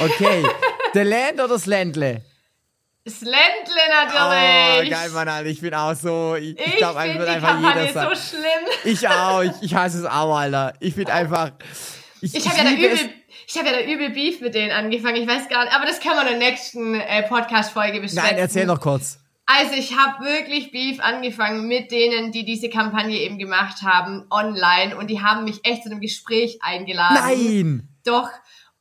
Okay, 0.00 0.44
der 0.94 1.04
Land 1.06 1.34
oder 1.40 1.48
das 1.48 1.66
Ländle? 1.66 2.22
Das 3.04 3.20
Ländle 3.20 3.36
Oh, 4.14 4.90
geil, 4.90 5.10
Mann, 5.12 5.28
Alter. 5.28 5.50
Ich 5.50 5.60
bin 5.60 5.74
auch 5.74 5.94
so, 5.94 6.36
ich, 6.36 6.58
ich 6.58 6.66
Ich 6.66 6.76
glaube, 6.76 6.98
einfach 7.00 7.24
die 7.24 7.30
einfach 7.30 7.48
Kampagne 7.50 7.86
jeder 7.86 7.92
so 7.92 8.14
sagen. 8.14 8.16
schlimm. 8.16 8.92
Ich 8.92 9.08
auch, 9.08 9.42
ich, 9.42 9.52
ich 9.60 9.74
hasse 9.74 9.98
es 9.98 10.04
auch, 10.06 10.34
Alter. 10.36 10.72
Ich 10.80 10.94
bin 10.94 11.06
einfach, 11.08 11.52
ich, 12.22 12.34
Ich 12.34 12.48
habe 12.48 12.58
ja 12.58 12.64
da 12.64 12.70
übel, 12.70 12.86
es- 12.92 13.00
ich 13.46 13.58
habe 13.58 13.68
ja 13.68 13.74
da 13.74 13.80
übel 13.82 14.08
Beef 14.10 14.40
mit 14.40 14.54
denen 14.54 14.72
angefangen. 14.72 15.16
Ich 15.16 15.28
weiß 15.28 15.50
gar 15.50 15.64
nicht, 15.64 15.74
aber 15.74 15.84
das 15.84 16.00
können 16.00 16.14
wir 16.16 16.22
in 16.32 16.40
der 16.40 16.50
nächsten 16.50 16.94
äh, 16.94 17.22
Podcast-Folge 17.24 18.00
besprechen. 18.00 18.30
Nein, 18.30 18.38
erzähl 18.38 18.64
noch 18.64 18.80
kurz. 18.80 19.18
Also 19.44 19.74
ich 19.74 19.94
habe 19.98 20.24
wirklich 20.24 20.72
Beef 20.72 20.98
angefangen 21.00 21.68
mit 21.68 21.90
denen, 21.90 22.32
die 22.32 22.46
diese 22.46 22.70
Kampagne 22.70 23.18
eben 23.18 23.38
gemacht 23.38 23.82
haben, 23.82 24.24
online. 24.30 24.96
Und 24.96 25.08
die 25.10 25.20
haben 25.20 25.44
mich 25.44 25.60
echt 25.66 25.82
zu 25.82 25.90
einem 25.90 26.00
Gespräch 26.00 26.60
eingeladen. 26.62 27.18
Nein! 27.20 27.88
Doch. 28.06 28.30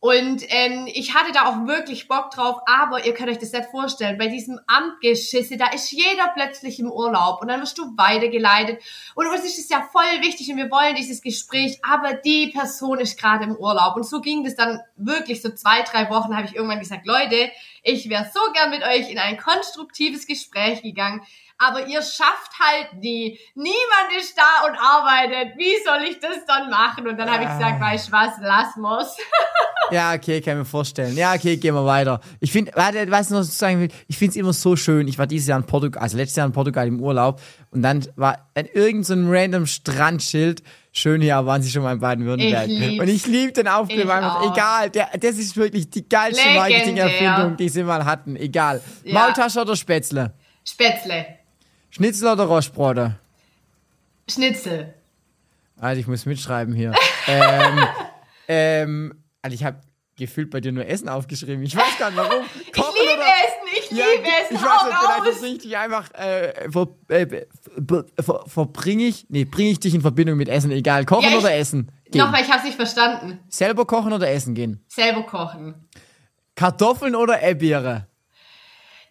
Und 0.04 0.44
ähm, 0.50 0.86
ich 0.94 1.16
hatte 1.16 1.32
da 1.32 1.46
auch 1.46 1.66
wirklich 1.66 2.10
Bock 2.10 2.30
drauf, 2.30 2.58
aber 2.66 3.06
ihr 3.06 3.13
könnt 3.13 3.30
euch 3.30 3.38
das 3.38 3.54
nicht 3.54 3.70
vorstellen, 3.70 4.18
bei 4.18 4.28
diesem 4.28 4.60
Amtgeschisse, 4.68 5.56
da 5.56 5.68
ist 5.68 5.94
jeder 5.94 6.28
plötzlich 6.36 6.78
im 6.82 6.92
Urlaub 6.92 7.42
und 7.42 7.48
dann 7.48 7.62
wirst 7.62 7.78
du 7.78 7.84
weitergeleitet. 7.96 8.84
Und 9.16 9.28
uns 9.28 9.46
ist 9.46 9.60
es 9.60 9.70
ja 9.70 9.88
voll 9.94 10.04
wichtig 10.20 10.52
und 10.52 10.58
wir 10.58 10.70
wollen 10.70 10.96
dieses 10.96 11.22
Gespräch, 11.22 11.80
aber 11.89 12.16
die 12.16 12.48
Person 12.48 13.00
ist 13.00 13.18
gerade 13.18 13.46
im 13.46 13.56
Urlaub. 13.56 13.96
Und 13.96 14.06
so 14.06 14.20
ging 14.20 14.44
das 14.44 14.58
dann 14.58 14.82
wirklich 14.98 15.42
so 15.42 15.52
zwei, 15.52 15.84
drei 15.84 16.10
Wochen, 16.10 16.36
habe 16.36 16.48
ich 16.48 16.56
irgendwann 16.56 16.80
gesagt, 16.80 17.08
Leute, 17.08 17.50
ich 17.82 18.10
wäre 18.10 18.30
so 18.34 18.42
gern 18.52 18.72
mit 18.72 18.84
euch 18.84 19.10
in 19.10 19.20
ein 19.20 19.38
konstruktives 19.38 20.28
Gespräch 20.28 20.82
gegangen. 20.82 21.22
Aber 21.58 21.88
ihr 21.88 22.02
schafft 22.02 22.52
halt 22.60 22.94
nie. 22.96 23.39
Niemand 23.56 24.20
ist 24.20 24.38
da 24.38 24.68
und 24.68 24.76
arbeitet. 24.78 25.58
Wie 25.58 25.74
soll 25.86 26.04
ich 26.10 26.20
das 26.20 26.46
dann 26.46 26.70
machen? 26.70 27.08
Und 27.08 27.18
dann 27.18 27.30
habe 27.32 27.44
ich 27.44 27.50
gesagt, 27.50 27.80
weißt 27.80 28.08
du 28.08 28.12
was, 28.12 28.32
lass 28.42 28.76
muss. 28.78 29.18
Ja, 29.92 30.13
okay, 30.13 30.42
kann 30.42 30.54
ich 30.54 30.60
mir 30.60 30.66
vorstellen. 30.66 31.16
Ja, 31.16 31.34
okay, 31.34 31.58
gehen 31.58 31.76
wir 31.76 31.86
weiter. 31.86 32.20
Ich 32.39 32.52
finde, 32.52 32.72
warte, 32.74 33.12
was 33.12 33.28
ich 33.28 33.34
noch 33.34 33.44
sagen 33.44 33.82
will, 33.82 33.89
ich 34.08 34.18
finde 34.18 34.32
es 34.32 34.36
immer 34.38 34.54
so 34.54 34.76
schön. 34.76 35.08
Ich 35.08 35.18
war 35.20 35.28
dieses 35.28 35.48
Jahr 35.48 35.60
in 35.60 35.66
Portugal, 35.66 36.02
also 36.02 36.18
letztes 36.18 36.38
Jahr 36.38 36.48
in 36.48 36.54
Portugal 36.54 36.88
im 36.88 37.02
Urlaub 37.02 37.42
und 37.70 37.82
dann 37.82 38.06
war 38.16 38.50
an 38.56 38.66
irgendeinem 38.66 39.26
so 39.26 39.32
random 39.32 39.66
Strandschild, 39.68 40.63
schön 40.94 41.22
hier 41.22 41.46
waren 41.46 41.62
sie 41.62 41.70
schon 41.70 41.84
mal 41.84 41.94
in 41.94 42.00
Baden-Württemberg. 42.00 42.68
Lieb's. 42.68 43.02
Und 43.02 43.08
ich 43.10 43.28
liebe 43.28 43.52
den 43.52 43.66
Ich 43.66 44.00
einfach, 44.00 44.42
auch. 44.42 44.54
egal, 44.54 44.89
der, 44.89 45.10
das 45.20 45.38
ist 45.38 45.58
wirklich 45.58 45.89
die 45.89 46.08
geilste. 46.08 46.48
Marketing-Erfindung, 46.56 47.58
die 47.58 47.70
sie 47.70 47.84
mal 47.84 48.06
hatten, 48.06 48.36
egal. 48.36 48.82
Ja. 49.04 49.13
Maultasche 49.13 49.62
oder 49.62 49.76
Spätzle? 49.76 50.34
Spätzle. 50.63 51.26
Schnitzel 51.95 52.27
oder 52.32 52.45
Rostbrote? 52.45 53.19
Schnitzel. 54.27 54.95
Alter, 55.79 55.99
ich 55.99 56.08
muss 56.08 56.25
mitschreiben 56.25 56.73
hier. 56.73 56.91
ähm, 57.27 57.88
ähm, 58.47 59.23
Alter, 59.43 59.53
ich 59.53 59.63
habe 59.63 59.82
gefühlt 60.15 60.49
bei 60.49 60.60
dir 60.60 60.71
nur 60.71 60.88
Essen 60.88 61.08
aufgeschrieben. 61.08 61.62
Ich 61.63 61.75
weiß 61.75 61.99
gar 61.99 62.10
nicht 62.10 62.17
warum. 62.17 62.43
Ich 62.65 62.71
Kochen 62.73 62.95
liebe 62.99 63.13
oder- 63.13 63.21
Essen, 63.25 63.77
ich 63.79 63.91
Ja, 63.91 64.06
liebe 64.15 64.27
ich 64.27 64.56
Essen. 64.56 64.56
weiß 64.56 64.71
Hau 64.71 64.88
nicht, 64.88 64.97
vielleicht 64.97 65.36
ist 65.38 65.43
richtig 65.43 65.77
einfach 65.77 66.12
äh, 66.15 66.71
ver, 66.71 66.88
äh, 67.10 67.45
ver, 68.23 68.43
verbringe 68.47 69.03
ich, 69.03 69.27
nee, 69.29 69.45
bringe 69.45 69.69
ich 69.69 69.79
dich 69.79 69.93
in 69.93 70.01
Verbindung 70.01 70.38
mit 70.38 70.49
Essen, 70.49 70.71
egal, 70.71 71.06
kochen 71.06 71.23
Ja, 71.25 71.29
ich- 71.38 71.38
oder 71.43 71.53
essen? 71.53 71.91
Gehen. 72.06 72.21
Nochmal, 72.21 72.41
ich 72.41 72.51
hab's 72.51 72.63
nicht 72.63 72.75
verstanden. 72.75 73.39
Selber 73.49 73.86
kochen 73.86 74.13
oder 74.13 74.32
essen 74.32 74.56
gehen? 74.56 74.84
Selber 74.88 75.23
kochen. 75.27 75.88
Kartoffeln 76.56 77.15
oder 77.15 77.41
Ebiere? 77.43 78.08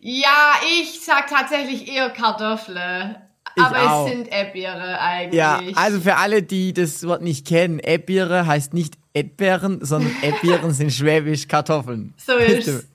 Ja, 0.05 0.55
ich 0.81 1.01
sag 1.01 1.29
tatsächlich 1.29 1.87
eher 1.87 2.11
Kartoffeln. 2.11 3.15
Ich 3.55 3.63
Aber 3.63 3.93
auch. 3.93 4.07
es 4.07 4.13
sind 4.13 4.29
Erdbeere 4.29 4.99
eigentlich. 4.99 5.39
Ja, 5.39 5.61
also 5.77 6.01
für 6.01 6.17
alle, 6.17 6.43
die 6.43 6.73
das 6.73 7.07
Wort 7.07 7.23
nicht 7.23 7.47
kennen, 7.47 7.79
Ebiere 7.79 8.47
heißt 8.47 8.75
nicht 8.75 8.95
Erdbeeren, 9.15 9.85
sondern 9.85 10.13
Ebieren 10.23 10.73
sind 10.73 10.93
schwäbisch 10.93 11.47
Kartoffeln. 11.47 12.15
So 12.17 12.33
ist 12.33 12.87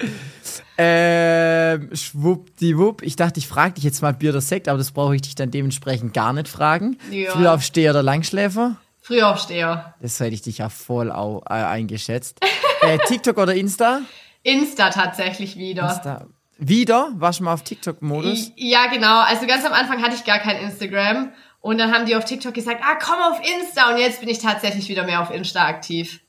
Ähm, 0.77 1.89
schwuppdiwupp. 1.95 3.03
Ich 3.03 3.15
dachte, 3.15 3.39
ich 3.39 3.47
frage 3.47 3.75
dich 3.75 3.85
jetzt 3.85 4.01
mal 4.01 4.13
Bier 4.13 4.31
oder 4.31 4.41
Sekt, 4.41 4.67
aber 4.67 4.77
das 4.77 4.91
brauche 4.91 5.15
ich 5.15 5.21
dich 5.21 5.35
dann 5.35 5.49
dementsprechend 5.49 6.13
gar 6.13 6.33
nicht 6.33 6.49
fragen. 6.49 6.97
Ja. 7.09 7.31
Frühaufsteher 7.31 7.91
oder 7.91 8.03
Langschläfer? 8.03 8.75
Frühaufsteher. 9.01 9.93
Das 10.01 10.19
hätte 10.19 10.33
ich 10.33 10.41
dich 10.41 10.57
ja 10.57 10.67
voll 10.67 11.09
au, 11.11 11.41
äh, 11.49 11.53
eingeschätzt. 11.53 12.39
äh, 12.81 12.97
TikTok 13.07 13.37
oder 13.37 13.53
Insta? 13.55 14.01
Insta 14.43 14.89
tatsächlich 14.89 15.55
wieder. 15.55 15.87
Insta. 15.89 16.27
Wieder? 16.57 17.11
Warst 17.15 17.39
du 17.39 17.43
mal 17.43 17.53
auf 17.53 17.63
TikTok-Modus? 17.63 18.51
Ja, 18.55 18.87
genau. 18.87 19.21
Also 19.21 19.45
ganz 19.47 19.63
am 19.65 19.73
Anfang 19.73 20.01
hatte 20.01 20.15
ich 20.15 20.23
gar 20.25 20.39
kein 20.39 20.57
Instagram. 20.57 21.31
Und 21.61 21.77
dann 21.79 21.93
haben 21.93 22.05
die 22.05 22.15
auf 22.15 22.25
TikTok 22.25 22.53
gesagt, 22.53 22.81
ah, 22.83 22.95
komm 22.95 23.19
auf 23.19 23.39
Insta. 23.45 23.91
Und 23.91 23.97
jetzt 23.99 24.19
bin 24.21 24.29
ich 24.29 24.39
tatsächlich 24.39 24.87
wieder 24.89 25.03
mehr 25.03 25.21
auf 25.21 25.31
Insta 25.31 25.65
aktiv. 25.65 26.19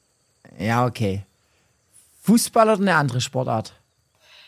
Ja, 0.58 0.84
okay. 0.86 1.24
Fußball 2.22 2.68
oder 2.68 2.80
eine 2.80 2.94
andere 2.96 3.20
Sportart? 3.20 3.72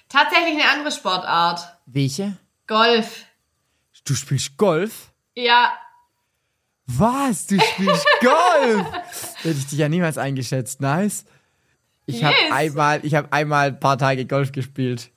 Tatsächlich 0.08 0.54
eine 0.54 0.68
andere 0.70 0.90
Sportart. 0.90 1.60
Welche? 1.86 2.36
Golf. 2.66 3.24
Du 4.04 4.14
spielst 4.14 4.56
Golf? 4.56 5.10
Ja, 5.34 5.72
Was? 6.86 7.46
Du 7.46 7.58
spielst 7.60 8.04
Golf? 8.20 8.86
Hätte 9.42 9.56
ich 9.58 9.66
dich 9.68 9.78
ja 9.78 9.88
niemals 9.88 10.18
eingeschätzt. 10.18 10.80
Nice. 10.80 11.24
Ich 12.06 12.24
habe 12.24 12.34
Yes. 12.34 12.52
einmal, 12.52 13.00
ich 13.04 13.14
habe 13.14 13.32
einmal 13.32 13.68
ein 13.68 13.78
paar 13.80 13.96
Tage 13.98 14.26
Golf 14.26 14.50
gespielt. 14.52 15.10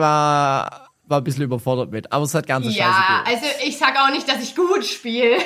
War, 0.00 0.88
war 1.06 1.18
ein 1.18 1.24
bisschen 1.24 1.44
überfordert 1.44 1.90
mit, 1.90 2.10
aber 2.12 2.24
es 2.24 2.34
hat 2.34 2.46
ganz 2.46 2.66
so 2.66 2.72
ja. 2.72 2.84
scheiße 3.26 3.44
Also 3.44 3.66
ich 3.66 3.78
sag 3.78 3.94
auch 3.96 4.10
nicht, 4.10 4.28
dass 4.28 4.42
ich 4.42 4.56
gut 4.56 4.84
spiele. 4.84 5.36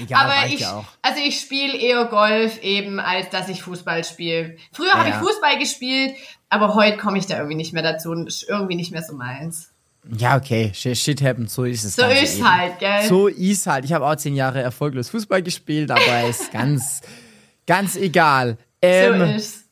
Egal, 0.00 0.26
Aber 0.26 0.46
ich, 0.52 0.60
ja 0.60 0.76
auch. 0.78 0.84
also 1.02 1.20
ich 1.22 1.40
spiele 1.40 1.76
eher 1.76 2.04
Golf 2.06 2.62
eben, 2.62 3.00
als 3.00 3.30
dass 3.30 3.48
ich 3.48 3.62
Fußball 3.62 4.04
spiele. 4.04 4.56
Früher 4.72 4.92
habe 4.92 5.08
ich 5.08 5.14
Ja. 5.14 5.20
Fußball 5.20 5.58
gespielt, 5.58 6.14
aber 6.50 6.74
heute 6.74 6.98
komme 6.98 7.18
ich 7.18 7.26
da 7.26 7.36
irgendwie 7.36 7.56
nicht 7.56 7.72
mehr 7.72 7.82
dazu 7.82 8.10
und 8.10 8.26
ist 8.26 8.46
irgendwie 8.48 8.74
nicht 8.74 8.92
mehr 8.92 9.02
so 9.02 9.14
meins. 9.14 9.70
Ja, 10.16 10.36
okay, 10.36 10.72
shit, 10.74 10.96
shit 10.96 11.22
happens, 11.22 11.54
so 11.54 11.64
ist 11.64 11.84
es. 11.84 11.96
So 11.96 12.06
ist 12.06 12.36
eben. 12.36 12.50
halt, 12.50 12.78
gell? 12.78 13.02
So 13.08 13.28
ist 13.28 13.66
halt. 13.66 13.84
Ich 13.84 13.92
habe 13.92 14.06
auch 14.06 14.16
zehn 14.16 14.34
Jahre 14.34 14.62
erfolglos 14.62 15.10
Fußball 15.10 15.42
gespielt, 15.42 15.90
aber 15.90 16.22
ist 16.28 16.50
ganz, 16.52 17.00
ganz 17.66 17.96
egal. 17.96 18.56
so 18.82 18.88
Ähm, 18.88 19.22
ist's. 19.36 19.62
Äh, 19.62 19.67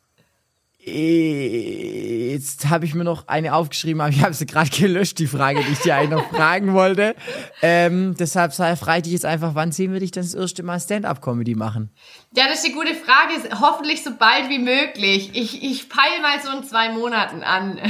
Jetzt 0.88 2.68
habe 2.68 2.84
ich 2.84 2.94
mir 2.94 3.02
noch 3.02 3.26
eine 3.26 3.54
aufgeschrieben, 3.54 4.00
aber 4.00 4.10
ich 4.10 4.22
habe 4.22 4.34
sie 4.34 4.46
gerade 4.46 4.70
gelöscht, 4.70 5.18
die 5.18 5.26
Frage, 5.26 5.64
die 5.64 5.72
ich 5.72 5.80
dir 5.80 5.96
eigentlich 5.96 6.10
noch 6.10 6.30
fragen 6.30 6.74
wollte. 6.74 7.16
Ähm, 7.60 8.14
deshalb 8.16 8.54
frei 8.54 9.00
dich 9.00 9.12
jetzt 9.12 9.24
einfach, 9.24 9.56
wann 9.56 9.72
sehen 9.72 9.92
wir 9.92 9.98
dich 9.98 10.12
das 10.12 10.32
erste 10.32 10.62
Mal 10.62 10.78
Stand-Up-Comedy 10.78 11.56
machen? 11.56 11.90
Ja, 12.36 12.44
das 12.48 12.60
ist 12.60 12.66
eine 12.66 12.74
gute 12.74 12.94
Frage. 12.94 13.60
Hoffentlich 13.60 14.04
so 14.04 14.10
bald 14.16 14.48
wie 14.48 14.60
möglich. 14.60 15.30
Ich, 15.32 15.60
ich 15.64 15.88
peile 15.88 16.22
mal 16.22 16.40
so 16.40 16.56
in 16.56 16.62
zwei 16.62 16.92
Monaten 16.92 17.42
an. 17.42 17.80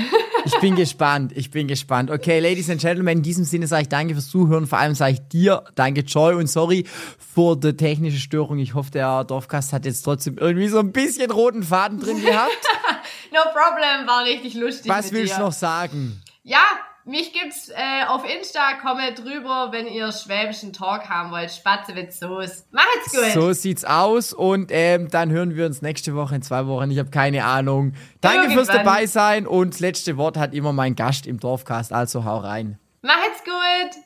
Ich 0.47 0.59
bin 0.61 0.75
gespannt, 0.77 1.33
ich 1.37 1.51
bin 1.51 1.69
gespannt. 1.69 2.11
Okay, 2.11 2.39
Ladies 2.39 2.71
and 2.71 2.81
Gentlemen, 2.81 3.19
in 3.19 3.23
diesem 3.23 3.45
Sinne 3.45 3.67
sage 3.67 3.83
ich 3.83 3.89
danke 3.91 4.15
fürs 4.15 4.29
Zuhören, 4.29 4.67
vor 4.67 4.79
allem 4.79 4.95
sage 4.95 5.13
ich 5.13 5.29
dir 5.29 5.65
danke, 5.75 6.01
Joy, 6.01 6.35
und 6.35 6.49
sorry 6.49 6.87
für 7.19 7.57
die 7.57 7.77
technische 7.77 8.21
Störung. 8.21 8.59
Ich 8.59 8.73
hoffe, 8.73 8.91
der 8.91 9.25
Dorfcast 9.25 9.75
hat 9.75 9.85
jetzt 9.85 10.01
trotzdem 10.01 10.39
irgendwie 10.39 10.69
so 10.69 10.79
ein 10.79 10.93
bisschen 10.93 11.31
roten 11.31 11.63
Faden 11.63 12.01
drin 12.01 12.23
gehabt. 12.23 12.57
No 13.33 13.41
problem, 13.53 14.07
war 14.07 14.25
richtig 14.25 14.55
lustig. 14.55 14.91
Was 14.91 15.07
mit 15.07 15.21
willst 15.21 15.37
du 15.37 15.41
noch 15.41 15.53
sagen? 15.53 16.23
Ja, 16.43 16.65
mich 17.05 17.33
gibt's 17.33 17.69
äh, 17.69 18.05
auf 18.09 18.29
Insta, 18.29 18.75
kommt 18.83 19.19
drüber, 19.19 19.69
wenn 19.71 19.87
ihr 19.87 20.11
schwäbischen 20.11 20.73
Talk 20.73 21.09
haben 21.09 21.31
wollt. 21.31 21.53
Spatzewitz 21.53 22.19
Soße. 22.19 22.65
Macht's 22.73 23.13
gut. 23.13 23.33
So 23.33 23.53
sieht's 23.53 23.85
aus 23.85 24.33
und 24.33 24.71
ähm, 24.73 25.09
dann 25.09 25.31
hören 25.31 25.55
wir 25.55 25.67
uns 25.67 25.83
nächste 25.83 26.17
Woche 26.17 26.35
in 26.35 26.43
zwei 26.43 26.67
Wochen. 26.67 26.91
Ich 26.91 26.99
habe 26.99 27.11
keine 27.11 27.45
Ahnung. 27.45 27.93
Danke 28.21 28.51
fürs 28.51 28.69
Irgendwann. 28.69 28.85
dabei 28.85 29.07
sein 29.07 29.47
und 29.47 29.75
das 29.75 29.81
letzte 29.81 30.17
Wort 30.17 30.37
hat 30.37 30.53
immer 30.53 30.73
mein 30.73 30.97
Gast 30.97 31.29
im 31.29 31.39
Dorfcast, 31.39 31.93
also 31.93 32.25
hau 32.25 32.39
rein. 32.39 32.79
Macht's 33.03 33.45
gut. 33.45 34.03